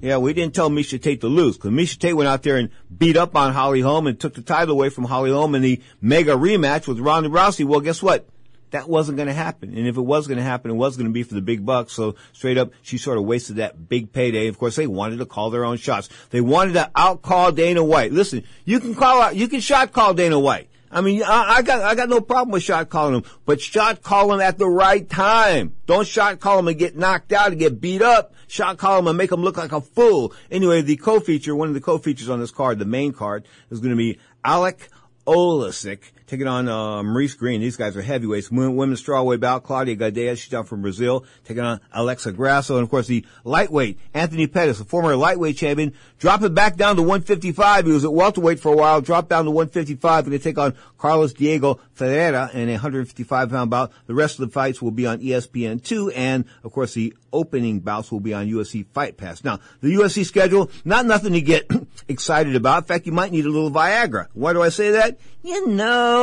Yeah, 0.00 0.18
we 0.18 0.32
didn't 0.32 0.54
tell 0.54 0.70
Miesha 0.70 1.02
Tate 1.02 1.20
to 1.22 1.26
lose 1.26 1.56
because 1.56 1.72
Miesha 1.72 1.98
Tate 1.98 2.16
went 2.16 2.28
out 2.28 2.44
there 2.44 2.56
and 2.56 2.70
beat 2.96 3.16
up 3.16 3.34
on 3.34 3.52
Holly 3.52 3.80
Holm 3.80 4.06
and 4.06 4.18
took 4.18 4.34
the 4.34 4.42
title 4.42 4.74
away 4.74 4.90
from 4.90 5.04
Holly 5.04 5.32
Holm 5.32 5.56
in 5.56 5.62
the 5.62 5.82
mega 6.00 6.32
rematch 6.32 6.86
with 6.86 7.00
Ronda 7.00 7.28
Rousey. 7.28 7.64
Well, 7.64 7.80
guess 7.80 8.00
what? 8.00 8.28
That 8.70 8.88
wasn't 8.88 9.16
going 9.16 9.28
to 9.28 9.34
happen. 9.34 9.76
And 9.76 9.86
if 9.86 9.96
it 9.96 10.02
was 10.02 10.26
going 10.26 10.38
to 10.38 10.44
happen, 10.44 10.70
it 10.70 10.74
was 10.74 10.96
going 10.96 11.06
to 11.06 11.12
be 11.12 11.22
for 11.22 11.34
the 11.34 11.40
big 11.40 11.64
bucks. 11.64 11.92
So 11.92 12.16
straight 12.32 12.58
up, 12.58 12.72
she 12.82 12.98
sort 12.98 13.18
of 13.18 13.24
wasted 13.24 13.56
that 13.56 13.88
big 13.88 14.12
payday. 14.12 14.48
Of 14.48 14.58
course, 14.58 14.76
they 14.76 14.86
wanted 14.86 15.18
to 15.18 15.26
call 15.26 15.50
their 15.50 15.64
own 15.64 15.76
shots. 15.76 16.08
They 16.30 16.40
wanted 16.40 16.74
to 16.74 16.90
outcall 16.94 17.54
Dana 17.54 17.82
White. 17.82 18.12
Listen, 18.12 18.44
you 18.64 18.80
can 18.80 18.94
call 18.94 19.22
out, 19.22 19.36
you 19.36 19.48
can 19.48 19.60
shot 19.60 19.92
call 19.92 20.14
Dana 20.14 20.38
White. 20.38 20.68
I 20.90 21.02
mean, 21.02 21.22
I, 21.22 21.56
I, 21.56 21.62
got 21.62 21.82
I 21.82 21.94
got 21.94 22.08
no 22.08 22.20
problem 22.20 22.50
with 22.50 22.62
shot 22.62 22.88
calling 22.88 23.16
him, 23.16 23.24
but 23.44 23.60
shot 23.60 24.02
call 24.02 24.32
him 24.32 24.40
at 24.40 24.58
the 24.58 24.66
right 24.66 25.08
time. 25.08 25.74
Don't 25.86 26.06
shot 26.06 26.40
call 26.40 26.58
him 26.58 26.68
and 26.68 26.78
get 26.78 26.96
knocked 26.96 27.32
out 27.32 27.50
and 27.50 27.58
get 27.58 27.80
beat 27.80 28.00
up. 28.00 28.34
Shot 28.46 28.78
call 28.78 28.98
him 28.98 29.06
and 29.06 29.18
make 29.18 29.30
him 29.30 29.42
look 29.42 29.58
like 29.58 29.72
a 29.72 29.82
fool. 29.82 30.32
Anyway, 30.50 30.80
the 30.80 30.96
co-feature, 30.96 31.54
one 31.54 31.68
of 31.68 31.74
the 31.74 31.82
co-features 31.82 32.30
on 32.30 32.40
this 32.40 32.50
card, 32.50 32.78
the 32.78 32.86
main 32.86 33.12
card, 33.12 33.46
is 33.70 33.80
going 33.80 33.90
to 33.90 33.96
be 33.96 34.18
Alec 34.42 34.88
Olesic 35.26 36.00
taking 36.28 36.46
on 36.46 36.68
uh, 36.68 37.02
Maurice 37.02 37.34
Greene. 37.34 37.60
These 37.60 37.76
guys 37.76 37.96
are 37.96 38.02
heavyweights. 38.02 38.50
Women's 38.50 39.02
strawweight 39.02 39.40
bout, 39.40 39.64
Claudia 39.64 39.96
Gadelha, 39.96 40.36
she's 40.36 40.50
down 40.50 40.64
from 40.64 40.82
Brazil, 40.82 41.24
taking 41.44 41.64
on 41.64 41.80
Alexa 41.92 42.32
Grasso. 42.32 42.76
And 42.76 42.84
of 42.84 42.90
course, 42.90 43.06
the 43.06 43.24
lightweight, 43.44 43.98
Anthony 44.14 44.46
Pettis, 44.46 44.78
the 44.78 44.84
former 44.84 45.16
lightweight 45.16 45.56
champion, 45.56 45.94
dropping 46.18 46.54
back 46.54 46.76
down 46.76 46.96
to 46.96 47.02
155. 47.02 47.86
He 47.86 47.92
was 47.92 48.04
at 48.04 48.12
welterweight 48.12 48.60
for 48.60 48.72
a 48.72 48.76
while, 48.76 49.00
dropped 49.00 49.30
down 49.30 49.46
to 49.46 49.50
155. 49.50 50.26
Going 50.26 50.38
to 50.38 50.42
take 50.42 50.58
on 50.58 50.76
Carlos 50.98 51.32
Diego 51.32 51.80
Ferreira 51.94 52.50
in 52.52 52.68
a 52.68 52.72
155 52.72 53.50
pound 53.50 53.70
bout. 53.70 53.92
The 54.06 54.14
rest 54.14 54.38
of 54.38 54.46
the 54.46 54.52
fights 54.52 54.82
will 54.82 54.90
be 54.90 55.06
on 55.06 55.20
ESPN2, 55.20 56.12
and 56.14 56.44
of 56.62 56.72
course, 56.72 56.94
the 56.94 57.14
opening 57.32 57.80
bouts 57.80 58.10
will 58.10 58.20
be 58.20 58.34
on 58.34 58.46
UFC 58.46 58.86
Fight 58.86 59.16
Pass. 59.16 59.44
Now, 59.44 59.60
the 59.80 59.94
UFC 59.94 60.24
schedule, 60.24 60.70
not 60.84 61.06
nothing 61.06 61.32
to 61.32 61.40
get 61.40 61.70
excited 62.08 62.56
about. 62.56 62.84
In 62.84 62.86
fact, 62.86 63.06
you 63.06 63.12
might 63.12 63.32
need 63.32 63.46
a 63.46 63.50
little 63.50 63.70
Viagra. 63.70 64.26
Why 64.34 64.52
do 64.52 64.62
I 64.62 64.68
say 64.70 64.92
that? 64.92 65.18
You 65.42 65.68
know, 65.68 66.17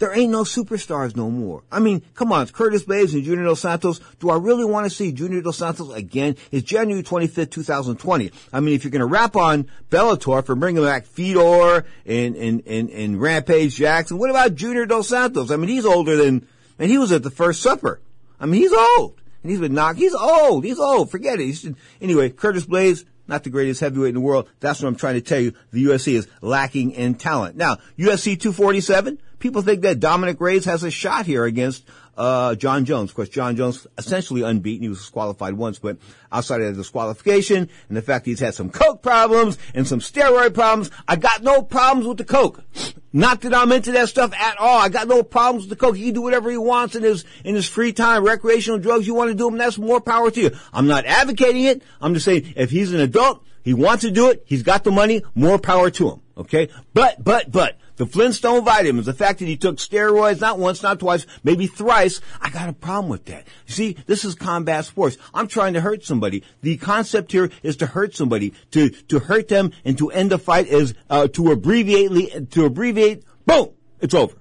there 0.00 0.16
ain't 0.16 0.32
no 0.32 0.42
superstars 0.42 1.14
no 1.14 1.30
more. 1.30 1.62
I 1.70 1.78
mean, 1.78 2.02
come 2.14 2.32
on, 2.32 2.42
it's 2.42 2.50
Curtis 2.50 2.84
Blaydes 2.84 3.12
and 3.12 3.22
Junior 3.22 3.44
Dos 3.44 3.60
Santos. 3.60 4.00
Do 4.18 4.30
I 4.30 4.38
really 4.38 4.64
want 4.64 4.86
to 4.86 4.90
see 4.90 5.12
Junior 5.12 5.42
Dos 5.42 5.58
Santos 5.58 5.94
again? 5.94 6.36
It's 6.50 6.66
January 6.66 7.02
25th, 7.02 7.50
2020. 7.50 8.32
I 8.52 8.60
mean, 8.60 8.74
if 8.74 8.82
you're 8.82 8.90
going 8.90 9.00
to 9.00 9.06
rap 9.06 9.36
on 9.36 9.68
Bellator 9.90 10.44
for 10.44 10.54
bringing 10.54 10.82
back 10.82 11.04
Fedor 11.04 11.84
and, 12.06 12.34
and, 12.34 12.62
and, 12.66 12.90
and 12.90 13.20
Rampage 13.20 13.76
Jackson, 13.76 14.16
what 14.18 14.30
about 14.30 14.54
Junior 14.54 14.86
Dos 14.86 15.08
Santos? 15.08 15.50
I 15.50 15.56
mean, 15.56 15.68
he's 15.68 15.84
older 15.84 16.16
than, 16.16 16.46
and 16.78 16.90
he 16.90 16.96
was 16.96 17.12
at 17.12 17.22
the 17.22 17.30
first 17.30 17.62
supper. 17.62 18.00
I 18.40 18.46
mean, 18.46 18.62
he's 18.62 18.72
old. 18.72 19.20
And 19.42 19.50
he's 19.50 19.60
been 19.60 19.74
knocked. 19.74 19.98
He's 19.98 20.14
old. 20.14 20.64
He's 20.64 20.78
old. 20.78 21.10
Forget 21.10 21.40
it. 21.40 21.74
Anyway, 22.00 22.30
Curtis 22.30 22.66
Blaydes, 22.66 23.04
not 23.30 23.44
the 23.44 23.50
greatest 23.50 23.80
heavyweight 23.80 24.10
in 24.10 24.14
the 24.16 24.20
world. 24.20 24.48
That's 24.58 24.82
what 24.82 24.88
I'm 24.88 24.96
trying 24.96 25.14
to 25.14 25.20
tell 25.22 25.40
you. 25.40 25.54
The 25.72 25.84
UFC 25.84 26.14
is 26.14 26.28
lacking 26.42 26.90
in 26.90 27.14
talent. 27.14 27.56
Now, 27.56 27.76
UFC 27.96 28.38
247, 28.38 29.18
people 29.38 29.62
think 29.62 29.82
that 29.82 30.00
Dominick 30.00 30.40
Reyes 30.40 30.66
has 30.66 30.82
a 30.82 30.90
shot 30.90 31.24
here 31.24 31.44
against 31.44 31.84
uh, 32.20 32.54
Jon 32.54 32.84
Jones. 32.84 33.10
Of 33.10 33.16
course, 33.16 33.30
Jon 33.30 33.56
Jones 33.56 33.86
essentially 33.96 34.42
unbeaten. 34.42 34.82
He 34.82 34.90
was 34.90 34.98
disqualified 34.98 35.54
once, 35.54 35.78
but 35.78 35.96
outside 36.30 36.60
of 36.60 36.76
the 36.76 36.82
disqualification 36.82 37.70
and 37.88 37.96
the 37.96 38.02
fact 38.02 38.26
he's 38.26 38.40
had 38.40 38.54
some 38.54 38.68
coke 38.68 39.00
problems 39.02 39.56
and 39.74 39.88
some 39.88 40.00
steroid 40.00 40.52
problems, 40.52 40.90
I 41.08 41.16
got 41.16 41.42
no 41.42 41.62
problems 41.62 42.06
with 42.06 42.18
the 42.18 42.24
coke. 42.24 42.62
Not 43.10 43.40
that 43.40 43.54
I'm 43.54 43.72
into 43.72 43.92
that 43.92 44.10
stuff 44.10 44.34
at 44.34 44.58
all. 44.58 44.78
I 44.78 44.90
got 44.90 45.08
no 45.08 45.22
problems 45.22 45.64
with 45.64 45.70
the 45.70 45.82
coke. 45.82 45.96
He 45.96 46.04
can 46.04 46.14
do 46.14 46.20
whatever 46.20 46.50
he 46.50 46.58
wants 46.58 46.94
in 46.94 47.02
his 47.02 47.24
in 47.42 47.54
his 47.54 47.66
free 47.66 47.94
time, 47.94 48.22
recreational 48.22 48.78
drugs. 48.78 49.06
You 49.06 49.14
want 49.14 49.30
to 49.30 49.34
do 49.34 49.46
them, 49.46 49.56
that's 49.56 49.78
more 49.78 50.02
power 50.02 50.30
to 50.30 50.40
you. 50.40 50.50
I'm 50.74 50.86
not 50.86 51.06
advocating 51.06 51.64
it. 51.64 51.82
I'm 52.02 52.12
just 52.12 52.26
saying 52.26 52.52
if 52.54 52.70
he's 52.70 52.92
an 52.92 53.00
adult, 53.00 53.42
he 53.62 53.72
wants 53.72 54.02
to 54.02 54.10
do 54.10 54.28
it. 54.28 54.42
He's 54.44 54.62
got 54.62 54.84
the 54.84 54.90
money. 54.90 55.22
More 55.34 55.58
power 55.58 55.90
to 55.90 56.10
him. 56.10 56.20
Okay, 56.36 56.68
but 56.92 57.24
but 57.24 57.50
but 57.50 57.78
the 58.00 58.06
Flintstone 58.06 58.64
vitamins, 58.64 59.04
the 59.04 59.12
fact 59.12 59.40
that 59.40 59.44
he 59.44 59.58
took 59.58 59.76
steroids 59.76 60.40
not 60.40 60.58
once, 60.58 60.82
not 60.82 60.98
twice, 60.98 61.26
maybe 61.44 61.66
thrice, 61.66 62.22
I 62.40 62.48
got 62.48 62.70
a 62.70 62.72
problem 62.72 63.10
with 63.10 63.26
that. 63.26 63.46
You 63.66 63.74
see, 63.74 63.96
this 64.06 64.24
is 64.24 64.34
combat 64.34 64.86
sports. 64.86 65.18
I'm 65.34 65.46
trying 65.46 65.74
to 65.74 65.82
hurt 65.82 66.02
somebody. 66.02 66.42
The 66.62 66.78
concept 66.78 67.30
here 67.32 67.50
is 67.62 67.76
to 67.76 67.84
hurt 67.84 68.16
somebody, 68.16 68.54
to, 68.70 68.88
to 68.88 69.18
hurt 69.18 69.48
them 69.48 69.72
and 69.84 69.98
to 69.98 70.10
end 70.10 70.30
the 70.30 70.38
fight 70.38 70.68
is, 70.68 70.94
uh, 71.10 71.28
to 71.28 71.52
abbreviate, 71.52 72.50
to 72.52 72.64
abbreviate, 72.64 73.22
boom, 73.44 73.68
it's 74.00 74.14
over. 74.14 74.34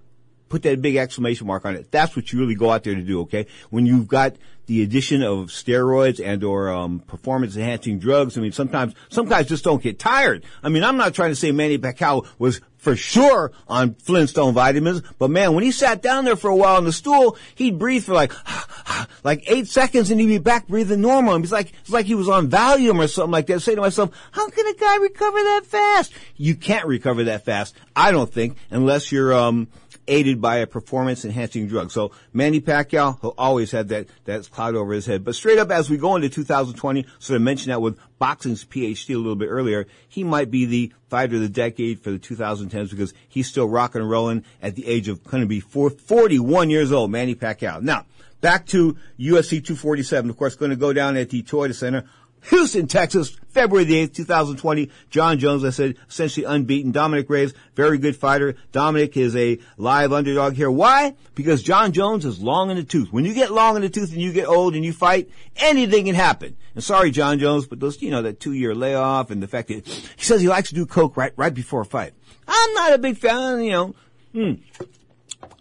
Put 0.47 0.63
that 0.63 0.81
big 0.81 0.95
exclamation 0.95 1.45
mark 1.45 1.65
on 1.65 1.75
it. 1.75 1.91
That's 1.91 2.15
what 2.15 2.31
you 2.31 2.39
really 2.39 2.55
go 2.55 2.69
out 2.69 2.83
there 2.83 2.95
to 2.95 3.01
do, 3.01 3.19
okay? 3.23 3.45
When 3.71 3.85
you've 3.85 4.07
got 4.07 4.37
the 4.69 4.83
addition 4.83 5.23
of 5.23 5.47
steroids 5.47 6.23
and 6.23 6.43
or 6.43 6.69
um, 6.69 6.99
performance 6.99 7.55
enhancing 7.55 7.97
drugs. 7.97 8.37
I 8.37 8.41
mean, 8.41 8.51
sometimes 8.51 8.93
some 9.09 9.27
guys 9.27 9.47
just 9.47 9.63
don't 9.63 9.81
get 9.81 9.97
tired. 9.97 10.45
I 10.61 10.69
mean, 10.69 10.83
I'm 10.83 10.95
not 10.95 11.15
trying 11.15 11.31
to 11.31 11.35
say 11.35 11.51
Manny 11.51 11.79
Pacquiao 11.79 12.27
was 12.37 12.61
for 12.77 12.95
sure 12.95 13.51
on 13.67 13.95
Flintstone 13.95 14.53
vitamins, 14.53 15.01
but 15.17 15.31
man, 15.31 15.55
when 15.55 15.63
he 15.63 15.71
sat 15.71 16.03
down 16.03 16.23
there 16.23 16.35
for 16.35 16.51
a 16.51 16.55
while 16.55 16.77
on 16.77 16.83
the 16.85 16.93
stool, 16.93 17.35
he'd 17.55 17.79
breathe 17.79 18.03
for 18.03 18.13
like 18.13 18.31
like 19.23 19.43
eight 19.47 19.67
seconds 19.67 20.11
and 20.11 20.21
he'd 20.21 20.27
be 20.27 20.37
back 20.37 20.67
breathing 20.67 21.01
normal. 21.01 21.33
And 21.33 21.43
it's 21.43 21.51
like 21.51 21.73
it's 21.81 21.89
like 21.89 22.05
he 22.05 22.13
was 22.13 22.29
on 22.29 22.47
Valium 22.51 23.03
or 23.03 23.07
something 23.07 23.31
like 23.31 23.47
that. 23.47 23.55
I 23.55 23.57
say 23.57 23.73
to 23.73 23.81
myself, 23.81 24.11
how 24.31 24.47
can 24.49 24.67
a 24.67 24.73
guy 24.75 24.97
recover 24.97 25.37
that 25.37 25.61
fast? 25.65 26.13
You 26.37 26.55
can't 26.55 26.85
recover 26.85 27.23
that 27.23 27.43
fast, 27.43 27.75
I 27.95 28.11
don't 28.11 28.31
think, 28.31 28.55
unless 28.69 29.11
you're 29.11 29.33
um 29.33 29.67
aided 30.09 30.41
by 30.41 30.57
a 30.57 30.67
performance 30.67 31.23
enhancing 31.23 31.67
drug. 31.67 31.91
So 31.91 32.11
Manny 32.33 32.59
Pacquiao 32.59 33.19
who 33.19 33.29
always 33.37 33.71
had 33.71 33.89
that, 33.89 34.07
that 34.25 34.49
cloud 34.51 34.75
over 34.75 34.93
his 34.93 35.05
head. 35.05 35.23
But 35.23 35.35
straight 35.35 35.59
up 35.59 35.71
as 35.71 35.89
we 35.89 35.97
go 35.97 36.15
into 36.15 36.29
2020, 36.29 37.05
sort 37.19 37.35
of 37.35 37.41
mentioned 37.41 37.71
that 37.71 37.81
with 37.81 37.97
boxing's 38.17 38.65
PhD 38.65 39.15
a 39.15 39.17
little 39.17 39.35
bit 39.35 39.47
earlier, 39.47 39.87
he 40.07 40.23
might 40.23 40.51
be 40.51 40.65
the 40.65 40.93
fighter 41.09 41.35
of 41.35 41.41
the 41.41 41.49
decade 41.49 42.01
for 42.01 42.11
the 42.11 42.19
2010s 42.19 42.89
because 42.89 43.13
he's 43.27 43.47
still 43.47 43.67
rocking 43.67 44.01
and 44.01 44.09
rolling 44.09 44.43
at 44.61 44.75
the 44.75 44.85
age 44.87 45.07
of 45.07 45.23
going 45.23 45.41
to 45.41 45.47
be 45.47 45.59
41 45.59 46.69
years 46.69 46.91
old, 46.91 47.11
Manny 47.11 47.35
Pacquiao. 47.35 47.81
Now, 47.81 48.05
back 48.41 48.65
to 48.67 48.97
UFC 49.19 49.63
247, 49.63 50.29
of 50.29 50.37
course, 50.37 50.55
going 50.55 50.71
to 50.71 50.77
go 50.77 50.93
down 50.93 51.17
at 51.17 51.29
the 51.29 51.43
Toyota 51.43 51.75
Center 51.75 52.05
Houston, 52.43 52.87
Texas, 52.87 53.37
February 53.49 53.85
the 53.85 54.07
8th, 54.07 54.13
2020. 54.13 54.89
Jon 55.09 55.39
Jones, 55.39 55.63
I 55.63 55.71
said, 55.71 55.95
essentially 56.07 56.45
unbeaten. 56.45 56.91
Dominick 56.91 57.29
Reyes, 57.29 57.53
very 57.75 57.97
good 57.97 58.15
fighter. 58.15 58.55
Dominick 58.71 59.17
is 59.17 59.35
a 59.35 59.59
live 59.77 60.13
underdog 60.13 60.53
here. 60.53 60.71
Why? 60.71 61.15
Because 61.35 61.63
Jon 61.63 61.91
Jones 61.91 62.25
is 62.25 62.41
long 62.41 62.69
in 62.69 62.77
the 62.77 62.83
tooth. 62.83 63.11
When 63.11 63.25
you 63.25 63.33
get 63.33 63.51
long 63.51 63.75
in 63.75 63.81
the 63.81 63.89
tooth 63.89 64.11
and 64.11 64.21
you 64.21 64.31
get 64.31 64.47
old 64.47 64.75
and 64.75 64.85
you 64.85 64.93
fight, 64.93 65.29
anything 65.57 66.05
can 66.05 66.15
happen. 66.15 66.55
And 66.75 66.83
sorry, 66.83 67.11
Jon 67.11 67.39
Jones, 67.39 67.65
but 67.67 67.79
those, 67.79 68.01
you 68.01 68.11
know, 68.11 68.21
that 68.21 68.39
two 68.39 68.53
year 68.53 68.73
layoff 68.75 69.31
and 69.31 69.43
the 69.43 69.47
fact 69.47 69.67
that 69.69 69.87
he 69.87 70.23
says 70.23 70.41
he 70.41 70.47
likes 70.47 70.69
to 70.69 70.75
do 70.75 70.85
coke 70.85 71.17
right, 71.17 71.33
right 71.35 71.53
before 71.53 71.81
a 71.81 71.85
fight. 71.85 72.13
I'm 72.47 72.73
not 72.73 72.93
a 72.93 72.97
big 72.97 73.17
fan, 73.17 73.61
you 73.61 73.71
know. 73.71 73.95
Hmm. 74.33 74.53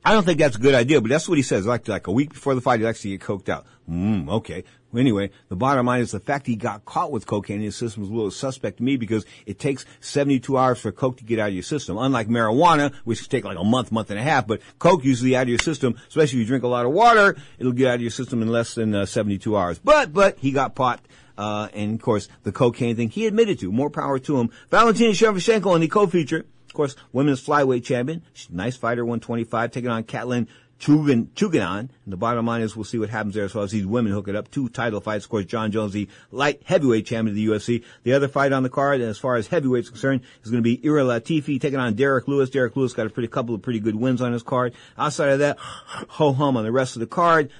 I 0.09 0.13
don't 0.13 0.25
think 0.25 0.39
that's 0.39 0.57
a 0.57 0.59
good 0.59 0.75
idea, 0.75 1.03
but 1.03 1.11
that's 1.11 1.29
what 1.29 1.37
he 1.37 1.43
says. 1.43 1.67
Like, 1.67 1.87
like 1.87 2.07
a 2.07 2.11
week 2.11 2.33
before 2.33 2.55
the 2.55 2.63
fight, 2.63 2.81
he 2.81 2.87
likes 2.87 3.03
to 3.03 3.11
get 3.11 3.21
coked 3.21 3.51
out. 3.51 3.67
Mm, 3.91 4.27
okay. 4.31 4.65
Anyway, 4.97 5.29
the 5.51 5.55
bottom 5.55 5.85
line 5.85 6.01
is 6.01 6.13
the 6.13 6.19
fact 6.19 6.47
he 6.47 6.57
got 6.57 6.87
caught 6.87 7.13
with 7.13 7.27
cocaine 7.27 7.57
in 7.57 7.65
his 7.65 7.77
system 7.77 8.01
was 8.01 8.09
a 8.09 8.15
little 8.15 8.31
suspect 8.31 8.79
to 8.79 8.83
me 8.83 8.97
because 8.97 9.27
it 9.45 9.59
takes 9.59 9.85
72 10.01 10.57
hours 10.57 10.81
for 10.81 10.93
coke 10.93 11.19
to 11.19 11.25
get 11.25 11.39
out 11.39 11.49
of 11.49 11.55
your 11.55 11.63
system. 11.63 11.99
Unlike 11.99 12.29
marijuana, 12.29 12.95
which 13.05 13.19
can 13.19 13.29
take 13.29 13.45
like 13.45 13.59
a 13.59 13.65
month, 13.65 13.93
month 13.93 14.09
and 14.09 14.19
a 14.19 14.23
half, 14.23 14.47
but 14.47 14.63
coke 14.79 15.05
usually 15.05 15.37
out 15.37 15.43
of 15.43 15.51
your 15.51 15.59
system, 15.59 15.95
especially 16.09 16.39
if 16.39 16.41
you 16.41 16.47
drink 16.47 16.65
a 16.65 16.69
lot 16.69 16.87
of 16.87 16.93
water, 16.93 17.37
it'll 17.59 17.73
get 17.73 17.89
out 17.89 17.97
of 17.97 18.01
your 18.01 18.11
system 18.11 18.41
in 18.41 18.49
less 18.49 18.75
than 18.77 18.95
uh, 18.95 19.05
72 19.05 19.55
hours. 19.55 19.79
But, 19.79 20.15
but 20.15 20.39
he 20.39 20.53
got 20.53 20.75
caught 20.75 21.03
uh, 21.37 21.69
and 21.75 21.97
of 21.97 22.01
course 22.01 22.29
the 22.45 22.53
cocaine 22.53 22.97
thing 22.97 23.11
he 23.11 23.27
admitted 23.27 23.59
to. 23.59 23.71
More 23.71 23.91
power 23.91 24.19
to 24.21 24.41
him. 24.41 24.49
Valentina 24.71 25.11
Shevchenko 25.11 25.75
in 25.75 25.83
the 25.83 25.89
co-feature. 25.89 26.47
Of 26.69 26.75
course, 26.75 26.97
women's 27.13 27.45
flyweight 27.45 27.85
champion. 27.85 28.23
Nice 28.51 28.77
fighter, 28.77 29.05
125, 29.05 29.71
taking 29.71 29.91
on 29.91 30.05
Katlyn 30.05 30.47
Chugan, 30.79 31.29
Chuganon. 31.35 31.79
And 31.81 31.91
the 32.07 32.17
bottom 32.17 32.47
line 32.47 32.63
is 32.63 32.77
we'll 32.77 32.85
see 32.85 32.99
what 32.99 33.11
happens 33.11 33.35
there 33.35 33.45
as 33.45 33.53
far 33.53 33.65
as 33.65 33.73
these 33.73 33.87
women 33.87 34.13
hook 34.13 34.29
it 34.29 34.37
up. 34.37 34.51
Two 34.51 34.69
title 34.69 35.01
fights. 35.01 35.25
Of 35.25 35.31
course, 35.31 35.45
Jon 35.45 35.73
Jones, 35.73 35.93
the 35.93 36.09
light 36.31 36.63
heavyweight 36.65 37.07
champion 37.07 37.33
of 37.33 37.35
the 37.35 37.47
UFC. 37.47 37.85
The 38.05 38.13
other 38.13 38.29
fight 38.29 38.53
on 38.53 38.63
the 38.63 38.71
card, 38.71 39.01
as 39.01 39.19
far 39.19 39.37
as 39.37 39.49
heavyweight's 39.49 39.89
concerned, 39.89 40.23
is 40.45 40.51
going 40.51 40.63
to 40.63 40.69
be 40.69 40.81
Ira 40.85 41.03
Latifi 41.03 41.61
taking 41.61 41.81
on 41.81 41.95
Derrick 41.95 42.29
Lewis. 42.29 42.51
Derrick 42.51 42.77
Lewis 42.77 42.93
got 42.93 43.07
a 43.07 43.11
pretty 43.11 43.29
couple 43.29 43.55
of 43.55 43.63
pretty 43.63 43.81
good 43.81 43.97
wins 43.97 44.23
on 44.23 44.33
his 44.33 44.43
card. 44.43 44.75
Outside 44.97 45.31
of 45.31 45.39
that, 45.41 45.59
ho 45.61 46.33
hum 46.33 46.57
on 46.57 46.65
the 46.65 46.73
rest 46.73 46.97
of 46.97 47.01
the 47.01 47.07
card 47.07 47.51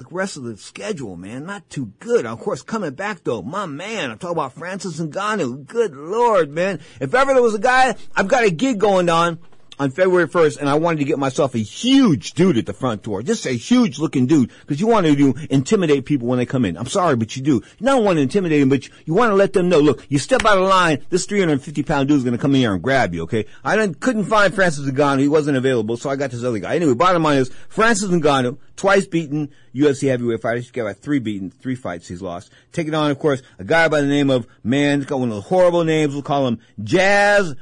the 0.00 0.06
rest 0.10 0.36
of 0.36 0.44
the 0.44 0.56
schedule, 0.56 1.16
man, 1.16 1.44
not 1.44 1.68
too 1.68 1.92
good. 2.00 2.26
Of 2.26 2.40
course, 2.40 2.62
coming 2.62 2.94
back 2.94 3.22
though, 3.22 3.42
my 3.42 3.66
man, 3.66 4.10
I'm 4.10 4.18
talking 4.18 4.36
about 4.36 4.54
Francis 4.54 4.98
Ngannou. 4.98 5.66
Good 5.66 5.94
lord, 5.94 6.50
man. 6.50 6.80
If 7.00 7.14
ever 7.14 7.34
there 7.34 7.42
was 7.42 7.54
a 7.54 7.60
guy, 7.60 7.94
I've 8.16 8.28
got 8.28 8.44
a 8.44 8.50
gig 8.50 8.80
going 8.80 9.08
on 9.08 9.38
on 9.80 9.90
February 9.90 10.28
1st, 10.28 10.58
and 10.58 10.68
I 10.68 10.74
wanted 10.74 10.98
to 10.98 11.06
get 11.06 11.18
myself 11.18 11.54
a 11.54 11.58
huge 11.58 12.34
dude 12.34 12.58
at 12.58 12.66
the 12.66 12.74
front 12.74 13.02
door. 13.02 13.22
Just 13.22 13.46
a 13.46 13.52
huge 13.52 13.98
looking 13.98 14.26
dude, 14.26 14.52
because 14.60 14.78
you 14.78 14.86
want 14.86 15.06
to 15.06 15.34
intimidate 15.48 16.04
people 16.04 16.28
when 16.28 16.38
they 16.38 16.44
come 16.44 16.66
in. 16.66 16.76
I'm 16.76 16.86
sorry, 16.86 17.16
but 17.16 17.34
you 17.34 17.42
do. 17.42 17.54
You 17.54 17.86
don't 17.86 18.04
want 18.04 18.18
to 18.18 18.22
intimidate 18.22 18.60
them, 18.60 18.68
but 18.68 18.86
you 19.06 19.14
want 19.14 19.30
to 19.30 19.34
let 19.36 19.54
them 19.54 19.70
know, 19.70 19.80
look, 19.80 20.04
you 20.10 20.18
step 20.18 20.44
out 20.44 20.58
of 20.58 20.68
line, 20.68 21.02
this 21.08 21.24
350 21.24 21.82
pound 21.82 22.08
dude 22.08 22.18
is 22.18 22.24
going 22.24 22.36
to 22.36 22.38
come 22.38 22.54
in 22.54 22.60
here 22.60 22.74
and 22.74 22.82
grab 22.82 23.14
you, 23.14 23.22
okay? 23.22 23.46
I 23.64 23.86
couldn't 23.86 24.24
find 24.24 24.54
Francis 24.54 24.86
Ngannou. 24.90 25.20
He 25.20 25.28
wasn't 25.28 25.56
available, 25.56 25.96
so 25.96 26.10
I 26.10 26.16
got 26.16 26.30
this 26.30 26.44
other 26.44 26.58
guy. 26.58 26.76
Anyway, 26.76 26.92
bottom 26.92 27.22
line 27.22 27.38
is, 27.38 27.50
Francis 27.70 28.10
Ngannou, 28.10 28.58
twice 28.76 29.06
beaten 29.06 29.48
UFC 29.74 30.08
heavyweight 30.08 30.42
fighter. 30.42 30.58
He's 30.58 30.70
got 30.70 30.82
about 30.82 30.98
three 30.98 31.20
beaten, 31.20 31.50
three 31.50 31.74
fights 31.74 32.06
he's 32.06 32.20
lost. 32.20 32.50
Taking 32.72 32.94
on, 32.94 33.10
of 33.10 33.18
course, 33.18 33.40
a 33.58 33.64
guy 33.64 33.88
by 33.88 34.02
the 34.02 34.06
name 34.06 34.28
of, 34.28 34.46
man, 34.62 35.00
got 35.00 35.20
one 35.20 35.30
of 35.30 35.36
those 35.36 35.44
horrible 35.46 35.84
names. 35.84 36.12
We'll 36.12 36.22
call 36.22 36.46
him 36.46 36.60
Jazz 36.84 37.54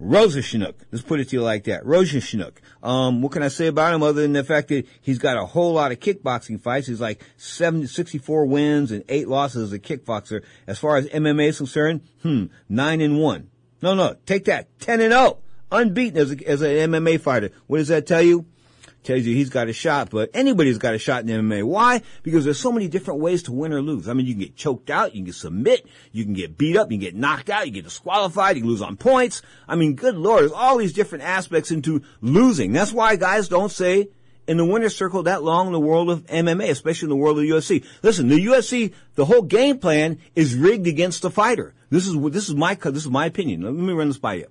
Rozenstruik. 0.00 0.74
Let's 0.90 1.04
put 1.04 1.20
it 1.20 1.28
to 1.28 1.36
you 1.36 1.42
like 1.42 1.64
that. 1.64 1.84
Rozenstruik. 1.84 2.54
Um, 2.82 3.20
what 3.20 3.32
can 3.32 3.42
I 3.42 3.48
say 3.48 3.66
about 3.66 3.94
him 3.94 4.02
other 4.02 4.22
than 4.22 4.32
the 4.32 4.44
fact 4.44 4.68
that 4.68 4.86
he's 5.02 5.18
got 5.18 5.36
a 5.36 5.44
whole 5.44 5.74
lot 5.74 5.92
of 5.92 6.00
kickboxing 6.00 6.60
fights? 6.60 6.86
He's 6.86 7.00
like 7.00 7.22
70, 7.36 7.86
64 7.86 8.46
wins 8.46 8.92
and 8.92 9.04
8 9.08 9.28
losses 9.28 9.64
as 9.64 9.72
a 9.72 9.78
kickboxer. 9.78 10.42
As 10.66 10.78
far 10.78 10.96
as 10.96 11.06
MMA 11.08 11.48
is 11.48 11.58
concerned, 11.58 12.00
hmm, 12.22 12.46
9 12.68 13.00
and 13.00 13.18
1. 13.18 13.50
No, 13.82 13.94
no, 13.94 14.16
take 14.26 14.46
that. 14.46 14.78
10 14.80 15.00
and 15.00 15.12
0. 15.12 15.38
Unbeaten 15.72 16.18
as, 16.18 16.32
a, 16.32 16.48
as 16.48 16.62
an 16.62 16.70
MMA 16.90 17.20
fighter. 17.20 17.50
What 17.66 17.78
does 17.78 17.88
that 17.88 18.06
tell 18.06 18.22
you? 18.22 18.46
Tells 19.02 19.22
you 19.22 19.34
he's 19.34 19.50
got 19.50 19.68
a 19.68 19.72
shot, 19.72 20.10
but 20.10 20.30
anybody's 20.34 20.78
got 20.78 20.94
a 20.94 20.98
shot 20.98 21.22
in 21.22 21.28
MMA. 21.28 21.64
Why? 21.64 22.02
Because 22.22 22.44
there's 22.44 22.58
so 22.58 22.72
many 22.72 22.88
different 22.88 23.20
ways 23.20 23.42
to 23.44 23.52
win 23.52 23.72
or 23.72 23.80
lose. 23.80 24.08
I 24.08 24.12
mean, 24.12 24.26
you 24.26 24.34
can 24.34 24.42
get 24.42 24.56
choked 24.56 24.90
out, 24.90 25.14
you 25.14 25.24
can 25.24 25.32
submit, 25.32 25.86
you 26.12 26.24
can 26.24 26.34
get 26.34 26.58
beat 26.58 26.76
up, 26.76 26.90
you 26.90 26.98
can 26.98 27.04
get 27.04 27.14
knocked 27.14 27.50
out, 27.50 27.66
you 27.66 27.72
get 27.72 27.84
disqualified, 27.84 28.56
you 28.56 28.62
can 28.62 28.70
lose 28.70 28.82
on 28.82 28.96
points. 28.96 29.42
I 29.68 29.76
mean, 29.76 29.94
good 29.94 30.16
lord, 30.16 30.42
there's 30.42 30.52
all 30.52 30.78
these 30.78 30.92
different 30.92 31.24
aspects 31.24 31.70
into 31.70 32.02
losing. 32.20 32.72
That's 32.72 32.92
why 32.92 33.16
guys 33.16 33.48
don't 33.48 33.72
say 33.72 34.08
in 34.46 34.56
the 34.56 34.64
winner's 34.64 34.96
circle 34.96 35.22
that 35.22 35.42
long 35.42 35.68
in 35.68 35.72
the 35.72 35.80
world 35.80 36.10
of 36.10 36.26
MMA, 36.26 36.70
especially 36.70 37.06
in 37.06 37.10
the 37.10 37.16
world 37.16 37.38
of 37.38 37.44
the 37.44 37.50
UFC. 37.50 37.84
Listen, 38.02 38.28
the 38.28 38.46
UFC, 38.46 38.92
the 39.14 39.24
whole 39.24 39.42
game 39.42 39.78
plan 39.78 40.18
is 40.34 40.56
rigged 40.56 40.86
against 40.86 41.22
the 41.22 41.30
fighter. 41.30 41.74
This 41.88 42.06
is, 42.06 42.20
this 42.32 42.48
is 42.48 42.54
my, 42.54 42.74
this 42.74 43.04
is 43.04 43.10
my 43.10 43.26
opinion. 43.26 43.62
Let 43.62 43.74
me 43.74 43.92
run 43.92 44.08
this 44.08 44.18
by 44.18 44.34
you. 44.34 44.46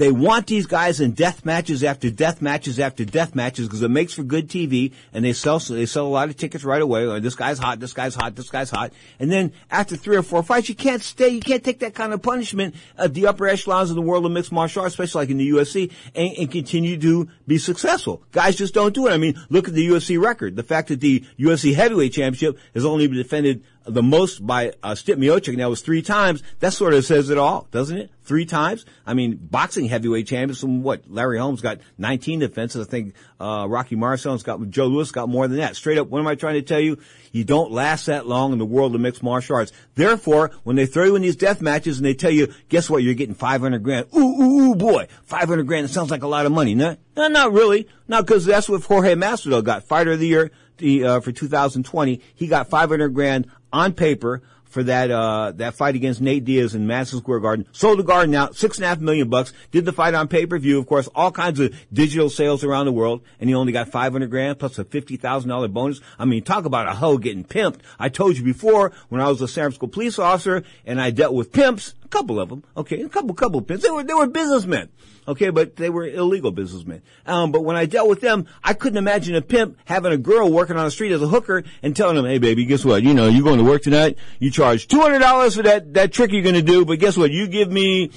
They 0.00 0.10
want 0.10 0.46
these 0.46 0.64
guys 0.64 0.98
in 1.02 1.10
death 1.10 1.44
matches 1.44 1.84
after 1.84 2.10
death 2.10 2.40
matches 2.40 2.80
after 2.80 3.04
death 3.04 3.34
matches 3.34 3.66
because 3.66 3.82
it 3.82 3.90
makes 3.90 4.14
for 4.14 4.22
good 4.22 4.48
TV 4.48 4.94
and 5.12 5.22
they 5.22 5.34
sell, 5.34 5.58
they 5.58 5.84
sell 5.84 6.06
a 6.06 6.08
lot 6.08 6.30
of 6.30 6.38
tickets 6.38 6.64
right 6.64 6.80
away. 6.80 7.06
Or 7.06 7.20
this 7.20 7.34
guy's 7.34 7.58
hot, 7.58 7.80
this 7.80 7.92
guy's 7.92 8.14
hot, 8.14 8.34
this 8.34 8.48
guy's 8.48 8.70
hot. 8.70 8.94
And 9.18 9.30
then 9.30 9.52
after 9.70 9.96
three 9.96 10.16
or 10.16 10.22
four 10.22 10.42
fights, 10.42 10.70
you 10.70 10.74
can't 10.74 11.02
stay, 11.02 11.28
you 11.28 11.42
can't 11.42 11.62
take 11.62 11.80
that 11.80 11.94
kind 11.94 12.14
of 12.14 12.22
punishment 12.22 12.76
at 12.96 13.12
the 13.12 13.26
upper 13.26 13.46
echelons 13.46 13.90
of 13.90 13.96
the 13.96 14.00
world 14.00 14.24
of 14.24 14.32
mixed 14.32 14.52
martial 14.52 14.84
arts, 14.84 14.94
especially 14.94 15.20
like 15.20 15.28
in 15.28 15.36
the 15.36 15.50
UFC, 15.50 15.92
and, 16.14 16.32
and 16.32 16.50
continue 16.50 16.96
to 16.98 17.28
be 17.46 17.58
successful. 17.58 18.22
Guys 18.32 18.56
just 18.56 18.72
don't 18.72 18.94
do 18.94 19.06
it. 19.06 19.10
I 19.10 19.18
mean, 19.18 19.38
look 19.50 19.68
at 19.68 19.74
the 19.74 19.86
UFC 19.86 20.18
record. 20.18 20.56
The 20.56 20.62
fact 20.62 20.88
that 20.88 21.00
the 21.00 21.26
UFC 21.38 21.74
heavyweight 21.74 22.14
championship 22.14 22.58
has 22.72 22.86
only 22.86 23.06
been 23.06 23.18
defended 23.18 23.64
the 23.84 24.02
most 24.02 24.46
by 24.46 24.72
uh, 24.82 24.92
Stipe 24.92 25.16
Miocic, 25.16 25.48
and 25.48 25.60
that 25.60 25.70
was 25.70 25.80
three 25.80 26.02
times. 26.02 26.42
That 26.60 26.72
sort 26.72 26.94
of 26.94 27.04
says 27.04 27.30
it 27.30 27.38
all, 27.38 27.66
doesn't 27.70 27.96
it? 27.96 28.10
Three 28.22 28.44
times. 28.44 28.84
I 29.06 29.14
mean, 29.14 29.38
boxing 29.40 29.86
heavyweight 29.86 30.26
champions. 30.26 30.60
From 30.60 30.82
what 30.82 31.10
Larry 31.10 31.38
Holmes 31.38 31.60
got 31.60 31.78
19 31.98 32.40
defenses. 32.40 32.86
I 32.86 32.90
think 32.90 33.14
uh, 33.40 33.66
Rocky 33.68 33.96
Marciano's 33.96 34.42
got 34.42 34.68
Joe 34.70 34.86
Louis 34.86 35.10
got 35.10 35.28
more 35.28 35.48
than 35.48 35.58
that. 35.58 35.76
Straight 35.76 35.98
up, 35.98 36.08
what 36.08 36.20
am 36.20 36.26
I 36.26 36.34
trying 36.34 36.54
to 36.54 36.62
tell 36.62 36.80
you? 36.80 36.98
You 37.32 37.44
don't 37.44 37.72
last 37.72 38.06
that 38.06 38.26
long 38.26 38.52
in 38.52 38.58
the 38.58 38.66
world 38.66 38.94
of 38.94 39.00
mixed 39.00 39.22
martial 39.22 39.56
arts. 39.56 39.72
Therefore, 39.94 40.50
when 40.62 40.76
they 40.76 40.86
throw 40.86 41.04
you 41.04 41.16
in 41.16 41.22
these 41.22 41.36
death 41.36 41.60
matches 41.60 41.98
and 41.98 42.06
they 42.06 42.14
tell 42.14 42.30
you, 42.30 42.52
guess 42.68 42.90
what? 42.90 43.02
You're 43.02 43.14
getting 43.14 43.34
500 43.34 43.82
grand. 43.82 44.06
Ooh, 44.16 44.18
ooh, 44.18 44.60
ooh, 44.70 44.74
boy, 44.74 45.08
500 45.24 45.66
grand. 45.66 45.86
It 45.86 45.90
sounds 45.90 46.10
like 46.10 46.22
a 46.22 46.28
lot 46.28 46.46
of 46.46 46.52
money. 46.52 46.74
No, 46.74 46.96
no 47.16 47.28
not 47.28 47.52
really. 47.52 47.88
Not 48.08 48.26
because 48.26 48.44
that's 48.44 48.68
what 48.68 48.82
Jorge 48.82 49.14
Masvidal 49.14 49.64
got. 49.64 49.84
Fighter 49.84 50.12
of 50.12 50.20
the 50.20 50.26
year 50.26 50.50
the, 50.80 51.04
uh, 51.04 51.20
for 51.20 51.32
2020. 51.32 52.20
He 52.34 52.46
got 52.46 52.68
500 52.68 53.14
grand 53.14 53.46
on 53.72 53.92
paper 53.92 54.42
for 54.70 54.84
that 54.84 55.10
uh 55.10 55.52
that 55.56 55.74
fight 55.74 55.96
against 55.96 56.20
Nate 56.20 56.44
Diaz 56.44 56.74
in 56.74 56.86
Madison 56.86 57.18
Square 57.18 57.40
Garden. 57.40 57.66
Sold 57.72 57.98
the 57.98 58.04
garden 58.04 58.34
out, 58.34 58.56
six 58.56 58.78
and 58.78 58.84
a 58.84 58.88
half 58.88 59.00
million 59.00 59.28
bucks. 59.28 59.52
Did 59.72 59.84
the 59.84 59.92
fight 59.92 60.14
on 60.14 60.28
pay 60.28 60.46
per 60.46 60.58
view, 60.58 60.78
of 60.78 60.86
course, 60.86 61.08
all 61.14 61.32
kinds 61.32 61.60
of 61.60 61.74
digital 61.92 62.30
sales 62.30 62.64
around 62.64 62.86
the 62.86 62.92
world, 62.92 63.22
and 63.40 63.50
he 63.50 63.54
only 63.54 63.72
got 63.72 63.88
five 63.88 64.12
hundred 64.12 64.30
grand 64.30 64.58
plus 64.58 64.78
a 64.78 64.84
fifty 64.84 65.16
thousand 65.16 65.50
dollar 65.50 65.68
bonus. 65.68 66.00
I 66.18 66.24
mean, 66.24 66.42
talk 66.42 66.64
about 66.64 66.88
a 66.88 66.94
hoe 66.94 67.18
getting 67.18 67.44
pimped. 67.44 67.80
I 67.98 68.08
told 68.08 68.38
you 68.38 68.44
before 68.44 68.92
when 69.08 69.20
I 69.20 69.28
was 69.28 69.42
a 69.42 69.48
San 69.48 69.64
Francisco 69.64 69.88
police 69.88 70.18
officer 70.18 70.62
and 70.86 71.00
I 71.00 71.10
dealt 71.10 71.34
with 71.34 71.52
pimps, 71.52 71.94
couple 72.10 72.40
of 72.40 72.48
them, 72.48 72.64
okay, 72.76 73.00
a 73.02 73.08
couple 73.08 73.34
couple 73.34 73.60
of 73.60 73.66
pimps. 73.66 73.84
They 73.84 73.90
were 73.90 74.02
they 74.02 74.14
were 74.14 74.26
businessmen. 74.26 74.88
Okay, 75.28 75.50
but 75.50 75.76
they 75.76 75.90
were 75.90 76.06
illegal 76.06 76.50
businessmen. 76.50 77.02
Um, 77.24 77.52
but 77.52 77.62
when 77.62 77.76
I 77.76 77.86
dealt 77.86 78.08
with 78.08 78.20
them, 78.20 78.46
I 78.64 78.74
couldn't 78.74 78.96
imagine 78.98 79.34
a 79.36 79.42
pimp 79.42 79.78
having 79.84 80.12
a 80.12 80.16
girl 80.16 80.50
working 80.50 80.76
on 80.76 80.84
the 80.84 80.90
street 80.90 81.12
as 81.12 81.22
a 81.22 81.28
hooker 81.28 81.62
and 81.82 81.94
telling 81.94 82.16
them, 82.16 82.24
"Hey, 82.24 82.38
baby, 82.38 82.64
guess 82.64 82.84
what? 82.84 83.02
You 83.02 83.14
know, 83.14 83.28
you're 83.28 83.44
going 83.44 83.58
to 83.58 83.64
work 83.64 83.82
tonight. 83.82 84.18
You 84.38 84.50
charge 84.50 84.88
two 84.88 85.00
hundred 85.00 85.20
dollars 85.20 85.56
for 85.56 85.62
that 85.62 85.94
that 85.94 86.12
trick 86.12 86.32
you're 86.32 86.42
going 86.42 86.54
to 86.54 86.62
do, 86.62 86.84
but 86.84 86.98
guess 86.98 87.16
what? 87.16 87.30
You 87.30 87.46
give 87.46 87.70
me 87.70 88.10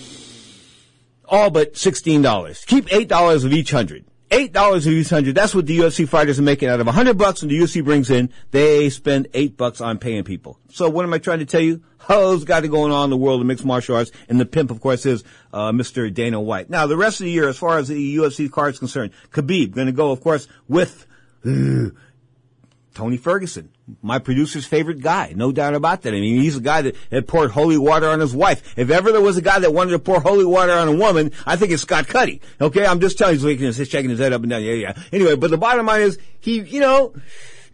all 1.26 1.50
but 1.50 1.78
sixteen 1.78 2.22
dollars. 2.22 2.66
Keep 2.66 2.92
eight 2.92 3.08
dollars 3.08 3.44
of 3.44 3.54
each 3.54 3.72
hundred." 3.72 4.06
Eight 4.34 4.52
dollars 4.52 4.88
of 4.88 4.94
each 4.94 5.12
hundred. 5.12 5.36
That's 5.36 5.54
what 5.54 5.68
the 5.68 5.78
UFC 5.78 6.10
fighters 6.10 6.40
are 6.40 6.42
making 6.42 6.68
out 6.68 6.80
of 6.80 6.88
a 6.88 6.92
hundred 6.92 7.20
bucks, 7.20 7.44
and 7.44 7.52
the 7.52 7.60
UFC 7.60 7.86
brings 7.86 8.10
in. 8.10 8.32
They 8.50 8.90
spend 8.90 9.28
eight 9.36 9.58
bucks 9.58 9.80
on 9.80 10.00
paying 10.00 10.24
people. 10.24 10.58
So 10.72 10.90
what 10.90 11.06
am 11.06 11.14
I 11.14 11.20
trying 11.20 11.38
to 11.38 11.46
tell 11.46 11.62
you? 11.62 11.84
Hoes 12.00 12.44
got 12.44 12.66
it 12.66 12.70
going 12.70 12.92
on 12.92 13.04
in 13.04 13.10
the 13.12 13.18
world 13.18 13.42
of 13.42 13.46
mixed 13.46 13.64
martial 13.64 13.96
arts, 13.96 14.10
and 14.28 14.40
the 14.40 14.48
pimp, 14.48 14.72
of 14.72 14.82
course, 14.82 15.06
is 15.06 15.24
uh, 15.54 15.72
Mr. 15.72 16.12
Dana 16.12 16.42
White. 16.42 16.68
Now, 16.68 16.88
the 16.88 16.98
rest 16.98 17.22
of 17.22 17.26
the 17.26 17.32
year, 17.32 17.48
as 17.48 17.60
far 17.60 17.78
as 17.78 17.90
the 17.90 18.18
UFC 18.18 18.52
card 18.52 18.74
is 18.74 18.80
concerned, 18.80 19.12
Khabib 19.30 19.76
going 19.76 19.86
to 19.86 19.94
go, 19.94 20.10
of 20.10 20.22
course, 20.22 20.48
with 20.68 21.06
uh, 21.46 21.90
Tony 22.94 23.18
Ferguson, 23.18 23.70
my 24.02 24.20
producer's 24.20 24.66
favorite 24.66 25.02
guy, 25.02 25.34
no 25.36 25.52
doubt 25.52 25.74
about 25.74 26.04
that. 26.04 26.14
I 26.14 26.20
mean, 26.20 26.42
he's 26.42 26.58
a 26.58 26.62
guy 26.62 26.84
that 26.84 26.96
had 27.12 27.28
poured 27.28 27.52
holy 27.52 27.78
water 27.78 28.08
on 28.08 28.20
his 28.20 28.36
wife. 28.36 28.78
If 28.78 28.90
ever 28.90 29.12
there 29.12 29.22
was 29.22 29.38
a 29.38 29.42
guy 29.42 29.60
that 29.60 29.74
wanted 29.74 29.92
to 29.92 30.00
pour 30.00 30.20
holy 30.20 30.46
water 30.46 30.72
on 30.72 30.88
a 30.88 30.96
woman, 30.96 31.32
I 31.46 31.56
think 31.56 31.72
it's 31.72 31.82
Scott 31.82 32.08
Cuddy. 32.08 32.42
Okay, 32.62 32.86
I'm 32.86 33.00
just 33.00 33.18
telling 33.18 33.40
you, 33.40 33.48
he's 33.48 33.78
he's 33.78 33.90
shaking 33.90 34.10
his 34.10 34.20
head 34.20 34.34
up 34.34 34.42
and 34.42 34.50
down. 34.50 34.64
Yeah, 34.64 34.74
yeah. 34.74 34.94
Anyway, 35.12 35.36
but 35.36 35.52
the 35.52 35.58
bottom 35.58 35.86
line 35.86 36.02
is, 36.02 36.20
he, 36.40 36.62
you 36.62 36.80
know, 36.80 37.14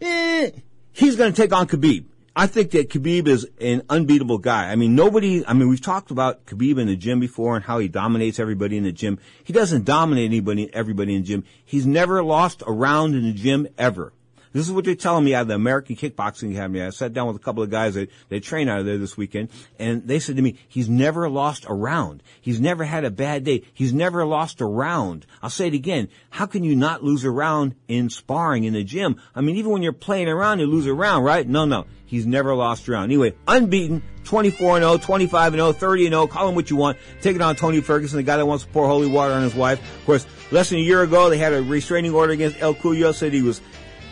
eh, 0.00 0.50
he's 0.92 1.16
going 1.16 1.32
to 1.32 1.36
take 1.36 1.52
on 1.52 1.66
Khabib. 1.66 2.06
I 2.34 2.46
think 2.46 2.70
that 2.70 2.88
Khabib 2.88 3.26
is 3.26 3.46
an 3.60 3.82
unbeatable 3.90 4.38
guy. 4.38 4.70
I 4.70 4.76
mean, 4.76 4.94
nobody, 4.94 5.44
I 5.44 5.52
mean, 5.52 5.68
we've 5.68 5.80
talked 5.80 6.10
about 6.10 6.46
Khabib 6.46 6.80
in 6.80 6.86
the 6.86 6.96
gym 6.96 7.20
before 7.20 7.56
and 7.56 7.64
how 7.64 7.78
he 7.78 7.88
dominates 7.88 8.38
everybody 8.38 8.76
in 8.76 8.84
the 8.84 8.92
gym. 8.92 9.18
He 9.42 9.52
doesn't 9.52 9.84
dominate 9.84 10.26
anybody, 10.26 10.72
everybody 10.72 11.14
in 11.14 11.22
the 11.22 11.26
gym. 11.26 11.44
He's 11.64 11.86
never 11.86 12.22
lost 12.22 12.62
a 12.66 12.72
round 12.72 13.14
in 13.14 13.24
the 13.24 13.32
gym 13.32 13.68
ever. 13.76 14.12
This 14.52 14.66
is 14.66 14.72
what 14.72 14.84
they're 14.84 14.96
telling 14.96 15.24
me 15.24 15.34
out 15.34 15.42
of 15.42 15.48
the 15.48 15.54
American 15.54 15.94
Kickboxing 15.94 16.52
Academy. 16.52 16.82
I 16.82 16.90
sat 16.90 17.12
down 17.12 17.28
with 17.28 17.36
a 17.36 17.40
couple 17.40 17.62
of 17.62 17.70
guys 17.70 17.94
that 17.94 18.10
they 18.28 18.40
train 18.40 18.68
out 18.68 18.80
of 18.80 18.86
there 18.86 18.98
this 18.98 19.16
weekend, 19.16 19.50
and 19.78 20.06
they 20.06 20.18
said 20.18 20.36
to 20.36 20.42
me, 20.42 20.58
he's 20.68 20.88
never 20.88 21.28
lost 21.28 21.66
a 21.68 21.74
round. 21.74 22.22
He's 22.40 22.60
never 22.60 22.84
had 22.84 23.04
a 23.04 23.10
bad 23.10 23.44
day. 23.44 23.62
He's 23.72 23.92
never 23.92 24.26
lost 24.26 24.60
a 24.60 24.66
round. 24.66 25.24
I'll 25.40 25.50
say 25.50 25.68
it 25.68 25.74
again. 25.74 26.08
How 26.30 26.46
can 26.46 26.64
you 26.64 26.74
not 26.74 27.04
lose 27.04 27.22
a 27.24 27.30
round 27.30 27.76
in 27.86 28.10
sparring 28.10 28.64
in 28.64 28.72
the 28.72 28.82
gym? 28.82 29.20
I 29.34 29.40
mean, 29.40 29.56
even 29.56 29.70
when 29.70 29.82
you're 29.82 29.92
playing 29.92 30.28
around, 30.28 30.58
you 30.58 30.66
lose 30.66 30.86
a 30.86 30.94
round, 30.94 31.24
right? 31.24 31.46
No, 31.46 31.64
no. 31.64 31.86
He's 32.06 32.26
never 32.26 32.52
lost 32.56 32.88
a 32.88 32.92
round. 32.92 33.04
Anyway, 33.04 33.34
unbeaten, 33.46 34.02
24 34.24 34.80
0, 34.80 34.96
25 34.96 35.52
0, 35.52 35.72
30 35.72 36.08
0, 36.08 36.26
call 36.26 36.48
him 36.48 36.56
what 36.56 36.68
you 36.68 36.74
want. 36.74 36.98
Taking 37.22 37.40
on 37.40 37.54
Tony 37.54 37.80
Ferguson, 37.80 38.16
the 38.16 38.24
guy 38.24 38.36
that 38.36 38.46
wants 38.46 38.64
to 38.64 38.70
pour 38.70 38.88
holy 38.88 39.06
water 39.06 39.32
on 39.32 39.42
his 39.42 39.54
wife. 39.54 39.80
Of 40.00 40.06
course, 40.06 40.26
less 40.50 40.70
than 40.70 40.80
a 40.80 40.82
year 40.82 41.02
ago, 41.02 41.30
they 41.30 41.38
had 41.38 41.52
a 41.52 41.62
restraining 41.62 42.12
order 42.12 42.32
against 42.32 42.60
El 42.60 42.74
Cucuy, 42.74 43.14
said 43.14 43.32
he 43.32 43.42
was 43.42 43.60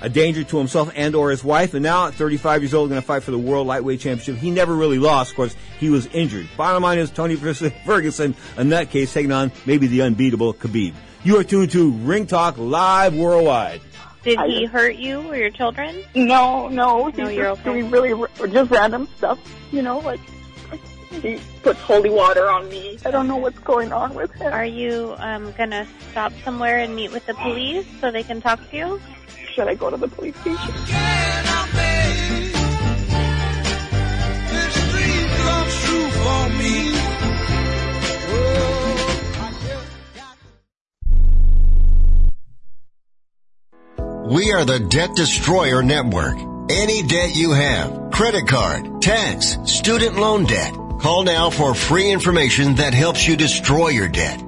a 0.01 0.09
danger 0.09 0.44
to 0.44 0.59
himself 0.59 0.90
and 0.94 1.14
or 1.14 1.30
his 1.30 1.42
wife. 1.42 1.74
And 1.74 1.82
now 1.82 2.07
at 2.07 2.14
35 2.14 2.62
years 2.62 2.74
old, 2.74 2.88
going 2.90 3.01
to 3.01 3.07
fight 3.07 3.22
for 3.22 3.30
the 3.30 3.38
World 3.38 3.66
Lightweight 3.66 4.01
Championship. 4.01 4.36
He 4.36 4.51
never 4.51 4.74
really 4.74 4.99
lost. 4.99 5.30
Of 5.30 5.36
course, 5.36 5.57
he 5.78 5.90
was 5.90 6.07
injured. 6.07 6.49
Bottom 6.57 6.82
line 6.82 6.99
is 6.99 7.11
Tony 7.11 7.36
Ferguson, 7.84 8.34
in 8.57 8.68
that 8.70 8.90
case, 8.90 9.12
taking 9.12 9.32
on 9.32 9.53
maybe 9.66 9.86
the 9.86 10.03
unbeatable 10.03 10.55
Khabib. 10.55 10.94
You 11.24 11.38
are 11.38 11.44
tuned 11.44 11.70
to 11.72 11.90
Ring 11.90 12.26
Talk 12.26 12.59
live 12.59 13.14
worldwide. 13.14 13.80
Did 14.22 14.40
he 14.40 14.66
hurt 14.66 14.96
you 14.96 15.20
or 15.30 15.36
your 15.36 15.51
children? 15.51 16.03
No, 16.14 16.68
no. 16.68 17.07
He's 17.07 17.18
No, 17.18 17.28
you're 17.28 17.44
just 17.55 17.61
okay. 17.66 17.80
doing 17.80 17.90
really 17.90 18.28
just 18.51 18.70
random 18.70 19.09
stuff. 19.16 19.38
You 19.72 19.82
know, 19.82 19.99
like 20.01 20.20
he 21.22 21.40
puts 21.62 21.80
holy 21.80 22.11
water 22.11 22.49
on 22.49 22.68
me. 22.68 22.99
I 23.05 23.11
don't 23.11 23.28
know 23.28 23.36
what's 23.36 23.59
going 23.61 23.92
on 23.92 24.14
with 24.14 24.32
him. 24.34 24.53
Are 24.53 24.64
you 24.64 25.14
um, 25.18 25.53
gonna 25.53 25.86
stop 26.11 26.32
somewhere 26.44 26.78
and 26.78 26.94
meet 26.94 27.12
with 27.12 27.26
the 27.26 27.34
police 27.34 27.86
so 28.01 28.11
they 28.11 28.22
can 28.22 28.40
talk 28.40 28.59
to 28.70 28.76
you? 28.76 29.01
Should 29.59 29.66
I 29.66 29.74
go 29.74 29.90
to 29.90 29.96
the 29.96 30.06
police 30.06 30.36
station? 30.36 30.56
We 44.28 44.52
are 44.52 44.64
the 44.64 44.86
Debt 44.88 45.16
Destroyer 45.16 45.82
Network. 45.82 46.38
Any 46.70 47.02
debt 47.02 47.34
you 47.34 47.50
have, 47.50 48.12
credit 48.12 48.46
card, 48.46 49.02
tax, 49.02 49.59
student 49.64 50.14
loan 50.14 50.44
debt, 50.44 50.72
call 51.00 51.24
now 51.24 51.50
for 51.50 51.74
free 51.74 52.12
information 52.12 52.76
that 52.76 52.94
helps 52.94 53.26
you 53.26 53.36
destroy 53.36 53.88
your 53.88 54.06
debt. 54.06 54.47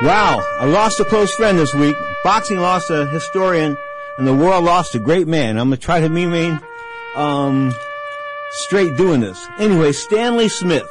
Wow, 0.00 0.38
I 0.60 0.64
lost 0.66 1.00
a 1.00 1.04
close 1.04 1.34
friend 1.34 1.58
this 1.58 1.74
week. 1.74 1.96
Boxing 2.22 2.58
lost 2.58 2.88
a 2.88 3.06
historian, 3.06 3.76
and 4.16 4.28
the 4.28 4.34
world 4.34 4.64
lost 4.64 4.94
a 4.94 5.00
great 5.00 5.26
man. 5.26 5.58
I'm 5.58 5.66
gonna 5.66 5.76
try 5.76 5.98
to 5.98 6.08
remain 6.08 6.60
um, 7.16 7.74
straight 8.50 8.96
doing 8.96 9.20
this. 9.20 9.44
Anyway, 9.58 9.90
Stanley 9.90 10.48
Smith, 10.48 10.88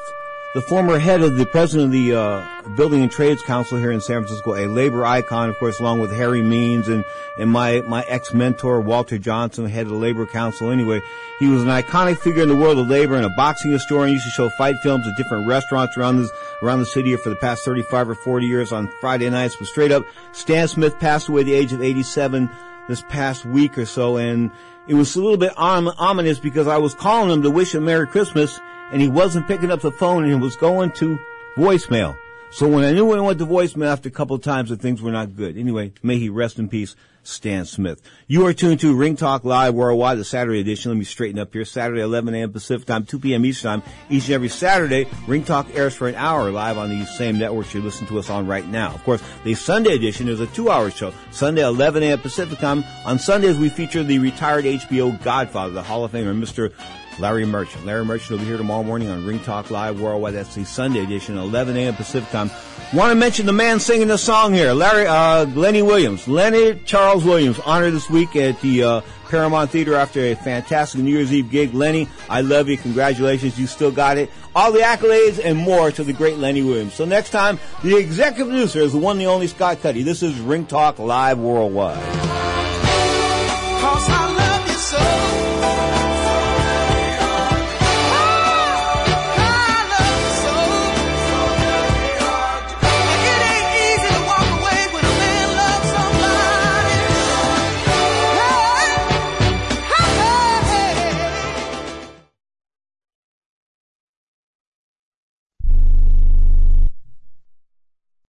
the 0.54 0.62
former 0.62 0.98
head 0.98 1.22
of 1.22 1.36
the 1.36 1.46
president 1.46 1.88
of 1.88 1.92
the 1.92 2.14
uh, 2.14 2.46
Building 2.76 3.02
and 3.02 3.12
Trades 3.12 3.42
Council 3.44 3.78
here 3.78 3.92
in 3.92 4.02
San 4.02 4.22
Francisco, 4.24 4.56
a 4.56 4.66
labor 4.66 5.06
icon, 5.06 5.50
of 5.50 5.58
course, 5.58 5.80
along 5.80 6.00
with 6.00 6.12
Harry 6.12 6.42
Means 6.42 6.88
and 6.88 7.04
and 7.38 7.52
my 7.52 7.82
my 7.82 8.04
ex 8.08 8.34
mentor 8.34 8.82
Walter 8.82 9.18
Johnson, 9.18 9.66
head 9.66 9.84
of 9.84 9.90
the 9.90 9.98
Labor 9.98 10.26
Council. 10.26 10.72
Anyway, 10.72 11.02
he 11.40 11.48
was 11.48 11.62
an 11.64 11.70
iconic 11.70 12.18
figure 12.18 12.44
in 12.44 12.50
the 12.50 12.56
world 12.56 12.80
of 12.80 12.88
labor 12.88 13.16
and 13.16 13.26
a 13.26 13.30
boxing 13.30 13.72
historian. 13.72 14.10
He 14.10 14.14
used 14.16 14.26
to 14.26 14.32
show 14.32 14.50
fight 14.50 14.76
films 14.82 15.06
at 15.08 15.18
different 15.18 15.48
restaurants 15.48 15.98
around 15.98 16.18
this 16.18 16.32
around 16.64 16.80
the 16.80 16.86
city 16.86 17.16
for 17.18 17.30
the 17.30 17.36
past 17.36 17.64
35 17.66 18.10
or 18.10 18.16
40 18.16 18.46
years 18.46 18.72
on 18.72 18.90
Friday 19.02 19.30
nights. 19.30 19.56
But 19.58 19.68
straight 19.68 19.92
up, 19.92 20.06
Stan 20.32 20.68
Smith 20.68 20.98
passed 21.00 21.28
away 21.28 21.42
at 21.42 21.46
the 21.46 21.54
age 21.54 21.74
of 21.74 21.82
87 21.82 22.50
this 22.88 23.04
past 23.10 23.46
week 23.46 23.78
or 23.78 23.86
so, 23.86 24.18
and 24.18 24.50
it 24.88 24.94
was 24.94 25.16
a 25.16 25.22
little 25.22 25.38
bit 25.38 25.52
om- 25.58 25.92
ominous 25.98 26.40
because 26.40 26.68
I 26.68 26.78
was 26.78 26.96
calling 26.96 27.30
him 27.30 27.44
to 27.44 27.52
wish 27.52 27.76
him 27.76 27.86
Merry 27.86 28.08
Christmas, 28.08 28.60
and 28.92 29.02
he 29.02 29.08
wasn't 29.08 29.48
picking 29.48 29.72
up 29.72 29.82
the 29.82 29.92
phone, 29.92 30.24
and 30.24 30.32
he 30.32 30.40
was 30.40 30.56
going 30.56 30.92
to 30.94 31.20
voicemail. 31.56 32.18
So 32.50 32.68
when 32.68 32.86
I 32.86 32.94
knew 32.94 33.14
it 33.14 33.22
went 33.22 33.40
to 33.40 33.46
voicemail 33.46 33.88
after 33.88 34.08
a 34.08 34.12
couple 34.12 34.36
of 34.36 34.42
times 34.42 34.70
that 34.70 34.80
things 34.80 35.02
were 35.02 35.12
not 35.12 35.36
good. 35.36 35.58
Anyway, 35.58 35.92
may 36.02 36.18
he 36.18 36.30
rest 36.30 36.60
in 36.60 36.70
peace, 36.70 36.96
Stan 37.22 37.66
Smith. 37.66 38.02
You 38.26 38.46
are 38.46 38.54
tuned 38.54 38.80
to 38.80 38.96
Ring 38.96 39.18
Talk 39.18 39.44
Live 39.44 39.74
Worldwide, 39.74 40.18
the 40.18 40.24
Saturday 40.24 40.62
edition. 40.62 40.92
Let 40.92 40.98
me 40.98 41.04
straighten 41.04 41.40
up 41.40 41.52
here. 41.52 41.66
Saturday, 41.66 42.00
11 42.00 42.34
a.m. 42.34 42.54
Pacific 42.54 42.88
time, 42.88 43.06
2 43.06 43.20
p.m. 43.20 43.46
Eastern 43.46 43.82
time. 43.82 43.92
Each 44.10 44.26
and 44.26 44.34
every 44.34 44.48
Saturday, 44.48 45.08
Ring 45.28 45.44
Talk 45.44 45.68
airs 45.76 45.94
for 45.94 46.08
an 46.08 46.16
hour 46.16 46.50
live 46.50 46.78
on 46.78 46.90
these 46.90 47.10
same 47.18 47.38
networks 47.38 47.74
you 47.74 47.82
listen 47.82 48.08
to 48.08 48.18
us 48.18 48.30
on 48.30 48.48
right 48.48 48.66
now. 48.66 48.94
Of 48.94 49.04
course, 49.04 49.22
the 49.44 49.54
Sunday 49.54 49.94
edition 49.94 50.30
is 50.30 50.40
a 50.40 50.48
two-hour 50.48 50.90
show. 50.92 51.14
Sunday, 51.32 51.64
11 51.64 52.02
a.m. 52.02 52.20
Pacific 52.20 52.60
time. 52.60 52.86
On 53.06 53.20
Sundays, 53.20 53.58
we 53.58 53.68
feature 53.68 54.04
the 54.04 54.20
retired 54.20 54.64
HBO 54.64 55.22
Godfather, 55.22 55.74
the 55.74 55.84
Hall 55.84 56.06
of 56.06 56.14
Famer, 56.14 56.34
Mr. 56.34 56.72
Larry 57.20 57.46
Merchant. 57.46 57.86
Larry 57.86 58.06
Merchant 58.06 58.32
will 58.32 58.40
be 58.40 58.46
here 58.46 58.58
tomorrow 58.58 58.84
morning 58.84 59.10
on 59.10 59.26
Ring 59.26 59.40
Talk 59.40 59.72
Live 59.72 60.00
Worldwide. 60.00 60.34
That's 60.34 60.56
the 60.56 60.66
Sunday 60.66 61.04
edition, 61.04 61.38
11 61.38 61.76
a.m. 61.78 61.96
Pacific 61.96 62.30
time. 62.30 62.52
Want 62.94 63.12
to 63.12 63.16
mention 63.16 63.46
the 63.46 63.54
man 63.54 63.80
singing 63.80 64.08
the 64.08 64.18
song 64.18 64.54
here, 64.54 64.74
Larry, 64.74 65.08
uh, 65.08 65.46
Lenny 65.46 65.82
Williams. 65.82 66.28
Lenny 66.28 66.80
Charles 66.86 67.24
Williams, 67.24 67.60
honored 67.60 67.94
this 67.94 68.10
week 68.10 68.36
at 68.36 68.60
the, 68.62 68.84
uh, 68.84 69.02
Paramount 69.30 69.72
Theater 69.72 69.96
after 69.96 70.22
a 70.22 70.36
fantastic 70.36 71.02
New 71.02 71.12
Year's 71.12 71.34
Eve 71.34 71.50
gig. 71.52 71.74
Lenny, 71.74 72.08
I 72.30 72.42
love 72.42 72.70
you. 72.70 72.78
Congratulations. 72.78 73.60
You 73.60 73.68
still 73.68 73.92
got 73.92 74.18
it. 74.18 74.32
All 74.56 74.72
the 74.72 74.80
accolades 74.80 75.44
and 75.44 75.58
more 75.58 75.92
to 75.92 76.04
the 76.04 76.14
great 76.14 76.38
Lenny 76.38 76.64
Williams. 76.64 76.94
So 76.94 77.06
next 77.06 77.32
time, 77.32 77.60
the 77.84 77.98
executive 77.98 78.48
producer 78.48 78.80
is 78.80 78.94
the 78.94 79.00
one, 79.00 79.18
the 79.18 79.28
only 79.28 79.48
Scott 79.48 79.82
Cuddy. 79.82 80.04
This 80.04 80.24
is 80.24 80.40
Ring 80.40 80.66
Talk 80.66 81.00
Live 81.00 81.40
Worldwide. 81.40 81.98